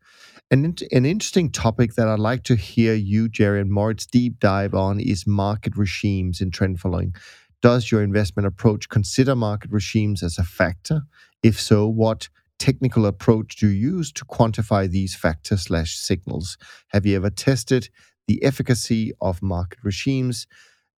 An, 0.51 0.75
an 0.91 1.05
interesting 1.05 1.51
topic 1.51 1.95
that 1.95 2.07
I'd 2.07 2.19
like 2.19 2.43
to 2.45 2.55
hear 2.55 2.93
you, 2.93 3.29
Jerry, 3.29 3.61
and 3.61 3.71
Moritz 3.71 4.05
deep 4.05 4.39
dive 4.39 4.73
on 4.73 4.99
is 4.99 5.27
market 5.27 5.77
regimes 5.77 6.41
in 6.41 6.51
trend 6.51 6.79
following. 6.79 7.13
Does 7.61 7.91
your 7.91 8.01
investment 8.01 8.47
approach 8.47 8.89
consider 8.89 9.35
market 9.35 9.71
regimes 9.71 10.23
as 10.23 10.37
a 10.37 10.43
factor? 10.43 11.01
If 11.43 11.59
so, 11.59 11.87
what 11.87 12.29
technical 12.57 13.05
approach 13.05 13.55
do 13.57 13.67
you 13.67 13.91
use 13.91 14.11
to 14.11 14.25
quantify 14.25 14.89
these 14.89 15.15
factors 15.15 15.63
slash 15.63 15.95
signals? 15.95 16.57
Have 16.89 17.05
you 17.05 17.15
ever 17.15 17.29
tested 17.29 17.89
the 18.29 18.43
efficacy 18.43 19.11
of 19.21 19.41
market 19.41 19.79
regimes 19.81 20.45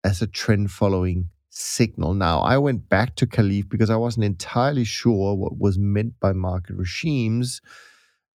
as 0.03 0.19
a 0.19 0.25
trend 0.25 0.71
following 0.71 1.29
signal. 1.51 2.15
Now, 2.15 2.39
I 2.39 2.57
went 2.57 2.89
back 2.89 3.15
to 3.17 3.27
Khalif 3.27 3.69
because 3.69 3.91
I 3.91 3.97
wasn't 3.97 4.25
entirely 4.25 4.83
sure 4.83 5.35
what 5.35 5.59
was 5.59 5.77
meant 5.77 6.19
by 6.19 6.33
market 6.33 6.75
regimes. 6.75 7.61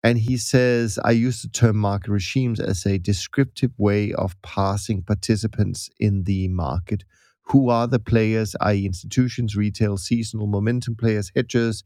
And 0.05 0.17
he 0.17 0.37
says, 0.37 0.97
I 1.05 1.11
use 1.11 1.43
the 1.43 1.49
term 1.49 1.77
market 1.77 2.13
regimes 2.13 2.61
as 2.61 2.87
a 2.87 2.99
descriptive 2.99 3.73
way 3.79 4.13
of 4.13 4.41
passing 4.43 5.03
participants 5.03 5.91
in 5.99 6.23
the 6.23 6.47
market. 6.47 7.03
Who 7.49 7.71
are 7.71 7.89
the 7.89 7.99
players, 7.99 8.55
i.e., 8.61 8.87
institutions, 8.87 9.57
retail, 9.57 9.97
seasonal, 9.97 10.47
momentum 10.47 10.95
players, 10.95 11.33
hedgers, 11.35 11.83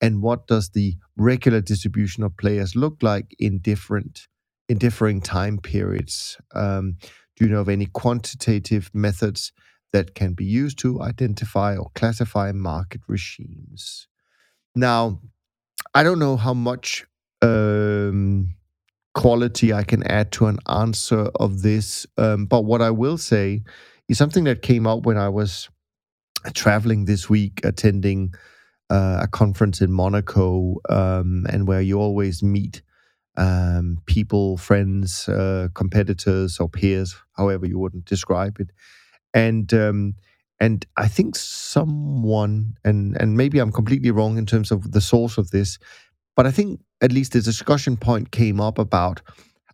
and 0.00 0.22
what 0.22 0.46
does 0.46 0.70
the 0.70 0.94
regular 1.16 1.60
distribution 1.60 2.22
of 2.22 2.36
players 2.36 2.76
look 2.76 3.02
like 3.02 3.34
in 3.40 3.58
different 3.58 4.28
in 4.68 4.78
differing 4.78 5.20
time 5.20 5.58
periods. 5.58 6.38
Um, 6.54 6.96
do 7.36 7.44
you 7.44 7.50
know 7.50 7.60
of 7.60 7.68
any 7.68 7.86
quantitative 7.86 8.90
methods 8.94 9.52
that 9.92 10.14
can 10.14 10.34
be 10.34 10.44
used 10.44 10.78
to 10.80 11.02
identify 11.02 11.76
or 11.76 11.90
classify 11.94 12.52
market 12.52 13.02
regimes? 13.06 14.08
Now, 14.74 15.20
I 15.94 16.02
don't 16.02 16.18
know 16.18 16.36
how 16.36 16.54
much 16.54 17.06
um, 17.42 18.54
quality 19.14 19.72
I 19.72 19.84
can 19.84 20.02
add 20.04 20.32
to 20.32 20.46
an 20.46 20.58
answer 20.68 21.30
of 21.36 21.62
this, 21.62 22.06
um, 22.16 22.46
but 22.46 22.64
what 22.64 22.82
I 22.82 22.90
will 22.90 23.18
say 23.18 23.62
is 24.08 24.18
something 24.18 24.44
that 24.44 24.62
came 24.62 24.86
up 24.86 25.06
when 25.06 25.16
I 25.16 25.28
was 25.28 25.68
traveling 26.52 27.04
this 27.04 27.30
week, 27.30 27.60
attending 27.64 28.34
uh, 28.90 29.20
a 29.22 29.28
conference 29.28 29.80
in 29.80 29.92
Monaco, 29.92 30.76
um, 30.88 31.46
and 31.48 31.66
where 31.66 31.80
you 31.80 31.98
always 31.98 32.42
meet 32.42 32.82
um, 33.36 33.98
people, 34.06 34.56
friends, 34.56 35.28
uh, 35.28 35.68
competitors, 35.74 36.58
or 36.58 36.68
peers, 36.68 37.16
however 37.36 37.66
you 37.66 37.78
wouldn't 37.78 38.04
describe 38.04 38.60
it. 38.60 38.70
And 39.32 39.72
um, 39.74 40.14
and 40.60 40.86
I 40.96 41.08
think 41.08 41.36
someone, 41.36 42.76
and 42.84 43.16
and 43.20 43.36
maybe 43.36 43.58
I'm 43.58 43.72
completely 43.72 44.10
wrong 44.10 44.38
in 44.38 44.46
terms 44.46 44.70
of 44.70 44.92
the 44.92 45.00
source 45.00 45.36
of 45.38 45.50
this, 45.50 45.78
but 46.36 46.46
I 46.46 46.50
think 46.50 46.80
at 47.00 47.12
least 47.12 47.32
the 47.32 47.40
discussion 47.40 47.96
point 47.96 48.30
came 48.30 48.60
up 48.60 48.78
about 48.78 49.20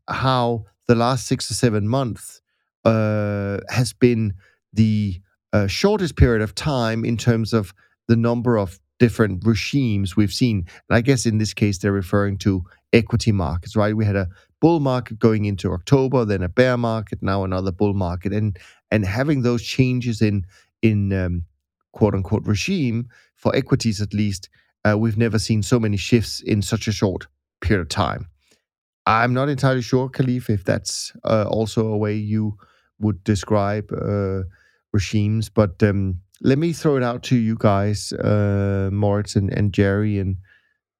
how 0.09 0.65
the 0.89 0.95
last 0.95 1.27
six 1.27 1.51
or 1.51 1.55
seven 1.55 1.87
months 1.87 2.41
uh, 2.85 3.59
has 3.69 3.93
been 3.93 4.35
the 4.73 5.21
uh, 5.53 5.67
shortest 5.67 6.17
period 6.17 6.43
of 6.43 6.55
time 6.55 7.05
in 7.05 7.17
terms 7.17 7.53
of 7.53 7.75
the 8.09 8.17
number 8.17 8.59
of 8.59 8.81
different 8.99 9.47
regimes 9.47 10.17
we've 10.17 10.33
seen. 10.33 10.67
And 10.89 10.97
I 10.97 11.01
guess 11.01 11.27
in 11.27 11.39
this 11.39 11.55
case, 11.55 11.79
they're 11.79 11.93
referring 11.93 12.39
to 12.39 12.65
equity 12.93 13.33
markets, 13.33 13.77
right? 13.77 13.97
We 13.97 14.05
had 14.05 14.17
a 14.17 14.29
bull 14.61 14.81
market 14.81 15.19
going 15.19 15.45
into 15.45 15.73
October, 15.73 16.25
then 16.25 16.43
a 16.43 16.49
bear 16.49 16.77
market, 16.77 17.23
now 17.23 17.45
another 17.45 17.73
bull 17.73 17.95
market, 17.95 18.33
and 18.33 18.59
and 18.91 19.05
having 19.05 19.43
those 19.43 19.63
changes 19.63 20.21
in 20.21 20.45
in 20.83 21.13
um, 21.13 21.45
quote 21.93 22.15
unquote 22.15 22.47
regime 22.47 23.09
for 23.37 23.55
equities 23.57 24.01
at 24.01 24.13
least, 24.13 24.49
uh, 24.85 24.97
we've 24.99 25.17
never 25.17 25.39
seen 25.39 25.63
so 25.63 25.81
many 25.81 25.97
shifts 25.97 26.41
in 26.41 26.63
such 26.63 26.87
a 26.87 26.93
short 26.93 27.27
period 27.61 27.81
of 27.81 27.89
time. 27.89 28.27
I'm 29.07 29.33
not 29.33 29.49
entirely 29.49 29.83
sure, 29.83 30.09
Khalif, 30.11 30.51
if 30.51 30.65
that's 30.65 31.13
uh, 31.25 31.47
also 31.49 31.87
a 31.87 31.97
way 31.97 32.15
you 32.15 32.57
would 32.99 33.25
describe 33.25 33.91
uh, 33.93 34.43
regimes, 34.93 35.49
but 35.49 35.83
um, 35.83 36.21
let 36.43 36.59
me 36.59 36.73
throw 36.73 36.97
it 36.97 37.03
out 37.03 37.23
to 37.25 37.37
you 37.37 37.57
guys, 37.59 38.13
uh, 38.13 38.91
Moritz 38.93 39.37
and, 39.37 39.53
and 39.53 39.73
Jerry, 39.73 40.19
and 40.19 40.37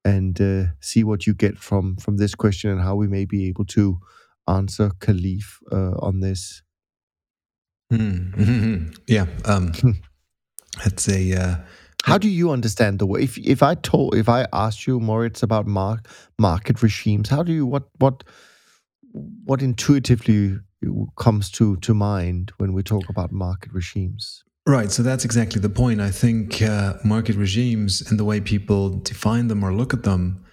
and 0.03 0.39
uh, 0.41 0.63
see 0.79 1.03
what 1.03 1.27
you 1.27 1.33
get 1.33 1.57
from 1.57 1.95
from 1.97 2.17
this 2.17 2.35
question 2.35 2.69
and 2.71 2.81
how 2.81 2.95
we 2.95 3.07
may 3.07 3.25
be 3.25 3.47
able 3.47 3.65
to 3.65 3.99
answer 4.47 4.89
Khalif 4.99 5.57
uh, 5.71 5.95
on 5.99 6.19
this. 6.21 6.63
Mm-hmm. 7.91 8.91
Yeah, 9.07 9.25
um, 9.45 9.73
it's 10.85 11.07
a. 11.09 11.33
Uh, 11.33 11.55
how 12.03 12.17
do 12.17 12.27
you 12.27 12.49
understand 12.51 12.99
the 12.99 13.05
way? 13.05 13.21
If 13.23 13.37
if 13.37 13.61
I 13.61 13.75
told, 13.75 14.15
if 14.15 14.27
I 14.27 14.47
asked 14.53 14.87
you, 14.87 14.99
Moritz, 14.99 15.43
about 15.43 15.67
mark, 15.67 16.07
market 16.39 16.81
regimes, 16.81 17.29
how 17.29 17.43
do 17.43 17.53
you 17.53 17.65
what 17.65 17.83
what 17.99 18.23
what 19.45 19.61
intuitively 19.61 20.57
comes 21.15 21.51
to 21.51 21.75
to 21.77 21.93
mind 21.93 22.53
when 22.57 22.73
we 22.73 22.81
talk 22.81 23.09
about 23.09 23.31
market 23.31 23.71
regimes? 23.73 24.43
Right. 24.71 24.89
So 24.89 25.03
that's 25.03 25.25
exactly 25.25 25.59
the 25.59 25.67
point. 25.69 25.99
I 25.99 26.11
think 26.11 26.61
uh, 26.61 26.93
market 27.03 27.35
regimes 27.35 28.01
and 28.09 28.17
the 28.17 28.23
way 28.23 28.39
people 28.39 28.99
define 28.99 29.49
them 29.49 29.65
or 29.65 29.73
look 29.73 29.93
at 29.93 30.03
them, 30.03 30.45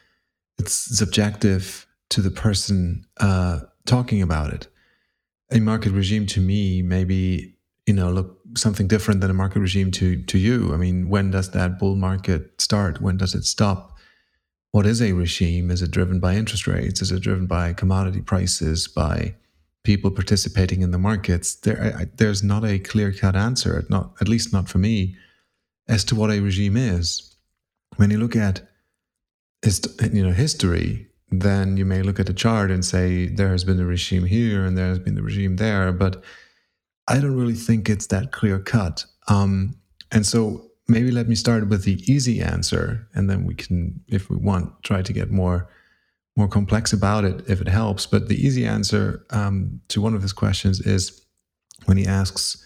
it's 0.58 0.72
subjective 0.74 1.86
to 2.10 2.20
the 2.20 2.32
person 2.32 3.06
uh, 3.20 3.60
talking 3.86 4.20
about 4.20 4.52
it. 4.52 4.66
A 5.52 5.60
market 5.60 5.92
regime 5.92 6.26
to 6.26 6.40
me 6.40 6.82
maybe 6.82 7.54
you 7.86 7.94
know 7.94 8.10
look 8.10 8.40
something 8.56 8.88
different 8.88 9.20
than 9.20 9.30
a 9.30 9.34
market 9.34 9.60
regime 9.60 9.92
to 9.92 10.20
to 10.24 10.36
you. 10.36 10.74
I 10.74 10.78
mean, 10.78 11.08
when 11.08 11.30
does 11.30 11.52
that 11.52 11.78
bull 11.78 11.94
market 11.94 12.60
start? 12.60 13.00
When 13.00 13.18
does 13.18 13.36
it 13.36 13.44
stop? 13.44 13.96
What 14.72 14.84
is 14.84 15.00
a 15.00 15.12
regime? 15.12 15.70
Is 15.70 15.80
it 15.80 15.92
driven 15.92 16.18
by 16.18 16.34
interest 16.34 16.66
rates? 16.66 17.00
Is 17.00 17.12
it 17.12 17.22
driven 17.22 17.46
by 17.46 17.72
commodity 17.72 18.22
prices? 18.22 18.88
By 18.88 19.36
people 19.88 20.10
participating 20.10 20.82
in 20.82 20.90
the 20.90 20.98
markets, 20.98 21.54
there 21.64 21.80
I, 22.00 22.04
there's 22.18 22.42
not 22.42 22.62
a 22.62 22.78
clear 22.78 23.10
cut 23.10 23.34
answer, 23.34 23.86
not 23.88 24.12
at 24.20 24.28
least 24.28 24.52
not 24.52 24.68
for 24.68 24.76
me, 24.76 25.16
as 25.88 26.04
to 26.04 26.14
what 26.14 26.30
a 26.30 26.40
regime 26.40 26.76
is. 26.76 27.34
When 27.96 28.10
you 28.10 28.18
look 28.18 28.36
at 28.36 28.60
you 30.12 30.22
know 30.24 30.34
history, 30.44 31.06
then 31.30 31.78
you 31.78 31.86
may 31.86 32.02
look 32.02 32.20
at 32.20 32.28
a 32.28 32.34
chart 32.34 32.70
and 32.70 32.84
say 32.84 33.28
there 33.28 33.48
has 33.48 33.64
been 33.64 33.80
a 33.80 33.86
regime 33.86 34.26
here 34.26 34.66
and 34.66 34.76
there 34.76 34.90
has 34.92 34.98
been 34.98 35.16
a 35.16 35.22
regime 35.22 35.56
there, 35.56 35.90
but 35.90 36.22
I 37.12 37.18
don't 37.20 37.38
really 37.42 37.60
think 37.66 37.88
it's 37.88 38.08
that 38.08 38.30
clear 38.30 38.58
cut. 38.58 39.06
Um, 39.28 39.74
and 40.12 40.26
so 40.26 40.70
maybe 40.86 41.10
let 41.10 41.28
me 41.30 41.34
start 41.34 41.68
with 41.70 41.84
the 41.84 41.96
easy 42.12 42.42
answer, 42.42 43.08
and 43.14 43.30
then 43.30 43.46
we 43.46 43.54
can, 43.54 44.02
if 44.06 44.28
we 44.28 44.36
want, 44.36 44.66
try 44.82 45.00
to 45.00 45.12
get 45.14 45.30
more 45.30 45.70
more 46.38 46.48
complex 46.48 46.92
about 46.92 47.24
it 47.24 47.42
if 47.48 47.60
it 47.60 47.68
helps. 47.68 48.06
But 48.06 48.28
the 48.28 48.36
easy 48.46 48.64
answer 48.64 49.26
um, 49.30 49.80
to 49.88 50.00
one 50.00 50.14
of 50.14 50.22
his 50.22 50.32
questions 50.32 50.80
is 50.80 51.26
when 51.86 51.96
he 51.96 52.06
asks, 52.06 52.64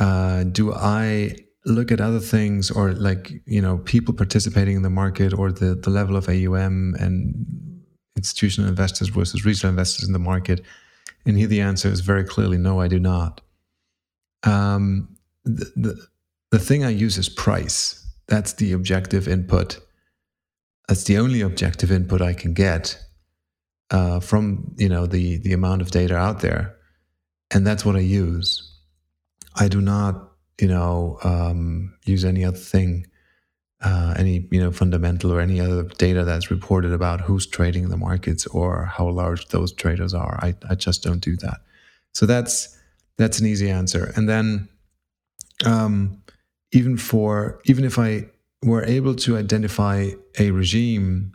uh, 0.00 0.44
"Do 0.44 0.72
I 0.72 1.36
look 1.64 1.92
at 1.92 2.00
other 2.00 2.18
things 2.18 2.70
or 2.70 2.92
like 2.92 3.30
you 3.46 3.60
know 3.60 3.78
people 3.78 4.14
participating 4.14 4.76
in 4.76 4.82
the 4.82 4.90
market 4.90 5.32
or 5.38 5.52
the 5.52 5.74
the 5.74 5.90
level 5.90 6.16
of 6.16 6.28
AUM 6.28 6.96
and 6.98 7.84
institutional 8.16 8.68
investors 8.68 9.08
versus 9.08 9.44
retail 9.44 9.70
investors 9.70 10.06
in 10.06 10.12
the 10.12 10.18
market?" 10.18 10.64
And 11.26 11.36
here 11.36 11.46
the 11.46 11.60
answer 11.60 11.88
is 11.88 12.00
very 12.00 12.24
clearly 12.24 12.58
no, 12.58 12.80
I 12.80 12.88
do 12.88 12.98
not. 12.98 13.42
Um, 14.44 15.16
the, 15.44 15.70
the 15.76 16.06
the 16.50 16.58
thing 16.58 16.84
I 16.84 16.90
use 16.90 17.18
is 17.18 17.28
price. 17.28 17.98
That's 18.28 18.54
the 18.54 18.72
objective 18.72 19.28
input 19.28 19.78
that's 20.88 21.04
the 21.04 21.18
only 21.18 21.40
objective 21.40 21.90
input 21.92 22.20
I 22.20 22.34
can 22.34 22.54
get 22.54 22.98
uh, 23.90 24.20
from 24.20 24.74
you 24.78 24.88
know 24.88 25.06
the 25.06 25.38
the 25.38 25.52
amount 25.52 25.82
of 25.82 25.90
data 25.90 26.16
out 26.16 26.40
there, 26.40 26.76
and 27.50 27.66
that's 27.66 27.84
what 27.84 27.96
I 27.96 28.00
use. 28.00 28.68
I 29.56 29.68
do 29.68 29.80
not 29.80 30.30
you 30.60 30.68
know 30.68 31.18
um, 31.22 31.94
use 32.04 32.24
any 32.24 32.44
other 32.44 32.56
thing, 32.56 33.06
uh, 33.82 34.14
any 34.16 34.48
you 34.50 34.60
know 34.60 34.72
fundamental 34.72 35.32
or 35.32 35.40
any 35.40 35.60
other 35.60 35.84
data 35.98 36.24
that's 36.24 36.50
reported 36.50 36.92
about 36.92 37.20
who's 37.20 37.46
trading 37.46 37.88
the 37.88 37.96
markets 37.96 38.46
or 38.46 38.86
how 38.86 39.08
large 39.08 39.48
those 39.48 39.72
traders 39.72 40.14
are. 40.14 40.38
I 40.42 40.54
I 40.68 40.74
just 40.74 41.02
don't 41.02 41.20
do 41.20 41.36
that. 41.36 41.60
So 42.12 42.26
that's 42.26 42.78
that's 43.18 43.40
an 43.40 43.46
easy 43.46 43.70
answer. 43.70 44.12
And 44.16 44.28
then 44.28 44.68
um, 45.64 46.22
even 46.72 46.96
for 46.96 47.60
even 47.64 47.84
if 47.84 47.98
I 47.98 48.26
were 48.62 48.84
able 48.84 49.14
to 49.14 49.36
identify 49.36 50.10
a 50.38 50.50
regime 50.50 51.32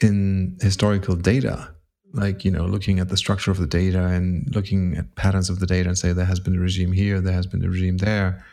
in 0.00 0.56
historical 0.60 1.14
data 1.14 1.72
like 2.12 2.44
you 2.44 2.50
know 2.50 2.64
looking 2.64 2.98
at 2.98 3.08
the 3.08 3.16
structure 3.16 3.50
of 3.50 3.58
the 3.58 3.66
data 3.66 4.04
and 4.04 4.54
looking 4.54 4.96
at 4.96 5.14
patterns 5.14 5.48
of 5.48 5.60
the 5.60 5.66
data 5.66 5.88
and 5.88 5.98
say 5.98 6.12
there 6.12 6.24
has 6.24 6.40
been 6.40 6.56
a 6.56 6.60
regime 6.60 6.92
here 6.92 7.20
there 7.20 7.32
has 7.32 7.46
been 7.46 7.64
a 7.64 7.68
regime 7.68 7.98
there. 7.98 8.44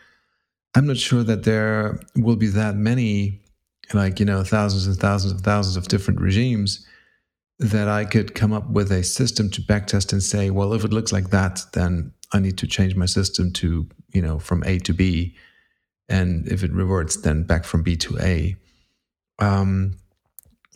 I'm 0.76 0.86
not 0.86 0.98
sure 0.98 1.24
that 1.24 1.44
there 1.44 2.00
will 2.16 2.36
be 2.36 2.48
that 2.48 2.76
many 2.76 3.42
like 3.94 4.20
you 4.20 4.26
know 4.26 4.44
thousands 4.44 4.88
and 4.88 4.98
thousands 4.98 5.34
and 5.34 5.42
thousands 5.42 5.76
of 5.76 5.88
different 5.88 6.22
regimes 6.22 6.86
that 7.58 7.88
i 7.88 8.06
could 8.06 8.36
come 8.36 8.54
up 8.54 8.70
with 8.70 8.92
a 8.92 9.04
system 9.04 9.50
to 9.50 9.62
backtest 9.62 10.14
and 10.14 10.22
say 10.22 10.50
well 10.50 10.74
if 10.74 10.86
it 10.86 10.94
looks 10.94 11.12
like 11.12 11.32
that 11.32 11.62
then 11.74 12.14
i 12.34 12.40
need 12.40 12.58
to 12.58 12.68
change 12.68 12.96
my 12.96 13.08
system 13.08 13.52
to 13.52 13.88
you 14.14 14.22
know 14.22 14.38
from 14.38 14.64
a 14.66 14.78
to 14.78 14.94
b 14.94 15.36
and 16.10 16.48
if 16.48 16.64
it 16.64 16.72
reverts, 16.72 17.18
then 17.18 17.44
back 17.44 17.64
from 17.64 17.84
B 17.84 17.96
to 17.98 18.18
A. 18.20 18.56
Um, 19.38 19.98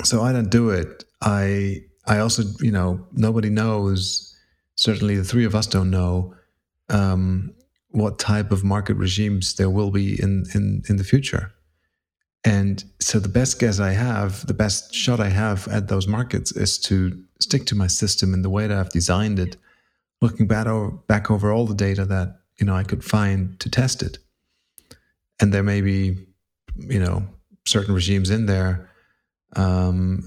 so 0.04 0.22
I 0.22 0.32
don't 0.32 0.50
do 0.50 0.70
it. 0.70 1.04
I 1.22 1.82
I 2.06 2.20
also, 2.20 2.44
you 2.60 2.72
know, 2.72 3.06
nobody 3.12 3.50
knows. 3.50 4.30
Certainly, 4.76 5.18
the 5.18 5.24
three 5.24 5.46
of 5.46 5.56
us 5.56 5.68
don't 5.68 5.90
know 5.90 6.36
um, 6.90 7.54
what 7.90 8.20
type 8.20 8.52
of 8.52 8.64
market 8.64 8.96
regimes 8.96 9.56
there 9.56 9.70
will 9.70 9.92
be 9.92 10.22
in 10.22 10.46
in 10.54 10.84
in 10.88 10.98
the 10.98 11.04
future. 11.04 11.52
And 12.46 12.84
so, 13.00 13.20
the 13.20 13.30
best 13.30 13.60
guess 13.60 13.80
I 13.80 13.92
have, 13.92 14.46
the 14.48 14.54
best 14.54 14.94
shot 14.94 15.20
I 15.20 15.30
have 15.30 15.68
at 15.70 15.88
those 15.88 16.08
markets, 16.08 16.52
is 16.56 16.78
to 16.80 17.24
stick 17.40 17.66
to 17.68 17.76
my 17.76 17.88
system 17.88 18.34
in 18.34 18.42
the 18.42 18.50
way 18.50 18.68
that 18.68 18.78
I've 18.78 18.90
designed 18.90 19.40
it, 19.40 19.58
looking 20.22 20.48
back 20.48 20.68
over, 20.68 20.92
back 20.92 21.32
over 21.32 21.52
all 21.52 21.66
the 21.66 21.76
data 21.76 22.06
that 22.06 22.40
you 22.60 22.66
know 22.66 22.76
I 22.76 22.84
could 22.84 23.04
find 23.04 23.60
to 23.60 23.70
test 23.70 24.04
it 24.04 24.18
and 25.44 25.54
there 25.54 25.62
may 25.62 25.82
be 25.82 26.16
you 26.78 27.00
know 27.00 27.22
certain 27.68 27.94
regimes 27.94 28.30
in 28.30 28.46
there 28.46 28.90
um, 29.58 30.26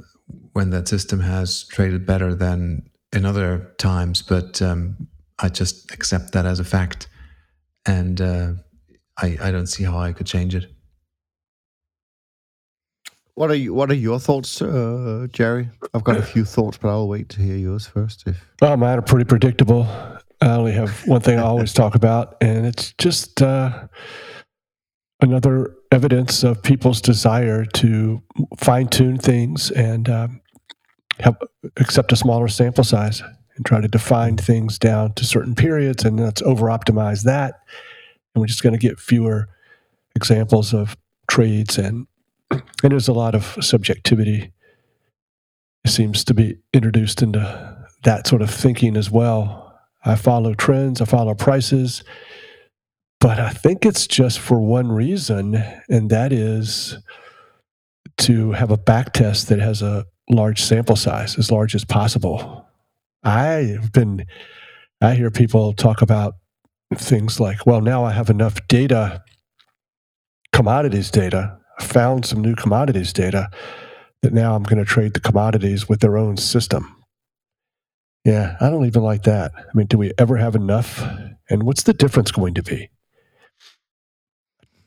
when 0.52 0.68
that 0.70 0.86
system 0.86 1.20
has 1.20 1.64
traded 1.68 2.04
better 2.04 2.34
than 2.34 2.82
in 3.14 3.24
other 3.24 3.74
times 3.78 4.20
but 4.20 4.60
um, 4.60 5.08
i 5.38 5.48
just 5.48 5.90
accept 5.92 6.32
that 6.32 6.44
as 6.44 6.60
a 6.60 6.64
fact 6.64 7.08
and 7.86 8.20
uh, 8.20 8.52
I, 9.16 9.38
I 9.40 9.50
don't 9.50 9.68
see 9.68 9.84
how 9.84 9.98
i 9.98 10.12
could 10.12 10.26
change 10.26 10.54
it 10.54 10.66
what 13.36 13.50
are 13.50 13.54
you, 13.54 13.74
what 13.74 13.90
are 13.90 13.94
your 13.94 14.18
thoughts, 14.18 14.62
uh, 14.62 15.26
Jerry? 15.30 15.68
I've 15.92 16.04
got 16.04 16.16
a 16.16 16.22
few 16.22 16.42
thoughts, 16.46 16.78
but 16.78 16.88
I'll 16.88 17.06
wait 17.06 17.28
to 17.28 17.42
hear 17.42 17.56
yours 17.56 17.86
first. 17.86 18.26
If 18.26 18.42
oh, 18.62 18.78
mine 18.78 18.98
are 18.98 19.02
pretty 19.02 19.26
predictable. 19.26 19.86
I 20.40 20.52
only 20.52 20.72
have 20.72 21.06
one 21.06 21.20
thing 21.20 21.38
I 21.38 21.42
always 21.42 21.74
talk 21.74 21.94
about, 21.94 22.38
and 22.40 22.64
it's 22.64 22.94
just 22.96 23.42
uh, 23.42 23.88
another 25.20 25.74
evidence 25.90 26.42
of 26.42 26.62
people's 26.62 27.00
desire 27.00 27.64
to 27.64 28.22
fine 28.58 28.88
tune 28.88 29.18
things 29.18 29.70
and 29.70 30.08
um, 30.08 30.40
have, 31.20 31.36
accept 31.78 32.12
a 32.12 32.16
smaller 32.16 32.48
sample 32.48 32.84
size 32.84 33.22
and 33.56 33.64
try 33.64 33.80
to 33.80 33.88
define 33.88 34.36
things 34.36 34.78
down 34.78 35.14
to 35.14 35.24
certain 35.24 35.54
periods 35.54 36.04
and 36.04 36.20
let's 36.20 36.42
over 36.42 36.66
optimize 36.66 37.22
that. 37.22 37.54
And 38.34 38.40
we're 38.40 38.46
just 38.46 38.62
going 38.62 38.74
to 38.74 38.78
get 38.78 39.00
fewer 39.00 39.48
examples 40.14 40.74
of 40.74 40.96
trades 41.28 41.78
and 41.78 42.06
and 42.50 42.92
there's 42.92 43.08
a 43.08 43.12
lot 43.12 43.34
of 43.34 43.56
subjectivity 43.60 44.52
seems 45.84 46.24
to 46.24 46.34
be 46.34 46.58
introduced 46.72 47.22
into 47.22 47.76
that 48.04 48.26
sort 48.26 48.42
of 48.42 48.50
thinking 48.50 48.96
as 48.96 49.10
well. 49.10 49.74
I 50.04 50.14
follow 50.14 50.54
trends, 50.54 51.00
I 51.00 51.04
follow 51.06 51.34
prices, 51.34 52.04
but 53.20 53.38
I 53.38 53.50
think 53.50 53.84
it's 53.86 54.06
just 54.06 54.38
for 54.38 54.60
one 54.60 54.90
reason, 54.92 55.62
and 55.88 56.10
that 56.10 56.32
is 56.32 56.98
to 58.18 58.52
have 58.52 58.70
a 58.70 58.78
back 58.78 59.12
test 59.12 59.48
that 59.48 59.58
has 59.58 59.82
a 59.82 60.04
large 60.30 60.62
sample 60.62 60.96
size, 60.96 61.38
as 61.38 61.50
large 61.50 61.74
as 61.74 61.84
possible. 61.84 62.66
I've 63.22 63.92
been, 63.92 64.26
I 65.00 65.14
hear 65.14 65.30
people 65.30 65.72
talk 65.72 66.02
about 66.02 66.34
things 66.94 67.40
like, 67.40 67.66
well, 67.66 67.80
now 67.80 68.04
I 68.04 68.12
have 68.12 68.30
enough 68.30 68.66
data, 68.68 69.22
commodities 70.52 71.10
data. 71.10 71.58
found 71.80 72.24
some 72.24 72.40
new 72.40 72.54
commodities 72.54 73.12
data 73.12 73.48
that 74.22 74.32
now 74.32 74.54
I'm 74.54 74.62
going 74.62 74.78
to 74.78 74.84
trade 74.84 75.14
the 75.14 75.20
commodities 75.20 75.88
with 75.88 76.00
their 76.00 76.16
own 76.16 76.36
system. 76.36 76.96
Yeah, 78.24 78.56
I 78.60 78.70
don't 78.70 78.86
even 78.86 79.02
like 79.02 79.22
that. 79.24 79.52
I 79.56 79.62
mean, 79.74 79.86
do 79.86 79.98
we 79.98 80.12
ever 80.18 80.36
have 80.36 80.56
enough? 80.56 81.04
And 81.48 81.62
what's 81.62 81.84
the 81.84 81.92
difference 81.92 82.32
going 82.32 82.54
to 82.54 82.62
be? 82.62 82.88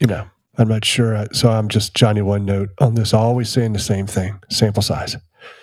You 0.00 0.06
know, 0.06 0.26
I'm 0.56 0.68
not 0.68 0.84
sure. 0.84 1.26
So 1.32 1.50
I'm 1.50 1.68
just 1.68 1.94
Johnny 1.94 2.22
One 2.22 2.44
Note 2.44 2.70
on 2.78 2.94
this, 2.94 3.14
always 3.14 3.50
saying 3.50 3.74
the 3.74 3.78
same 3.78 4.06
thing: 4.06 4.40
sample 4.50 4.82
size. 4.82 5.16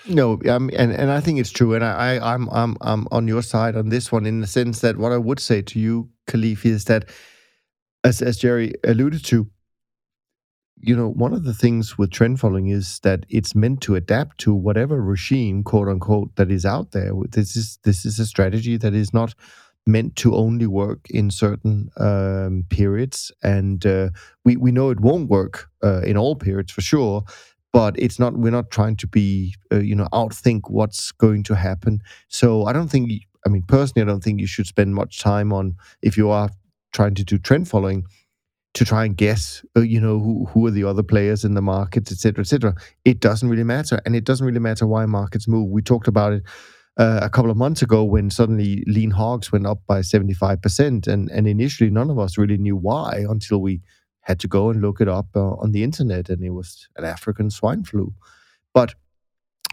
No, 0.07 0.39
um, 0.49 0.69
and 0.75 0.91
and 0.91 1.11
I 1.11 1.19
think 1.19 1.39
it's 1.39 1.51
true, 1.51 1.73
and 1.73 1.83
I, 1.83 2.15
I 2.15 2.33
I'm 2.33 2.47
I'm 2.49 2.77
I'm 2.81 3.07
on 3.11 3.27
your 3.27 3.41
side 3.41 3.75
on 3.75 3.89
this 3.89 4.11
one 4.11 4.25
in 4.25 4.41
the 4.41 4.47
sense 4.47 4.81
that 4.81 4.97
what 4.97 5.11
I 5.11 5.17
would 5.17 5.39
say 5.39 5.61
to 5.63 5.79
you, 5.79 6.09
Khalif, 6.27 6.65
is 6.65 6.85
that 6.85 7.09
as 8.03 8.21
as 8.21 8.37
Jerry 8.37 8.73
alluded 8.83 9.25
to, 9.25 9.47
you 10.79 10.95
know, 10.95 11.09
one 11.09 11.33
of 11.33 11.43
the 11.43 11.53
things 11.53 11.97
with 11.97 12.11
trend 12.11 12.39
following 12.39 12.67
is 12.67 12.99
that 12.99 13.25
it's 13.29 13.55
meant 13.55 13.81
to 13.81 13.95
adapt 13.95 14.37
to 14.39 14.53
whatever 14.53 15.01
regime, 15.01 15.63
quote 15.63 15.87
unquote, 15.87 16.35
that 16.35 16.51
is 16.51 16.65
out 16.65 16.91
there. 16.91 17.11
This 17.31 17.55
is 17.55 17.79
this 17.83 18.05
is 18.05 18.19
a 18.19 18.25
strategy 18.25 18.77
that 18.77 18.93
is 18.93 19.13
not 19.13 19.33
meant 19.87 20.15
to 20.17 20.35
only 20.35 20.67
work 20.67 21.09
in 21.09 21.31
certain 21.31 21.89
um, 21.97 22.65
periods, 22.69 23.31
and 23.41 23.85
uh, 23.85 24.09
we 24.45 24.57
we 24.57 24.71
know 24.71 24.89
it 24.89 24.99
won't 24.99 25.29
work 25.29 25.69
uh, 25.83 26.01
in 26.01 26.17
all 26.17 26.35
periods 26.35 26.71
for 26.71 26.81
sure. 26.81 27.23
But 27.73 27.99
it's 27.99 28.17
not. 28.17 28.37
We're 28.37 28.51
not 28.51 28.71
trying 28.71 28.95
to 28.97 29.07
be, 29.07 29.55
uh, 29.71 29.79
you 29.79 29.95
know, 29.95 30.07
outthink 30.11 30.61
what's 30.69 31.11
going 31.11 31.43
to 31.43 31.55
happen. 31.55 32.01
So 32.27 32.65
I 32.65 32.73
don't 32.73 32.89
think. 32.89 33.11
I 33.45 33.49
mean, 33.49 33.63
personally, 33.67 34.03
I 34.03 34.11
don't 34.11 34.23
think 34.23 34.39
you 34.39 34.47
should 34.47 34.67
spend 34.67 34.95
much 34.95 35.19
time 35.19 35.53
on 35.53 35.75
if 36.01 36.17
you 36.17 36.29
are 36.29 36.49
trying 36.91 37.15
to 37.15 37.23
do 37.23 37.37
trend 37.37 37.67
following 37.67 38.05
to 38.73 38.85
try 38.85 39.05
and 39.05 39.17
guess, 39.17 39.65
uh, 39.75 39.81
you 39.81 39.99
know, 39.99 40.19
who, 40.19 40.45
who 40.45 40.67
are 40.67 40.71
the 40.71 40.83
other 40.83 41.03
players 41.03 41.43
in 41.43 41.55
the 41.55 41.61
markets, 41.61 42.11
et 42.11 42.17
cetera, 42.19 42.41
et 42.41 42.47
cetera. 42.47 42.75
It 43.05 43.19
doesn't 43.19 43.49
really 43.49 43.63
matter. 43.63 43.99
And 44.05 44.15
it 44.15 44.23
doesn't 44.23 44.45
really 44.45 44.59
matter 44.59 44.85
why 44.85 45.05
markets 45.05 45.47
move. 45.47 45.69
We 45.69 45.81
talked 45.81 46.07
about 46.07 46.33
it 46.33 46.43
uh, 46.97 47.19
a 47.21 47.29
couple 47.29 47.51
of 47.51 47.57
months 47.57 47.81
ago 47.81 48.03
when 48.03 48.29
suddenly 48.29 48.83
lean 48.87 49.11
hogs 49.11 49.51
went 49.51 49.67
up 49.67 49.79
by 49.87 49.99
75%. 49.99 51.07
And, 51.07 51.29
and 51.29 51.47
initially, 51.47 51.89
none 51.89 52.09
of 52.09 52.19
us 52.19 52.37
really 52.37 52.57
knew 52.57 52.75
why 52.75 53.23
until 53.29 53.61
we 53.61 53.81
had 54.21 54.39
to 54.39 54.47
go 54.47 54.69
and 54.69 54.81
look 54.81 54.99
it 54.99 55.07
up 55.07 55.27
uh, 55.35 55.53
on 55.55 55.71
the 55.71 55.83
internet. 55.83 56.29
And 56.29 56.43
it 56.43 56.51
was 56.51 56.87
an 56.95 57.05
African 57.05 57.49
swine 57.49 57.83
flu. 57.83 58.13
But 58.73 58.95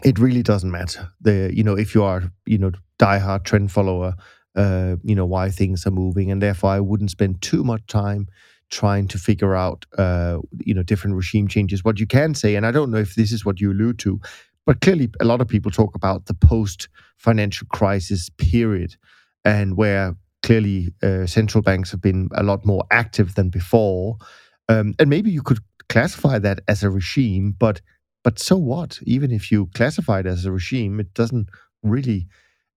it 0.03 0.19
really 0.19 0.43
doesn't 0.43 0.71
matter. 0.71 1.09
The 1.21 1.51
you 1.53 1.63
know 1.63 1.75
if 1.77 1.95
you 1.95 2.03
are 2.03 2.23
you 2.45 2.57
know 2.57 2.71
diehard 2.99 3.43
trend 3.43 3.71
follower, 3.71 4.15
uh, 4.55 4.97
you 5.03 5.15
know 5.15 5.25
why 5.25 5.49
things 5.49 5.85
are 5.85 5.91
moving, 5.91 6.31
and 6.31 6.41
therefore 6.41 6.71
I 6.71 6.79
wouldn't 6.79 7.11
spend 7.11 7.41
too 7.41 7.63
much 7.63 7.85
time 7.87 8.27
trying 8.71 9.07
to 9.07 9.17
figure 9.17 9.55
out 9.55 9.85
uh, 9.97 10.39
you 10.59 10.73
know 10.73 10.83
different 10.83 11.15
regime 11.15 11.47
changes. 11.47 11.83
What 11.83 11.99
you 11.99 12.07
can 12.07 12.35
say, 12.35 12.55
and 12.55 12.65
I 12.65 12.71
don't 12.71 12.91
know 12.91 12.97
if 12.97 13.15
this 13.15 13.31
is 13.31 13.45
what 13.45 13.61
you 13.61 13.71
allude 13.71 13.99
to, 13.99 14.19
but 14.65 14.81
clearly 14.81 15.09
a 15.19 15.25
lot 15.25 15.41
of 15.41 15.47
people 15.47 15.71
talk 15.71 15.95
about 15.95 16.25
the 16.25 16.33
post 16.33 16.89
financial 17.17 17.67
crisis 17.67 18.29
period, 18.37 18.95
and 19.43 19.77
where 19.77 20.15
clearly 20.43 20.93
uh, 21.01 21.25
central 21.25 21.61
banks 21.61 21.91
have 21.91 22.01
been 22.01 22.29
a 22.35 22.43
lot 22.43 22.65
more 22.65 22.83
active 22.91 23.35
than 23.35 23.49
before, 23.49 24.17
um, 24.69 24.93
and 24.99 25.09
maybe 25.09 25.31
you 25.31 25.41
could 25.41 25.59
classify 25.89 26.39
that 26.39 26.59
as 26.67 26.83
a 26.83 26.89
regime, 26.89 27.55
but 27.57 27.81
but 28.23 28.39
so 28.39 28.57
what? 28.57 28.99
Even 29.03 29.31
if 29.31 29.51
you 29.51 29.69
classify 29.75 30.19
it 30.19 30.25
as 30.25 30.45
a 30.45 30.51
regime, 30.51 30.99
it 30.99 31.13
doesn't 31.13 31.47
really 31.83 32.27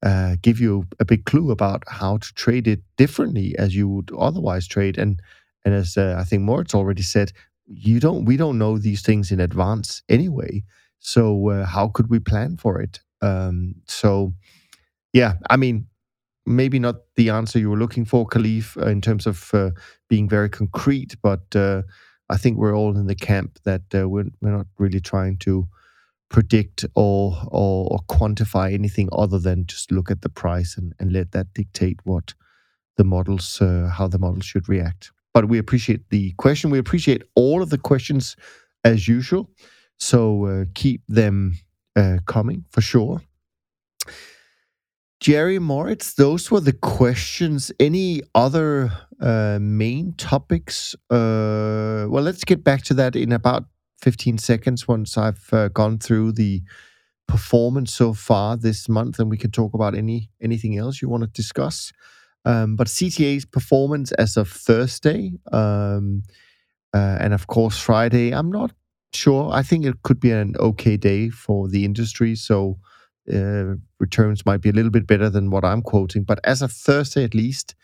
uh, 0.02 0.36
give 0.42 0.60
you 0.60 0.84
a 1.00 1.04
big 1.06 1.24
clue 1.24 1.50
about 1.50 1.82
how 1.88 2.18
to 2.18 2.34
trade 2.34 2.68
it 2.68 2.80
differently 2.98 3.56
as 3.58 3.74
you 3.74 3.88
would 3.88 4.10
otherwise 4.18 4.66
trade. 4.66 4.98
And 4.98 5.20
and 5.64 5.74
as 5.74 5.96
uh, 5.96 6.16
I 6.18 6.24
think 6.24 6.42
Moritz 6.42 6.74
already 6.74 7.02
said, 7.02 7.32
you 7.66 7.98
don't 7.98 8.24
we 8.26 8.36
don't 8.36 8.58
know 8.58 8.78
these 8.78 9.02
things 9.02 9.32
in 9.32 9.40
advance 9.40 10.02
anyway. 10.08 10.62
So 10.98 11.50
uh, 11.50 11.66
how 11.66 11.88
could 11.88 12.10
we 12.10 12.18
plan 12.18 12.56
for 12.56 12.80
it? 12.80 13.00
Um, 13.22 13.76
so 13.86 14.34
yeah, 15.12 15.34
I 15.50 15.56
mean, 15.56 15.86
maybe 16.46 16.78
not 16.78 16.96
the 17.16 17.30
answer 17.30 17.58
you 17.58 17.70
were 17.70 17.76
looking 17.78 18.04
for, 18.04 18.26
Khalif, 18.26 18.76
uh, 18.76 18.88
in 18.88 19.00
terms 19.00 19.26
of 19.26 19.50
uh, 19.54 19.70
being 20.08 20.28
very 20.28 20.48
concrete, 20.48 21.16
but 21.22 21.54
uh, 21.54 21.82
I 22.30 22.36
think 22.36 22.58
we're 22.58 22.76
all 22.76 22.96
in 22.96 23.06
the 23.06 23.14
camp 23.14 23.58
that 23.64 23.82
uh, 23.94 24.08
we're 24.08 24.30
we're 24.40 24.56
not 24.56 24.66
really 24.78 25.00
trying 25.00 25.38
to 25.38 25.66
predict 26.30 26.84
or, 26.94 27.36
or, 27.46 27.88
or 27.90 27.98
quantify 28.08 28.72
anything 28.72 29.08
other 29.12 29.38
than 29.38 29.66
just 29.66 29.90
look 29.90 30.10
at 30.10 30.20
the 30.20 30.28
price 30.28 30.76
and, 30.76 30.92
and 30.98 31.12
let 31.12 31.32
that 31.32 31.54
dictate 31.54 32.00
what 32.04 32.34
the 32.98 33.04
models 33.04 33.62
uh, 33.62 33.90
how 33.92 34.08
the 34.08 34.18
models 34.18 34.44
should 34.44 34.68
react. 34.68 35.10
But 35.32 35.48
we 35.48 35.58
appreciate 35.58 36.10
the 36.10 36.32
question. 36.32 36.70
We 36.70 36.78
appreciate 36.78 37.22
all 37.34 37.62
of 37.62 37.70
the 37.70 37.78
questions 37.78 38.36
as 38.84 39.08
usual 39.08 39.50
so 39.98 40.46
uh, 40.46 40.64
keep 40.74 41.02
them 41.08 41.54
uh, 41.96 42.18
coming 42.26 42.64
for 42.70 42.80
sure. 42.80 43.22
Jerry 45.20 45.58
Moritz 45.58 46.14
those 46.14 46.50
were 46.50 46.60
the 46.60 46.72
questions. 46.72 47.72
Any 47.80 48.22
other 48.34 48.92
uh, 49.20 49.58
main 49.60 50.14
topics? 50.16 50.94
Uh, 51.10 52.06
well 52.08 52.22
let's 52.22 52.44
get 52.44 52.62
back 52.62 52.82
to 52.84 52.94
that 52.94 53.16
in 53.16 53.32
about 53.32 53.64
15 54.00 54.38
seconds 54.38 54.86
once 54.86 55.18
I've 55.18 55.48
uh, 55.52 55.68
gone 55.68 55.98
through 55.98 56.32
the 56.32 56.62
performance 57.26 57.92
so 57.92 58.14
far 58.14 58.56
this 58.56 58.88
month, 58.88 59.18
and 59.18 59.30
we 59.30 59.36
can 59.36 59.50
talk 59.50 59.74
about 59.74 59.94
any 59.94 60.30
anything 60.40 60.78
else 60.78 61.00
you 61.00 61.08
want 61.08 61.22
to 61.22 61.28
discuss. 61.28 61.92
Um, 62.44 62.76
but 62.76 62.86
CTA's 62.86 63.44
performance 63.44 64.12
as 64.12 64.36
of 64.36 64.48
Thursday, 64.48 65.32
um, 65.52 66.22
uh, 66.94 67.18
and 67.20 67.34
of 67.34 67.46
course 67.46 67.78
Friday, 67.78 68.32
I'm 68.32 68.50
not 68.50 68.72
sure. 69.12 69.50
I 69.52 69.62
think 69.62 69.84
it 69.84 70.02
could 70.02 70.20
be 70.20 70.30
an 70.30 70.54
okay 70.58 70.96
day 70.96 71.30
for 71.30 71.68
the 71.68 71.84
industry. 71.84 72.34
So 72.34 72.78
uh, 73.32 73.74
returns 73.98 74.46
might 74.46 74.60
be 74.60 74.70
a 74.70 74.72
little 74.72 74.90
bit 74.90 75.06
better 75.06 75.28
than 75.28 75.50
what 75.50 75.64
I'm 75.64 75.82
quoting. 75.82 76.24
But 76.24 76.40
as 76.44 76.62
of 76.62 76.72
Thursday, 76.72 77.24
at 77.24 77.34
least, 77.34 77.74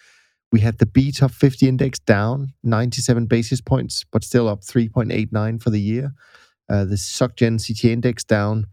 we 0.52 0.60
had 0.60 0.78
the 0.78 0.86
BTOP50 0.86 1.68
index 1.68 1.98
down 1.98 2.54
97 2.62 3.26
basis 3.26 3.60
points, 3.60 4.04
but 4.10 4.22
still 4.24 4.48
up 4.48 4.60
3.89 4.62 5.60
for 5.62 5.70
the 5.70 5.80
year. 5.80 6.14
Uh, 6.68 6.84
the 6.84 6.94
SocGen 6.94 7.58
CTA 7.58 7.90
index 7.90 8.24
down 8.24 8.66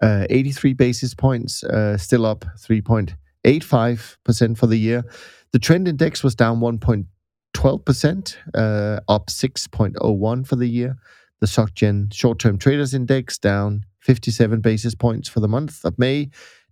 uh, 0.00 0.26
83 0.30 0.72
basis 0.74 1.14
points, 1.14 1.64
uh, 1.64 1.96
still 1.98 2.24
up 2.24 2.44
3.85% 2.58 4.56
for 4.56 4.66
the 4.66 4.78
year. 4.78 5.04
The 5.52 5.58
trend 5.58 5.88
index 5.88 6.22
was 6.22 6.34
down 6.34 6.60
1.12%, 6.60 8.36
uh, 8.54 9.00
up 9.08 9.26
6.01 9.26 10.46
for 10.46 10.56
the 10.56 10.68
year. 10.68 10.96
The 11.44 11.48
SocGen 11.48 12.10
short 12.10 12.38
term 12.38 12.56
traders 12.56 12.94
index 12.94 13.36
down 13.36 13.84
57 14.00 14.62
basis 14.62 14.94
points 14.94 15.28
for 15.28 15.40
the 15.40 15.48
month 15.48 15.84
of 15.84 15.98
May, 15.98 16.30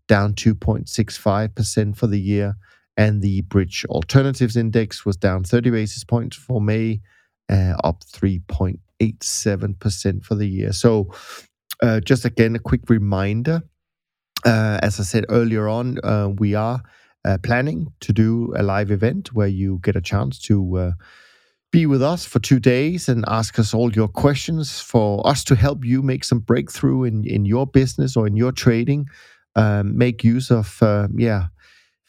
down 0.09 0.33
2.65% 0.33 1.95
for 1.95 2.07
the 2.07 2.19
year 2.19 2.57
and 2.97 3.21
the 3.21 3.43
bridge 3.43 3.85
alternatives 3.91 4.57
index 4.57 5.05
was 5.05 5.19
down 5.19 5.45
30 5.45 5.69
basis 5.69 6.05
points 6.05 6.39
for 6.39 6.59
May, 6.59 7.03
uh, 7.51 7.75
up 7.85 8.03
3.87% 8.05 10.25
for 10.25 10.37
the 10.37 10.49
year. 10.49 10.73
So, 10.73 11.13
uh, 11.83 12.01
just 12.01 12.25
again, 12.25 12.57
a 12.57 12.59
quick 12.59 12.89
reminder 12.89 13.61
uh, 14.47 14.79
as 14.83 14.99
I 14.99 15.03
said 15.03 15.27
earlier 15.29 15.69
on, 15.69 15.99
uh, 16.03 16.31
we 16.39 16.55
are 16.55 16.81
uh, 17.27 17.37
planning 17.43 17.93
to 18.01 18.15
do 18.15 18.55
a 18.57 18.63
live 18.63 18.91
event 18.91 19.35
where 19.35 19.49
you 19.49 19.81
get 19.83 19.97
a 19.97 20.01
chance 20.01 20.39
to 20.45 20.79
uh, 20.79 20.93
be 21.73 21.87
with 21.87 22.03
us 22.03 22.25
for 22.25 22.39
two 22.39 22.61
days 22.61 23.09
and 23.09 23.25
ask 23.27 23.59
us 23.59 23.75
all 23.75 23.93
your 23.93 24.09
questions 24.09 24.79
for 24.79 25.27
us 25.27 25.43
to 25.45 25.57
help 25.57 25.85
you 25.85 26.03
make 26.03 26.23
some 26.23 26.39
breakthrough 26.39 27.03
in, 27.05 27.25
in 27.25 27.45
your 27.45 27.67
business 27.67 28.17
or 28.17 28.27
in 28.29 28.37
your 28.37 28.53
trading. 28.53 29.09
Um, 29.57 29.99
make 29.99 30.23
use 30.23 30.51
of, 30.51 30.79
yeah, 31.17 31.47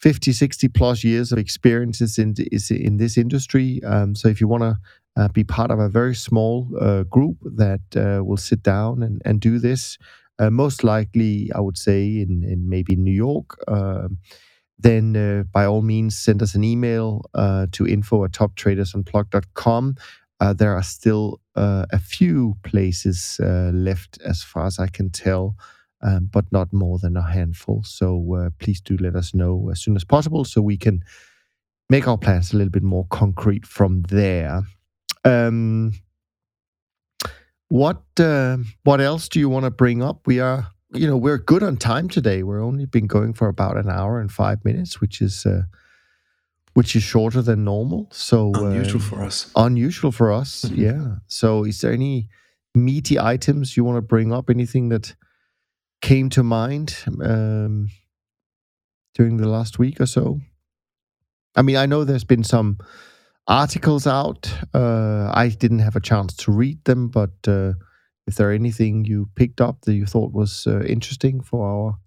50, 0.03 0.33
60 0.33 0.67
plus 0.67 1.05
years 1.05 1.31
of 1.31 1.37
experiences 1.37 2.17
in, 2.17 2.35
in 2.69 2.97
this 2.97 3.17
industry. 3.17 3.81
Um, 3.85 4.15
so 4.15 4.27
if 4.27 4.41
you 4.41 4.49
want 4.49 4.63
to 4.63 4.77
uh, 5.15 5.29
be 5.29 5.45
part 5.45 5.71
of 5.71 5.79
a 5.79 5.87
very 5.87 6.13
small 6.13 6.67
uh, 6.77 7.03
group 7.03 7.37
that 7.55 7.79
uh, 7.95 8.21
will 8.21 8.35
sit 8.35 8.61
down 8.63 9.01
and, 9.01 9.21
and 9.23 9.39
do 9.39 9.59
this, 9.59 9.97
uh, 10.39 10.49
most 10.49 10.83
likely, 10.83 11.49
I 11.55 11.61
would 11.61 11.77
say, 11.77 12.19
in, 12.19 12.43
in 12.43 12.67
maybe 12.67 12.97
New 12.97 13.13
York, 13.13 13.57
um, 13.69 14.17
then 14.83 15.15
uh, 15.15 15.43
by 15.51 15.65
all 15.65 15.81
means 15.81 16.17
send 16.17 16.41
us 16.41 16.55
an 16.55 16.63
email 16.63 17.23
uh, 17.33 17.65
to 17.71 17.87
info 17.87 18.23
at 18.25 18.31
toptradersunplugged.com. 18.31 19.95
there 20.55 20.75
are 20.75 20.83
still 20.83 21.39
a 21.55 21.99
few 21.99 22.55
places 22.63 23.39
left 23.39 24.19
as 24.23 24.43
far 24.43 24.65
as 24.65 24.79
I 24.79 24.87
can 24.87 25.09
tell 25.09 25.55
um, 26.03 26.29
but 26.31 26.45
not 26.51 26.71
more 26.73 26.99
than 26.99 27.15
a 27.15 27.21
handful. 27.21 27.81
So 27.83 28.35
uh, 28.35 28.49
please 28.59 28.81
do 28.81 28.97
let 28.97 29.15
us 29.15 29.33
know 29.33 29.69
as 29.71 29.81
soon 29.81 29.95
as 29.95 30.03
possible 30.03 30.43
so 30.43 30.61
we 30.61 30.77
can 30.77 31.03
make 31.89 32.07
our 32.07 32.17
plans 32.17 32.53
a 32.53 32.57
little 32.57 32.71
bit 32.71 32.83
more 32.83 33.07
concrete 33.09 33.65
from 33.65 34.03
there. 34.03 34.63
Um, 35.23 35.93
what 37.69 38.03
uh, 38.19 38.57
what 38.83 38.99
else 38.99 39.29
do 39.29 39.39
you 39.39 39.49
want 39.49 39.63
to 39.63 39.71
bring 39.71 40.03
up? 40.03 40.27
We 40.27 40.39
are, 40.41 40.67
you 40.93 41.07
know, 41.07 41.17
we're 41.17 41.37
good 41.37 41.63
on 41.63 41.77
time 41.77 42.07
today. 42.07 42.43
We're 42.43 42.63
only 42.63 42.85
been 42.85 43.07
going 43.07 43.33
for 43.33 43.47
about 43.47 43.77
an 43.77 43.89
hour 43.89 44.19
and 44.19 44.31
five 44.31 44.63
minutes, 44.63 45.01
which 45.01 45.21
is 45.21 45.45
uh, 45.45 45.63
which 46.73 46.95
is 46.95 47.03
shorter 47.03 47.41
than 47.41 47.63
normal. 47.63 48.07
So 48.11 48.53
uh, 48.55 48.65
unusual 48.65 49.01
for 49.01 49.23
us. 49.23 49.51
Unusual 49.55 50.11
for 50.11 50.31
us, 50.31 50.65
mm-hmm. 50.65 50.81
yeah. 50.81 51.15
So, 51.27 51.63
is 51.63 51.81
there 51.81 51.91
any 51.91 52.29
meaty 52.75 53.19
items 53.19 53.77
you 53.77 53.83
want 53.83 53.97
to 53.97 54.01
bring 54.01 54.31
up? 54.31 54.49
Anything 54.49 54.89
that 54.89 55.15
came 56.01 56.29
to 56.31 56.43
mind 56.43 56.97
um, 57.23 57.89
during 59.15 59.37
the 59.37 59.47
last 59.47 59.79
week 59.79 59.99
or 60.01 60.05
so? 60.05 60.39
I 61.55 61.61
mean, 61.61 61.77
I 61.77 61.85
know 61.85 62.03
there's 62.03 62.23
been 62.23 62.43
some 62.43 62.77
articles 63.47 64.07
out. 64.07 64.51
Uh, 64.73 65.29
I 65.33 65.49
didn't 65.49 65.79
have 65.79 65.95
a 65.95 66.01
chance 66.01 66.35
to 66.37 66.51
read 66.51 66.83
them, 66.85 67.09
but 67.09 67.31
uh, 67.47 67.73
if 68.27 68.35
there 68.35 68.51
anything 68.51 69.05
you 69.05 69.29
picked 69.35 69.61
up 69.61 69.81
that 69.81 69.93
you 69.93 70.05
thought 70.05 70.31
was 70.31 70.65
uh, 70.67 70.81
interesting 70.81 71.41
for 71.41 71.67
our 71.67 71.99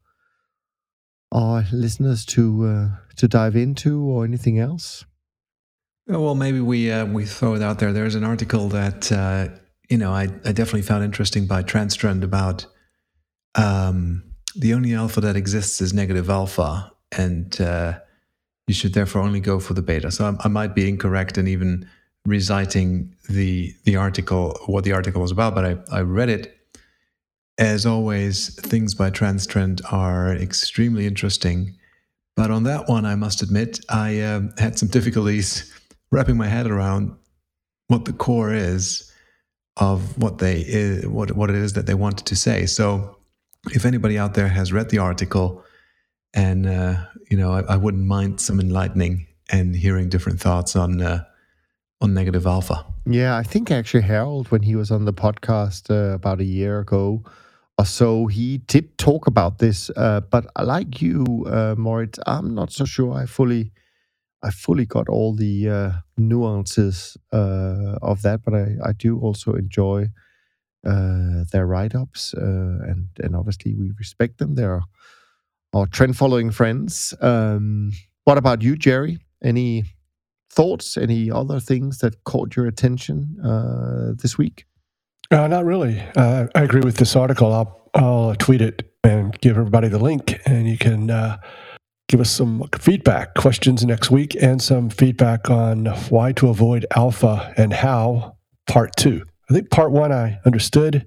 our 1.33 1.65
listeners 1.73 2.25
to 2.25 2.67
uh, 2.67 2.89
to 3.17 3.29
dive 3.29 3.57
into, 3.57 4.03
or 4.03 4.25
anything 4.25 4.59
else? 4.59 5.05
Well, 6.07 6.35
maybe 6.35 6.61
we 6.61 6.91
uh, 6.91 7.05
we 7.07 7.25
throw 7.25 7.55
it 7.55 7.63
out 7.63 7.79
there. 7.79 7.93
There's 7.93 8.15
an 8.15 8.25
article 8.25 8.69
that 8.69 9.11
uh, 9.11 9.49
you 9.89 9.99
know 9.99 10.13
I, 10.13 10.23
I 10.45 10.53
definitely 10.53 10.83
found 10.83 11.05
interesting 11.05 11.47
by 11.47 11.63
Transtrend 11.63 12.23
about 12.23 12.67
um, 13.55 14.23
the 14.55 14.75
only 14.75 14.95
alpha 14.95 15.21
that 15.21 15.37
exists 15.37 15.81
is 15.81 15.93
negative 15.93 16.31
alpha, 16.31 16.93
and 17.13 17.61
uh, 17.61 17.99
you 18.67 18.75
should 18.75 18.95
therefore 18.95 19.23
only 19.23 19.41
go 19.41 19.59
for 19.59 19.75
the 19.75 19.83
beta. 19.83 20.11
So 20.11 20.27
I, 20.27 20.45
I, 20.45 20.49
might 20.49 20.75
be 20.75 20.89
incorrect 20.89 21.39
and 21.39 21.49
even 21.49 21.89
reciting 22.27 23.15
the 23.29 23.75
the 23.85 23.97
article, 23.97 24.59
what 24.67 24.85
the 24.85 24.93
article 24.93 25.23
was 25.23 25.31
about, 25.31 25.55
but 25.55 25.65
I, 25.65 25.77
I 25.91 26.01
read 26.01 26.29
it. 26.29 26.53
As 27.59 27.87
always, 27.87 28.55
things 28.57 28.95
by 28.95 29.11
Transtrend 29.11 29.81
are 29.91 30.35
extremely 30.35 31.07
interesting. 31.07 31.75
But 32.35 32.51
on 32.51 32.65
that 32.65 32.87
one, 32.87 33.07
I 33.07 33.15
must 33.15 33.41
admit, 33.41 33.81
I 33.89 34.21
um, 34.21 34.53
had 34.59 34.79
some 34.79 34.91
difficulties 34.91 35.73
wrapping 36.11 36.37
my 36.37 36.49
head 36.49 36.67
around 36.67 37.17
what 37.89 38.05
the 38.05 38.13
core 38.13 38.53
is 38.53 39.11
of 39.79 40.19
what 40.19 40.39
they 40.39 41.03
what 41.07 41.33
what 41.33 41.49
it 41.49 41.57
is 41.57 41.73
that 41.75 41.87
they 41.87 41.95
wanted 41.95 42.27
to 42.27 42.37
say. 42.37 42.67
So, 42.67 43.17
if 43.71 43.87
anybody 43.87 44.19
out 44.19 44.35
there 44.35 44.49
has 44.49 44.73
read 44.73 44.91
the 44.91 44.99
article, 44.99 45.65
and 46.35 46.67
uh, 46.67 46.97
you 47.31 47.37
know, 47.37 47.53
I, 47.53 47.61
I, 47.63 47.77
wouldn't 47.77 48.05
mind 48.05 48.41
some 48.41 48.61
enlightening 48.61 49.27
and 49.51 49.75
hearing 49.75 50.09
different 50.09 50.41
thoughts 50.41 50.77
on 50.77 51.01
uh, 51.01 51.25
on 52.01 52.15
negative 52.15 52.47
alpha. 52.47 52.85
Yeah, 53.07 53.37
I 53.37 53.43
think 53.43 53.71
actually 53.71 54.03
Harold, 54.03 54.51
when 54.51 54.63
he 54.63 54.77
was 54.77 54.91
on 54.91 55.05
the 55.05 55.13
podcast 55.13 55.91
uh, 55.91 56.15
about 56.15 56.41
a 56.41 56.45
year 56.45 56.81
ago 56.81 57.23
or 57.79 57.87
so, 57.87 58.27
he 58.27 58.59
did 58.59 58.99
talk 58.99 59.27
about 59.27 59.59
this. 59.59 59.91
Uh, 59.97 60.21
but 60.21 60.47
like 60.61 61.01
you, 61.01 61.47
uh, 61.49 61.75
Moritz, 61.79 62.19
I'm 62.27 62.55
not 62.55 62.73
so 62.73 62.85
sure 62.85 63.13
I 63.15 63.27
fully, 63.27 63.73
I 64.43 64.51
fully 64.51 64.87
got 64.87 65.09
all 65.09 65.35
the 65.35 65.69
uh, 65.69 65.91
nuances 66.17 67.17
uh, 67.33 67.99
of 68.03 68.23
that. 68.23 68.43
But 68.45 68.55
I, 68.55 68.77
I 68.85 68.93
do 68.93 69.19
also 69.19 69.55
enjoy 69.55 70.09
their 70.83 71.67
write-ups, 71.67 72.33
and 72.35 73.09
and 73.19 73.35
obviously 73.35 73.75
we 73.75 73.91
respect 73.99 74.39
them. 74.39 74.55
They're 74.55 74.83
our 75.73 75.87
trend 75.87 76.17
following 76.17 76.53
friends. 76.53 77.13
Um, 77.21 77.91
what 78.25 78.39
about 78.39 78.63
you, 78.63 78.77
Jerry? 78.77 79.19
Any 79.43 79.85
thoughts? 80.57 80.97
Any 80.97 81.31
other 81.31 81.61
things 81.61 81.99
that 81.99 82.25
caught 82.25 82.57
your 82.57 82.67
attention 82.67 83.39
uh, 83.45 84.15
this 84.21 84.37
week? 84.37 84.65
Uh, 85.31 85.47
not 85.47 85.65
really. 85.65 86.03
Uh, 86.17 86.47
I 86.55 86.63
agree 86.63 86.81
with 86.81 86.97
this 86.97 87.15
article. 87.15 87.53
I'll, 87.53 87.91
I'll 87.95 88.35
tweet 88.35 88.63
it 88.63 88.91
and 89.05 89.39
give 89.41 89.57
everybody 89.57 89.89
the 89.89 89.99
link, 89.99 90.41
and 90.47 90.69
you 90.69 90.79
can 90.79 91.11
uh, 91.11 91.39
give 92.09 92.21
us 92.21 92.31
some 92.31 92.69
feedback, 92.79 93.35
questions 93.35 93.85
next 93.85 94.11
week, 94.11 94.37
and 94.41 94.61
some 94.61 94.91
feedback 94.91 95.51
on 95.51 95.87
why 96.09 96.33
to 96.33 96.49
avoid 96.49 96.87
alpha 96.97 97.53
and 97.57 97.73
how, 97.73 98.37
part 98.67 98.97
two. 98.97 99.25
I 99.49 99.55
think 99.55 99.71
part 99.71 99.93
one 99.93 100.13
I 100.13 100.39
understood. 100.45 101.07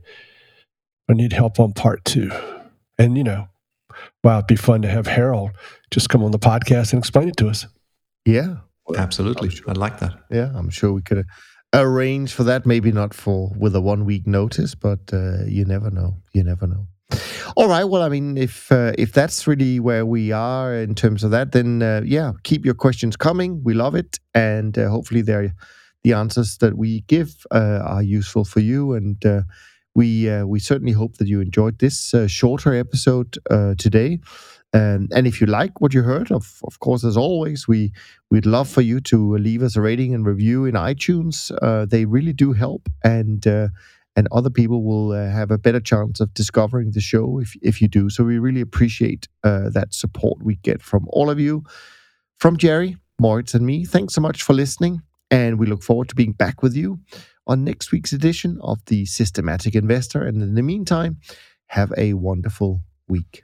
I 1.10 1.14
need 1.14 1.34
help 1.34 1.60
on 1.60 1.74
part 1.74 2.06
two. 2.06 2.32
And, 2.98 3.18
you 3.18 3.24
know, 3.24 3.48
wow, 4.24 4.38
it'd 4.38 4.48
be 4.48 4.56
fun 4.56 4.82
to 4.84 4.88
have 4.88 5.08
Harold 5.08 5.52
just 5.92 6.10
come 6.10 6.24
on 6.24 6.32
the 6.32 6.40
podcast 6.40 6.94
and 6.94 7.00
explain 7.00 7.30
it 7.30 7.38
to 7.38 7.48
us. 7.50 7.66
Yeah. 8.26 8.58
Absolutely. 8.98 9.50
Sure. 9.50 9.70
I'd 9.70 9.78
like 9.78 10.00
that. 10.00 10.14
Yeah, 10.30 10.52
I'm 10.56 10.70
sure 10.70 10.94
we 10.94 11.02
could 11.02 11.26
arrange 11.74 12.34
for 12.34 12.44
that. 12.46 12.66
Maybe 12.66 12.92
not 12.92 13.14
for 13.14 13.52
with 13.58 13.76
a 13.76 13.82
one 13.82 14.06
week 14.06 14.28
notice, 14.28 14.76
but 14.76 15.00
uh, 15.14 15.46
you 15.46 15.66
never 15.66 15.90
know. 15.90 16.18
You 16.34 16.44
never 16.44 16.68
know. 16.68 16.88
All 17.56 17.68
right. 17.68 17.86
Well, 17.86 18.04
I 18.04 18.10
mean, 18.10 18.38
if 18.38 18.72
uh, 18.72 18.94
if 18.98 19.14
that's 19.14 19.48
really 19.48 19.80
where 19.80 20.06
we 20.06 20.32
are 20.32 20.76
in 20.76 20.96
terms 20.96 21.24
of 21.24 21.32
that, 21.32 21.52
then 21.52 21.82
uh, 21.82 22.02
yeah, 22.06 22.34
keep 22.44 22.66
your 22.66 22.76
questions 22.76 23.16
coming. 23.16 23.62
We 23.64 23.74
love 23.74 23.96
it, 23.96 24.20
and 24.34 24.78
uh, 24.78 24.90
hopefully, 24.90 25.22
they're 25.22 25.54
the 26.04 26.14
answers 26.14 26.58
that 26.60 26.78
we 26.78 27.02
give 27.02 27.46
uh, 27.52 27.82
are 27.84 28.04
useful 28.04 28.46
for 28.46 28.60
you. 28.60 28.94
And 28.94 29.24
uh, 29.26 29.42
we 29.96 30.30
uh, 30.30 30.46
we 30.46 30.60
certainly 30.60 30.94
hope 30.94 31.18
that 31.18 31.28
you 31.28 31.42
enjoyed 31.42 31.80
this 31.80 32.14
uh, 32.14 32.28
shorter 32.28 32.74
episode 32.74 33.38
uh, 33.50 33.76
today. 33.78 34.20
Um, 34.72 35.08
and 35.12 35.26
if 35.26 35.42
you 35.42 35.48
like 35.48 35.82
what 35.82 35.94
you 35.94 36.04
heard, 36.04 36.32
of 36.32 36.60
of 36.64 36.80
course, 36.80 37.04
as 37.04 37.18
always, 37.18 37.68
we 37.68 37.92
we'd 38.30 38.46
love 38.46 38.70
for 38.70 38.82
you 38.82 39.00
to 39.02 39.38
leave 39.38 39.64
us 39.64 39.76
a 39.76 39.82
rating 39.82 40.14
and 40.14 40.26
review 40.26 40.66
in 40.66 40.76
iTunes. 40.76 41.52
Uh, 41.62 41.86
they 41.86 42.06
really 42.06 42.34
do 42.34 42.54
help, 42.54 42.88
and 43.04 43.48
uh, 43.48 43.70
and 44.16 44.28
other 44.32 44.52
people 44.52 44.84
will 44.84 45.12
uh, 45.12 45.30
have 45.32 45.50
a 45.50 45.58
better 45.58 45.80
chance 45.80 46.20
of 46.20 46.34
discovering 46.36 46.92
the 46.92 47.02
show 47.02 47.40
if 47.40 47.56
if 47.64 47.82
you 47.82 47.88
do. 47.88 48.10
So 48.10 48.24
we 48.24 48.38
really 48.38 48.62
appreciate 48.62 49.28
that 49.44 49.88
support 49.94 50.44
we 50.44 50.56
get 50.58 50.84
from 50.84 51.08
all 51.10 51.32
of 51.32 51.40
you, 51.40 51.64
from 52.38 52.58
Jerry, 52.58 52.98
Moritz, 53.20 53.56
and 53.56 53.66
me. 53.66 53.86
Thanks 53.86 54.14
so 54.14 54.22
much 54.22 54.44
for 54.44 54.54
listening, 54.54 55.02
and 55.32 55.58
we 55.58 55.66
look 55.66 55.82
forward 55.82 56.10
to 56.10 56.16
being 56.16 56.34
back 56.34 56.62
with 56.62 56.76
you 56.76 57.00
on 57.48 57.64
next 57.64 57.92
week's 57.92 58.14
edition 58.14 58.60
of 58.62 58.78
The 58.86 59.08
Systematic 59.08 59.74
Investor. 59.74 60.22
And 60.22 60.44
in 60.44 60.54
the 60.54 60.62
meantime, 60.62 61.18
have 61.68 61.92
a 61.98 62.14
wonderful 62.14 62.82
week. 63.08 63.44